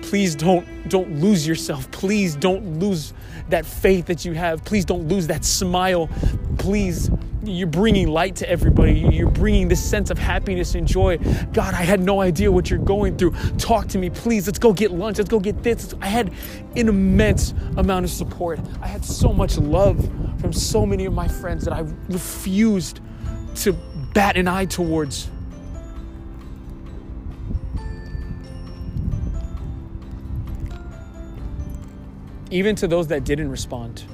please 0.03 0.34
don't 0.34 0.66
don't 0.88 1.20
lose 1.20 1.46
yourself. 1.46 1.90
Please 1.90 2.36
don't 2.36 2.78
lose 2.78 3.12
that 3.48 3.66
faith 3.66 4.07
that 4.07 4.24
you 4.24 4.32
have. 4.32 4.64
Please 4.64 4.84
don't 4.84 5.09
lose 5.09 5.26
that 5.28 5.44
smile. 5.44 6.09
Please 6.59 7.11
you're 7.42 7.66
bringing 7.66 8.09
light 8.09 8.36
to 8.36 8.48
everybody. 8.48 8.92
You're 8.92 9.30
bringing 9.30 9.68
this 9.68 9.82
sense 9.82 10.11
of 10.11 10.18
happiness 10.18 10.74
and 10.74 10.86
joy. 10.86 11.18
God, 11.53 11.74
I 11.74 11.82
had 11.82 12.01
no 12.01 12.20
idea 12.20 12.53
what 12.53 12.68
you're 12.68 12.78
going 12.78 13.16
through. 13.16 13.32
Talk 13.57 13.88
to 13.88 13.98
me, 13.98 14.11
please. 14.11 14.46
Let's 14.46 14.59
go 14.59 14.72
get 14.72 14.90
lunch. 14.90 15.18
Let's 15.18 15.30
go 15.30 15.40
get 15.40 15.62
this. 15.62 15.94
I 16.01 16.07
had 16.07 16.32
an 16.76 16.88
immense 16.88 17.55
amount 17.76 18.05
of 18.05 18.11
support. 18.11 18.61
I 18.82 18.86
had 18.86 19.05
so 19.05 19.32
much 19.32 19.57
love 19.57 19.98
from 20.40 20.53
so 20.53 20.84
many 20.84 21.07
of 21.07 21.14
my 21.14 21.28
friends 21.28 21.64
that 21.64 21.72
I 21.72 21.80
refused 22.09 23.01
to 23.57 23.72
bat 24.12 24.36
an 24.36 24.48
eye 24.48 24.66
towards. 24.66 25.30
Even 32.51 32.74
to 32.76 32.88
those 32.88 33.09
that 33.09 33.24
didn't 33.24 33.51
respond. 33.51 34.05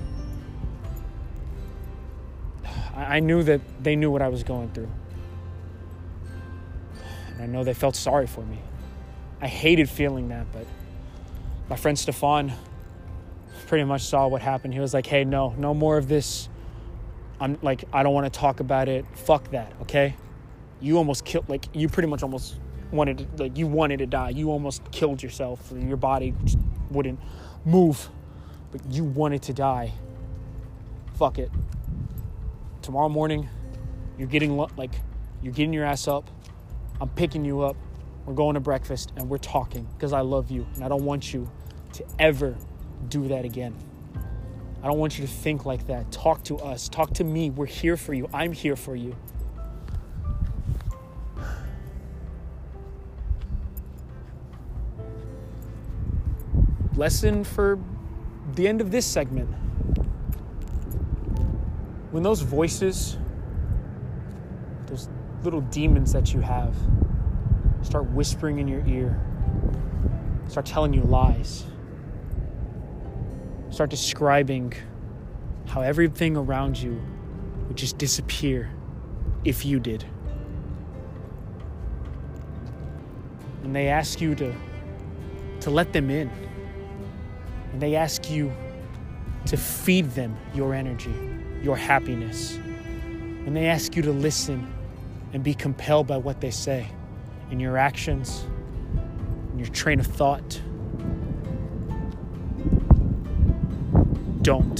I 2.95 3.21
knew 3.21 3.43
that 3.43 3.61
they 3.83 3.97
knew 3.97 4.11
what 4.11 4.23
I 4.23 4.29
was 4.29 4.43
going 4.43 4.71
through. 4.71 4.91
And 7.29 7.43
I 7.43 7.47
know 7.47 7.65
they 7.65 7.75
felt 7.75 7.97
sorry 7.97 8.27
for 8.27 8.43
me. 8.43 8.59
I 9.41 9.49
hated 9.49 9.91
feeling 9.91 10.29
that, 10.29 10.47
but 10.53 10.67
my 11.69 11.77
friend 11.77 11.99
Stefan 11.99 12.53
pretty 13.67 13.85
much 13.85 14.03
saw 14.03 14.27
what 14.29 14.41
happened. 14.41 14.73
He 14.73 14.81
was 14.81 14.95
like, 14.95 15.07
hey, 15.07 15.25
no, 15.25 15.55
no 15.59 15.75
more 15.75 15.99
of 15.99 16.09
this. 16.09 16.49
I'm 17.39 17.59
like, 17.61 17.85
I 17.93 18.03
don't 18.03 18.15
want 18.15 18.33
to 18.33 18.39
talk 18.39 18.61
about 18.61 18.89
it. 18.89 19.05
Fuck 19.15 19.51
that, 19.51 19.73
okay? 19.83 20.17
You 20.81 20.97
almost 20.97 21.25
killed, 21.25 21.49
like, 21.49 21.67
you 21.75 21.89
pretty 21.89 22.09
much 22.09 22.23
almost 22.23 22.57
wanted 22.91 23.19
to, 23.19 23.43
like, 23.43 23.59
you 23.59 23.67
wanted 23.67 23.99
to 23.99 24.07
die. 24.07 24.31
You 24.31 24.51
almost 24.51 24.91
killed 24.91 25.23
yourself. 25.23 25.73
Your 25.77 25.97
body 25.99 26.35
wouldn't 26.91 27.21
move, 27.65 28.09
but 28.71 28.81
you 28.91 29.05
wanted 29.05 29.43
to 29.43 29.53
die. 29.53 29.93
Fuck 31.15 31.39
it 31.39 31.51
tomorrow 32.87 33.09
morning, 33.09 33.49
you're 34.17 34.29
getting 34.29 34.57
like 34.57 34.93
you're 35.43 35.53
getting 35.53 35.73
your 35.73 35.85
ass 35.85 36.07
up. 36.07 36.31
I'm 37.01 37.09
picking 37.09 37.45
you 37.45 37.63
up. 37.63 37.77
We're 38.25 38.35
going 38.35 38.55
to 38.55 38.61
breakfast 38.61 39.13
and 39.17 39.29
we're 39.29 39.39
talking 39.39 39.89
because 39.95 40.13
I 40.13 40.21
love 40.21 40.53
you 40.53 40.67
and 40.77 40.85
I 40.85 40.89
don't 40.89 41.05
want 41.05 41.35
you 41.35 41.51
to 41.95 42.07
ever 42.21 42.57
do 43.09 43.27
that 43.27 43.45
again. 43.45 43.75
I 44.83 44.87
don't 44.87 44.99
want 44.99 45.19
you 45.19 45.27
to 45.27 45.33
think 45.33 45.67
like 45.67 45.89
that. 45.89 46.13
Talk 46.13 46.45
to 46.45 46.59
us. 46.59 46.89
Talk 46.89 47.13
to 47.15 47.25
me. 47.25 47.51
We're 47.51 47.67
here 47.67 47.97
for 47.97 48.15
you. 48.15 48.31
I'm 48.33 48.53
here 48.53 48.77
for 48.77 48.95
you. 48.95 49.17
Lesson 56.95 57.43
for 57.43 57.81
the 58.57 58.67
end 58.67 58.81
of 58.81 58.91
this 58.91 59.07
segment. 59.07 59.51
When 62.11 62.23
those 62.23 62.41
voices, 62.41 63.19
those 64.87 65.09
little 65.45 65.61
demons 65.61 66.13
that 66.15 66.33
you 66.33 66.41
have, 66.41 66.75
start 67.83 68.11
whispering 68.11 68.59
in 68.59 68.67
your 68.67 68.85
ear, 68.87 69.21
start 70.49 70.65
telling 70.65 70.95
you 70.95 71.03
lies, 71.03 71.67
start 73.71 73.91
describing 73.91 74.73
how 75.67 75.83
everything 75.83 76.37
around 76.37 76.79
you 76.79 77.01
would 77.69 77.77
just 77.77 77.99
disappear 77.99 78.71
if 79.45 79.67
you 79.67 79.79
did. 79.79 80.05
And 83.65 83.77
they 83.77 83.89
ask 83.89 84.21
you 84.21 84.35
to, 84.37 84.55
to 85.61 85.71
let 85.71 85.93
them 85.93 86.09
in. 86.09 86.46
And 87.77 87.83
they 87.83 87.95
ask 87.95 88.31
you 88.31 88.51
to 89.45 89.57
feed 89.59 90.11
them 90.13 90.35
your 90.55 90.73
energy, 90.73 91.15
your 91.63 91.77
happiness. 91.77 92.57
And 92.57 93.55
they 93.55 93.67
ask 93.67 93.95
you 93.95 94.01
to 94.01 94.13
listen 94.13 94.73
and 95.35 95.45
be 95.45 95.53
compelled 95.53 96.07
by 96.07 96.17
what 96.17 96.41
they 96.41 96.51
say 96.51 96.89
in 97.51 97.61
your 97.61 97.77
actions, 97.77 98.47
in 99.53 99.59
your 99.59 99.69
train 99.69 100.01
of 100.01 100.07
thought. 100.07 100.59
Don't. 104.41 104.79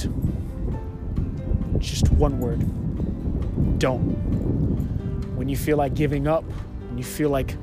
Just 1.79 2.11
one 2.13 2.39
word. 2.39 3.77
Don't. 3.77 5.35
When 5.35 5.47
you 5.47 5.55
feel 5.55 5.77
like 5.77 5.93
giving 5.93 6.27
up, 6.27 6.45
when 6.87 6.97
you 6.97 7.03
feel 7.03 7.29
like 7.29 7.55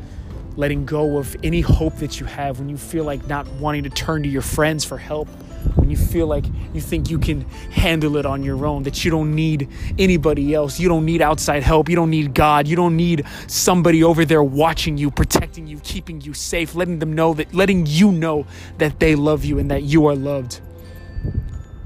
letting 0.56 0.86
go 0.86 1.18
of 1.18 1.36
any 1.42 1.60
hope 1.60 1.96
that 1.96 2.20
you 2.20 2.26
have, 2.26 2.58
when 2.58 2.68
you 2.68 2.76
feel 2.76 3.04
like 3.04 3.26
not 3.26 3.46
wanting 3.54 3.82
to 3.84 3.90
turn 3.90 4.22
to 4.22 4.28
your 4.28 4.42
friends 4.42 4.84
for 4.84 4.96
help, 4.96 5.28
when 5.76 5.90
you 5.90 5.96
feel 5.96 6.26
like 6.26 6.44
you 6.72 6.80
think 6.80 7.10
you 7.10 7.18
can 7.18 7.40
handle 7.70 8.16
it 8.16 8.26
on 8.26 8.42
your 8.42 8.66
own, 8.66 8.82
that 8.84 9.04
you 9.04 9.10
don't 9.10 9.34
need 9.34 9.68
anybody 9.98 10.54
else, 10.54 10.78
you 10.78 10.88
don't 10.88 11.04
need 11.04 11.22
outside 11.22 11.62
help, 11.62 11.88
you 11.88 11.96
don't 11.96 12.10
need 12.10 12.34
God, 12.34 12.66
you 12.68 12.76
don't 12.76 12.96
need 12.96 13.24
somebody 13.46 14.04
over 14.04 14.24
there 14.24 14.42
watching 14.42 14.98
you, 14.98 15.10
protecting 15.10 15.66
you, 15.66 15.80
keeping 15.80 16.20
you 16.20 16.34
safe, 16.34 16.74
letting 16.74 16.98
them 16.98 17.14
know 17.14 17.34
that, 17.34 17.52
letting 17.54 17.86
you 17.86 18.12
know 18.12 18.46
that 18.78 19.00
they 19.00 19.14
love 19.14 19.44
you 19.44 19.58
and 19.58 19.70
that 19.70 19.82
you 19.82 20.06
are 20.06 20.14
loved, 20.14 20.60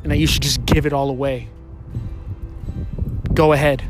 and 0.02 0.10
that 0.10 0.16
you 0.16 0.26
should 0.26 0.42
just 0.42 0.64
give 0.66 0.84
it 0.84 0.92
all 0.92 1.08
away. 1.08 1.48
Go 3.32 3.52
ahead. 3.52 3.82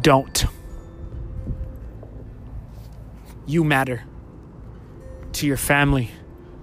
Don't. 0.00 0.46
You 3.48 3.64
matter 3.64 4.04
to 5.32 5.46
your 5.46 5.56
family, 5.56 6.10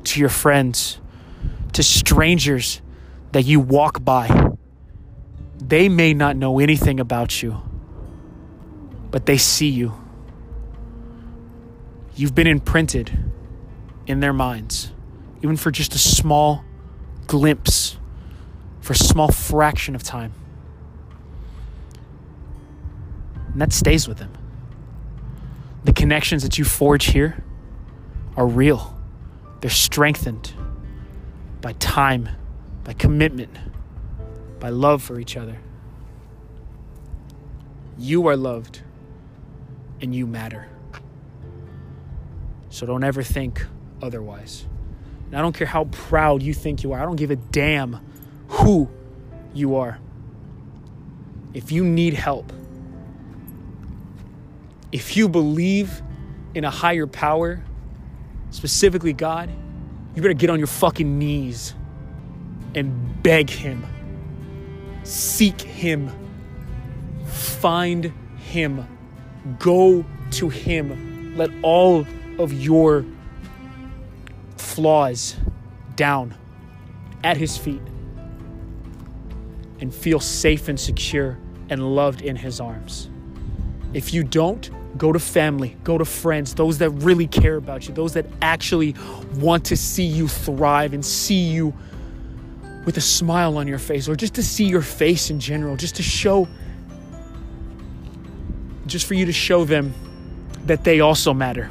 to 0.04 0.20
your 0.20 0.30
friends, 0.30 1.00
to 1.74 1.82
strangers 1.82 2.80
that 3.32 3.42
you 3.42 3.60
walk 3.60 4.06
by. 4.06 4.52
They 5.58 5.90
may 5.90 6.14
not 6.14 6.36
know 6.36 6.60
anything 6.60 7.00
about 7.00 7.42
you, 7.42 7.60
but 9.10 9.26
they 9.26 9.38
see 9.38 9.68
you. 9.68 9.94
You've 12.16 12.36
been 12.36 12.46
imprinted 12.46 13.18
in 14.06 14.20
their 14.20 14.32
minds, 14.32 14.92
even 15.42 15.58
for 15.58 15.72
just 15.72 15.96
a 15.96 15.98
small 15.98 16.64
glimpse, 17.26 17.98
for 18.82 18.94
a 18.94 18.96
small 18.96 19.32
fraction 19.32 19.96
of 19.96 20.04
time. 20.04 20.34
And 23.54 23.60
that 23.60 23.74
stays 23.74 24.08
with 24.08 24.20
them. 24.20 24.32
The 25.86 25.94
connections 25.94 26.42
that 26.42 26.58
you 26.58 26.66
forge 26.66 27.06
here 27.06 27.44
are 28.36 28.48
real, 28.48 29.00
they're 29.62 29.70
strengthened 29.70 30.52
by 31.62 31.74
time, 31.74 32.28
by 32.84 32.94
commitment, 32.94 33.56
by 34.60 34.70
love 34.70 35.04
for 35.04 35.20
each 35.20 35.38
other. 35.38 35.60
You 38.00 38.28
are 38.28 38.36
loved 38.36 38.82
and 40.02 40.14
you 40.14 40.26
matter. 40.26 40.68
So 42.70 42.88
don't 42.88 43.04
ever 43.04 43.22
think 43.22 43.64
otherwise. 44.02 44.66
And 45.28 45.36
I 45.36 45.42
don't 45.42 45.56
care 45.56 45.68
how 45.68 45.86
proud 45.86 46.42
you 46.42 46.56
think 46.56 46.82
you 46.82 46.94
are, 46.94 47.00
I 47.00 47.06
don't 47.06 47.16
give 47.16 47.32
a 47.32 47.36
damn 47.36 48.00
who 48.48 48.90
you 49.54 49.76
are. 49.76 50.00
If 51.54 51.72
you 51.72 51.86
need 51.86 52.16
help, 52.16 52.52
if 54.96 55.18
you 55.18 55.28
believe 55.28 56.02
in 56.54 56.64
a 56.64 56.70
higher 56.70 57.06
power, 57.06 57.62
specifically 58.52 59.12
God, 59.12 59.50
you 60.16 60.22
better 60.22 60.34
get 60.34 60.50
on 60.50 60.58
your 60.58 60.68
fucking 60.68 61.20
knees 61.20 61.74
and 62.74 63.22
beg 63.22 63.50
Him. 63.50 63.86
Seek 65.04 65.60
Him. 65.60 66.10
Find 67.26 68.14
Him. 68.38 68.88
Go 69.60 70.06
to 70.32 70.48
Him. 70.48 71.36
Let 71.36 71.50
all 71.62 72.08
of 72.40 72.54
your 72.54 73.04
flaws 74.56 75.36
down 75.98 76.36
at 77.22 77.36
His 77.36 77.58
feet 77.58 77.82
and 79.82 79.94
feel 79.94 80.22
safe 80.22 80.70
and 80.70 80.80
secure 80.80 81.38
and 81.70 81.96
loved 81.98 82.22
in 82.22 82.38
His 82.38 82.62
arms. 82.62 83.10
If 83.94 84.14
you 84.14 84.24
don't, 84.24 84.70
Go 84.98 85.12
to 85.12 85.20
family, 85.20 85.76
go 85.84 85.98
to 85.98 86.06
friends, 86.06 86.54
those 86.54 86.78
that 86.78 86.90
really 86.90 87.28
care 87.28 87.58
about 87.58 87.88
you, 87.88 87.94
those 87.94 88.14
that 88.14 88.26
actually 88.42 88.96
want 89.36 89.66
to 89.66 89.76
see 89.76 90.06
you 90.06 90.28
thrive 90.28 90.94
and 90.94 91.06
see 91.06 91.50
you 91.50 91.74
with 92.86 92.96
a 92.98 93.02
smile 93.02 93.58
on 93.58 93.68
your 93.68 93.80
face, 93.80 94.08
or 94.08 94.16
just 94.16 94.36
to 94.36 94.44
see 94.44 94.66
your 94.66 94.82
face 94.82 95.30
in 95.30 95.40
general, 95.40 95.76
just 95.76 95.96
to 95.96 96.04
show, 96.04 96.48
just 98.86 99.06
for 99.06 99.16
you 99.16 99.26
to 99.26 99.34
show 99.34 99.66
them 99.66 99.94
that 100.66 100.84
they 100.84 101.00
also 101.00 101.34
matter. 101.34 101.70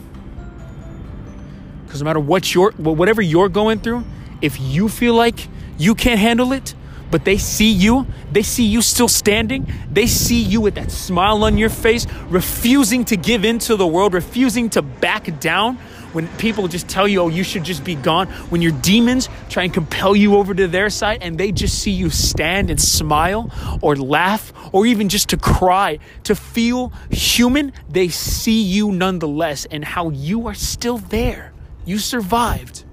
Because 1.86 2.02
no 2.02 2.06
matter 2.06 2.20
what 2.20 2.52
you're, 2.52 2.72
whatever 2.72 3.22
you're 3.22 3.48
going 3.48 3.78
through, 3.78 4.04
if 4.42 4.60
you 4.60 4.88
feel 4.88 5.14
like 5.14 5.48
you 5.78 5.94
can't 5.94 6.18
handle 6.18 6.52
it, 6.52 6.74
but 7.10 7.24
they 7.24 7.38
see 7.38 7.70
you, 7.70 8.06
they 8.32 8.42
see 8.42 8.64
you 8.64 8.82
still 8.82 9.08
standing, 9.08 9.66
they 9.90 10.06
see 10.06 10.42
you 10.42 10.60
with 10.60 10.74
that 10.74 10.90
smile 10.90 11.44
on 11.44 11.58
your 11.58 11.70
face, 11.70 12.06
refusing 12.28 13.04
to 13.06 13.16
give 13.16 13.44
in 13.44 13.58
to 13.60 13.76
the 13.76 13.86
world, 13.86 14.14
refusing 14.14 14.70
to 14.70 14.82
back 14.82 15.40
down 15.40 15.78
when 16.14 16.28
people 16.38 16.68
just 16.68 16.88
tell 16.88 17.08
you, 17.08 17.20
oh, 17.20 17.28
you 17.28 17.42
should 17.42 17.64
just 17.64 17.84
be 17.84 17.96
gone, 17.96 18.28
when 18.48 18.62
your 18.62 18.72
demons 18.72 19.28
try 19.48 19.64
and 19.64 19.74
compel 19.74 20.14
you 20.14 20.36
over 20.36 20.54
to 20.54 20.68
their 20.68 20.88
side 20.88 21.18
and 21.22 21.38
they 21.38 21.50
just 21.50 21.80
see 21.80 21.90
you 21.90 22.08
stand 22.08 22.70
and 22.70 22.80
smile 22.80 23.50
or 23.82 23.96
laugh 23.96 24.52
or 24.72 24.86
even 24.86 25.08
just 25.08 25.28
to 25.30 25.36
cry, 25.36 25.98
to 26.22 26.34
feel 26.34 26.92
human, 27.10 27.72
they 27.88 28.08
see 28.08 28.62
you 28.62 28.92
nonetheless 28.92 29.66
and 29.66 29.84
how 29.84 30.10
you 30.10 30.46
are 30.46 30.54
still 30.54 30.98
there. 30.98 31.52
You 31.84 31.98
survived. 31.98 32.84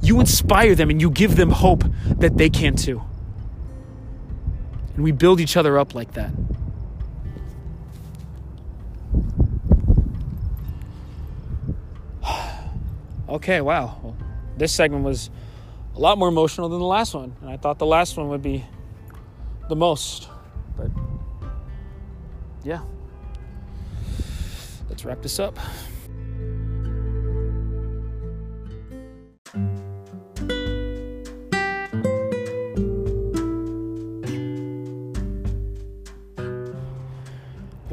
You 0.00 0.20
inspire 0.20 0.74
them 0.76 0.90
and 0.90 1.00
you 1.00 1.10
give 1.10 1.36
them 1.36 1.50
hope 1.50 1.84
that 2.06 2.38
they 2.38 2.50
can 2.50 2.76
too. 2.76 3.02
And 4.98 5.04
we 5.04 5.12
build 5.12 5.38
each 5.38 5.56
other 5.56 5.78
up 5.78 5.94
like 5.94 6.14
that. 6.14 6.32
okay, 13.28 13.60
wow. 13.60 14.00
Well, 14.02 14.16
this 14.56 14.72
segment 14.72 15.04
was 15.04 15.30
a 15.94 16.00
lot 16.00 16.18
more 16.18 16.26
emotional 16.26 16.68
than 16.68 16.80
the 16.80 16.84
last 16.84 17.14
one. 17.14 17.36
And 17.42 17.48
I 17.48 17.56
thought 17.56 17.78
the 17.78 17.86
last 17.86 18.16
one 18.16 18.28
would 18.30 18.42
be 18.42 18.64
the 19.68 19.76
most. 19.76 20.28
But 20.76 20.90
yeah. 22.64 22.80
Let's 24.88 25.04
wrap 25.04 25.22
this 25.22 25.38
up. 25.38 25.60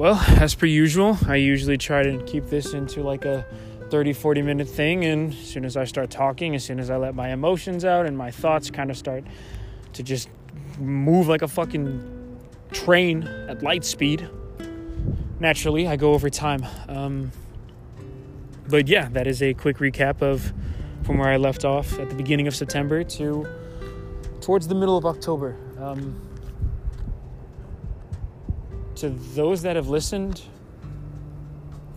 Well, 0.05 0.23
as 0.39 0.53
per 0.53 0.67
usual, 0.67 1.17
I 1.27 1.37
usually 1.37 1.79
try 1.79 2.03
to 2.03 2.21
keep 2.25 2.45
this 2.45 2.73
into 2.73 3.01
like 3.01 3.25
a 3.25 3.43
30, 3.89 4.13
40 4.13 4.43
minute 4.43 4.69
thing. 4.69 5.03
And 5.03 5.33
as 5.33 5.39
soon 5.39 5.65
as 5.65 5.75
I 5.75 5.85
start 5.85 6.11
talking, 6.11 6.53
as 6.53 6.63
soon 6.63 6.79
as 6.79 6.91
I 6.91 6.97
let 6.97 7.15
my 7.15 7.29
emotions 7.29 7.83
out 7.83 8.05
and 8.05 8.15
my 8.15 8.29
thoughts 8.29 8.69
kind 8.69 8.91
of 8.91 8.97
start 8.97 9.23
to 9.93 10.03
just 10.03 10.29
move 10.77 11.27
like 11.27 11.41
a 11.41 11.47
fucking 11.47 12.37
train 12.71 13.23
at 13.49 13.63
light 13.63 13.83
speed. 13.83 14.29
Naturally, 15.39 15.87
I 15.87 15.95
go 15.95 16.13
over 16.13 16.29
time. 16.29 16.63
Um, 16.87 17.31
but 18.67 18.87
yeah, 18.87 19.09
that 19.09 19.25
is 19.25 19.41
a 19.41 19.55
quick 19.55 19.79
recap 19.79 20.21
of 20.21 20.53
from 21.01 21.17
where 21.17 21.29
I 21.29 21.37
left 21.37 21.65
off 21.65 21.97
at 21.97 22.09
the 22.09 22.15
beginning 22.15 22.45
of 22.45 22.55
September 22.55 23.03
to 23.03 23.47
towards 24.39 24.67
the 24.67 24.75
middle 24.75 24.99
of 24.99 25.07
October. 25.07 25.57
Um, 25.79 26.21
to 28.95 29.09
those 29.09 29.61
that 29.63 29.75
have 29.75 29.87
listened, 29.87 30.41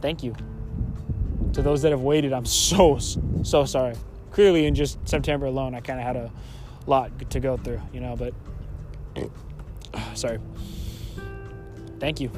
thank 0.01 0.23
you. 0.23 0.35
To 1.53 1.63
those 1.63 1.83
that 1.83 1.93
have 1.93 2.03
waited, 2.03 2.33
I'm 2.33 2.47
so, 2.47 2.99
so 2.99 3.65
sorry. 3.65 3.95
Clearly, 4.31 4.67
in 4.67 4.75
just 4.75 4.99
September 5.09 5.47
alone, 5.47 5.75
I 5.75 5.81
kind 5.81 5.99
of 5.99 6.07
had 6.07 6.17
a 6.17 6.31
lot 6.87 7.31
to 7.31 7.41
go 7.41 7.57
through, 7.57 7.81
you 7.93 8.01
know, 8.01 8.17
but 8.17 8.35
sorry. 10.15 10.39
Thank 12.01 12.21
you. 12.21 12.31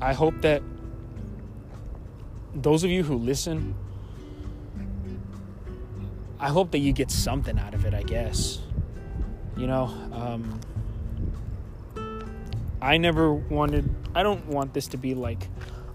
I 0.00 0.12
hope 0.12 0.40
that 0.42 0.62
those 2.54 2.84
of 2.84 2.90
you 2.90 3.02
who 3.02 3.16
listen, 3.16 3.74
I 6.38 6.48
hope 6.48 6.70
that 6.72 6.78
you 6.78 6.92
get 6.92 7.10
something 7.10 7.58
out 7.58 7.74
of 7.74 7.84
it, 7.86 7.94
I 7.94 8.02
guess. 8.02 8.60
You 9.56 9.66
know, 9.66 9.84
um, 10.12 10.60
I 12.80 12.96
never 12.98 13.32
wanted, 13.32 13.88
I 14.14 14.22
don't 14.22 14.46
want 14.46 14.74
this 14.74 14.88
to 14.88 14.96
be 14.96 15.14
like, 15.14 15.48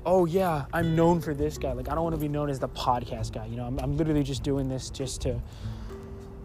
oh 0.06 0.26
yeah, 0.26 0.66
I'm 0.74 0.96
known 0.96 1.22
for 1.22 1.34
this 1.34 1.58
guy. 1.58 1.74
Like, 1.74 1.90
I 1.90 1.96
don't 1.96 2.04
want 2.04 2.16
to 2.16 2.22
be 2.22 2.28
known 2.28 2.50
as 2.50 2.60
the 2.60 2.70
podcast 2.70 3.34
guy. 3.34 3.46
You 3.46 3.58
know, 3.58 3.66
I'm, 3.66 3.80
I'm 3.80 3.98
literally 3.98 4.24
just 4.24 4.44
doing 4.44 4.68
this 4.68 4.90
just 4.90 5.22
to, 5.22 5.40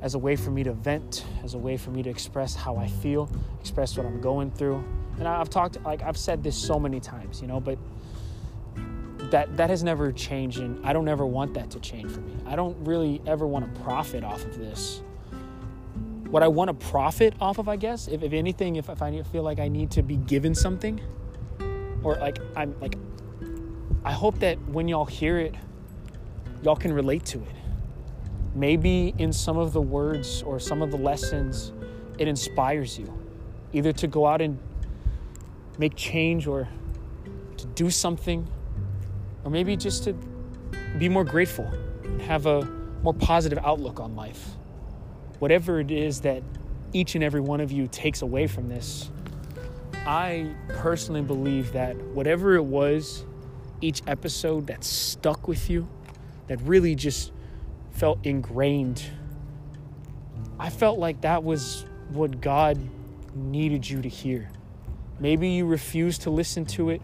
as 0.02 0.14
a 0.14 0.18
way 0.18 0.36
for 0.36 0.50
me 0.50 0.62
to 0.64 0.72
vent, 0.72 1.24
as 1.42 1.54
a 1.54 1.58
way 1.58 1.76
for 1.76 1.90
me 1.90 2.02
to 2.02 2.10
express 2.10 2.54
how 2.54 2.76
I 2.76 2.86
feel, 2.86 3.30
express 3.60 3.96
what 3.96 4.06
I'm 4.06 4.20
going 4.20 4.50
through. 4.50 4.84
And 5.18 5.26
I've 5.26 5.48
talked, 5.50 5.82
like, 5.82 6.02
I've 6.02 6.18
said 6.18 6.42
this 6.42 6.56
so 6.56 6.78
many 6.78 7.00
times, 7.00 7.40
you 7.40 7.48
know, 7.48 7.60
but 7.60 7.78
that 9.30 9.56
that 9.56 9.70
has 9.70 9.82
never 9.82 10.12
changed 10.12 10.58
and 10.58 10.84
I 10.86 10.92
don't 10.92 11.08
ever 11.08 11.26
want 11.26 11.54
that 11.54 11.70
to 11.70 11.80
change 11.80 12.12
for 12.12 12.20
me. 12.20 12.34
I 12.46 12.54
don't 12.56 12.76
really 12.86 13.20
ever 13.26 13.46
want 13.46 13.74
to 13.74 13.80
profit 13.80 14.22
off 14.22 14.44
of 14.44 14.58
this. 14.58 15.02
What 16.30 16.42
I 16.42 16.48
want 16.48 16.68
to 16.68 16.86
profit 16.88 17.34
off 17.40 17.58
of, 17.58 17.68
I 17.68 17.76
guess, 17.76 18.08
if, 18.08 18.22
if 18.22 18.32
anything, 18.32 18.76
if, 18.76 18.88
if 18.88 19.00
I 19.00 19.22
feel 19.22 19.42
like 19.42 19.58
I 19.58 19.68
need 19.68 19.90
to 19.92 20.02
be 20.02 20.16
given 20.16 20.54
something, 20.54 21.00
or 22.02 22.16
like 22.16 22.38
I'm 22.56 22.78
like, 22.80 22.96
I 24.04 24.12
hope 24.12 24.38
that 24.40 24.56
when 24.68 24.88
y'all 24.88 25.04
hear 25.04 25.38
it, 25.38 25.54
y'all 26.62 26.76
can 26.76 26.92
relate 26.92 27.24
to 27.26 27.38
it. 27.38 27.54
Maybe 28.54 29.14
in 29.18 29.32
some 29.32 29.58
of 29.58 29.72
the 29.72 29.80
words 29.80 30.42
or 30.42 30.58
some 30.58 30.82
of 30.82 30.90
the 30.90 30.96
lessons, 30.96 31.72
it 32.18 32.28
inspires 32.28 32.98
you 32.98 33.12
either 33.72 33.92
to 33.92 34.06
go 34.06 34.26
out 34.26 34.40
and 34.40 34.58
make 35.78 35.94
change 35.96 36.46
or 36.46 36.68
to 37.56 37.66
do 37.68 37.90
something 37.90 38.48
or 39.44 39.50
maybe 39.50 39.76
just 39.76 40.04
to 40.04 40.14
be 40.98 41.08
more 41.08 41.24
grateful 41.24 41.66
and 42.04 42.22
have 42.22 42.46
a 42.46 42.62
more 43.02 43.14
positive 43.14 43.58
outlook 43.64 44.00
on 44.00 44.16
life. 44.16 44.50
Whatever 45.38 45.80
it 45.80 45.90
is 45.90 46.22
that 46.22 46.42
each 46.92 47.14
and 47.14 47.22
every 47.22 47.40
one 47.40 47.60
of 47.60 47.70
you 47.70 47.86
takes 47.86 48.22
away 48.22 48.46
from 48.46 48.68
this, 48.68 49.10
I 50.06 50.54
personally 50.68 51.22
believe 51.22 51.72
that 51.72 51.96
whatever 51.96 52.54
it 52.54 52.64
was, 52.64 53.24
each 53.80 54.02
episode 54.06 54.68
that 54.68 54.84
stuck 54.84 55.48
with 55.48 55.68
you, 55.68 55.88
that 56.46 56.60
really 56.62 56.94
just 56.94 57.32
felt 57.90 58.24
ingrained, 58.24 59.02
I 60.58 60.70
felt 60.70 60.98
like 60.98 61.20
that 61.22 61.44
was 61.44 61.84
what 62.10 62.40
God 62.40 62.78
needed 63.34 63.88
you 63.88 64.00
to 64.00 64.08
hear. 64.08 64.48
Maybe 65.18 65.48
you 65.50 65.66
refused 65.66 66.22
to 66.22 66.30
listen 66.30 66.64
to 66.66 66.90
it 66.90 67.02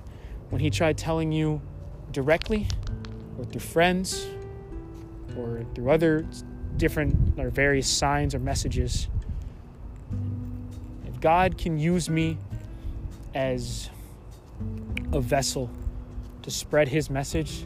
when 0.51 0.61
He 0.61 0.70
tried 0.70 0.97
telling 0.97 1.33
you 1.33 1.61
directly 2.12 2.66
or 3.39 3.45
through 3.45 3.61
friends 3.61 4.26
or 5.37 5.64
through 5.74 5.91
other 5.91 6.26
different 6.77 7.39
or 7.39 7.51
various 7.51 7.89
signs 7.89 8.35
or 8.35 8.39
messages. 8.39 9.09
If 11.07 11.20
God 11.20 11.59
can 11.59 11.79
use 11.79 12.09
me 12.09 12.39
as 13.35 13.91
a 15.12 15.20
vessel 15.20 15.70
to 16.43 16.51
spread 16.51 16.89
his 16.89 17.09
message 17.11 17.64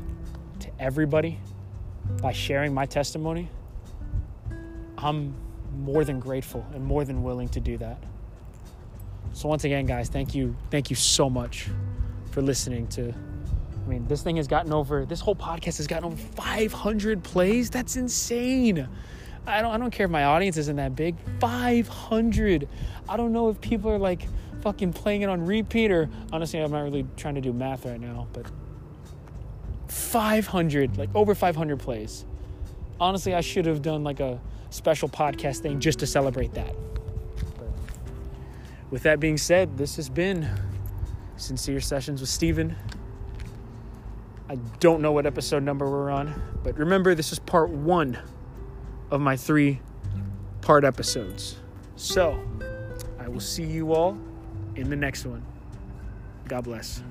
to 0.61 0.69
everybody 0.79 1.39
by 2.23 2.33
sharing 2.33 2.75
my 2.75 2.87
testimony, 2.87 3.49
I'm 4.99 5.35
more 5.79 6.05
than 6.05 6.21
grateful 6.21 6.65
and 6.75 6.85
more 6.85 7.05
than 7.05 7.23
willing 7.23 7.49
to 7.51 7.61
do 7.61 7.77
that. 7.79 7.99
So 9.33 9.49
once 9.49 9.65
again, 9.65 9.87
guys, 9.87 10.09
thank 10.09 10.35
you, 10.35 10.57
thank 10.71 10.89
you 10.89 10.97
so 10.97 11.29
much 11.29 11.69
for 12.31 12.41
listening 12.41 12.87
to 12.89 13.15
I 13.87 13.89
mean, 13.89 14.07
this 14.09 14.23
thing 14.23 14.37
has 14.37 14.49
gotten 14.49 14.73
over, 14.73 15.07
this 15.07 15.21
whole 15.21 15.37
podcast 15.37 15.77
has 15.77 15.87
gotten 15.87 16.07
over 16.07 16.17
500 16.17 17.23
plays. 17.23 17.71
That's 17.71 17.97
insane. 17.97 18.89
I 19.47 19.63
don't, 19.63 19.73
I 19.73 19.79
don't 19.79 19.93
care 19.93 20.07
if 20.07 20.11
my 20.11 20.25
audience 20.25 20.57
isn't 20.57 20.75
that 20.77 20.97
big. 20.97 21.15
500. 21.41 22.69
I 23.09 23.17
don't 23.17 23.33
know 23.33 23.49
if 23.49 23.61
people 23.61 23.91
are 23.93 23.99
like 23.99 24.27
fucking 24.63 24.93
playing 24.93 25.23
it 25.23 25.29
on 25.29 25.47
repeat 25.47 25.93
or 25.93 26.11
honestly, 26.33 26.59
I'm 26.59 26.73
not 26.73 26.83
really 26.83 27.07
trying 27.17 27.37
to 27.37 27.41
do 27.41 27.53
math 27.53 27.87
right 27.87 28.01
now, 28.01 28.27
but 28.33 28.47
500, 29.87 30.99
like 30.99 31.11
over 31.15 31.37
500 31.37 31.79
plays. 31.79 32.25
Honestly, 32.99 33.35
I 33.35 33.41
should 33.41 33.67
have 33.67 33.83
done 33.83 34.03
like 34.03 34.19
a 34.19 34.41
special 34.71 35.09
podcast 35.09 35.59
thing 35.59 35.79
just 35.79 36.01
to 36.01 36.07
celebrate 36.09 36.55
that. 36.55 36.75
But 37.57 37.69
with 38.91 39.05
that 39.05 39.21
being 39.21 39.37
said, 39.37 39.79
this 39.79 39.95
has 39.95 40.09
been 40.09 40.49
Sincere 41.37 41.81
Sessions 41.81 42.21
with 42.21 42.31
Steven. 42.31 42.75
I 44.49 44.57
don't 44.79 45.03
know 45.03 45.13
what 45.13 45.27
episode 45.27 45.63
number 45.63 45.91
we're 45.91 46.11
on, 46.11 46.61
but 46.63 46.79
remember, 46.79 47.15
this 47.15 47.33
is 47.33 47.39
part 47.39 47.71
one 47.71 48.19
of 49.11 49.21
my 49.21 49.37
three 49.37 49.81
part 50.61 50.85
episodes. 50.85 51.57
So, 51.97 52.41
I 53.19 53.29
will 53.29 53.41
see 53.41 53.65
you 53.65 53.93
all 53.93 54.17
in 54.77 54.89
the 54.89 54.97
next 54.97 55.27
one. 55.27 55.45
God 56.47 56.65
bless. 56.65 57.03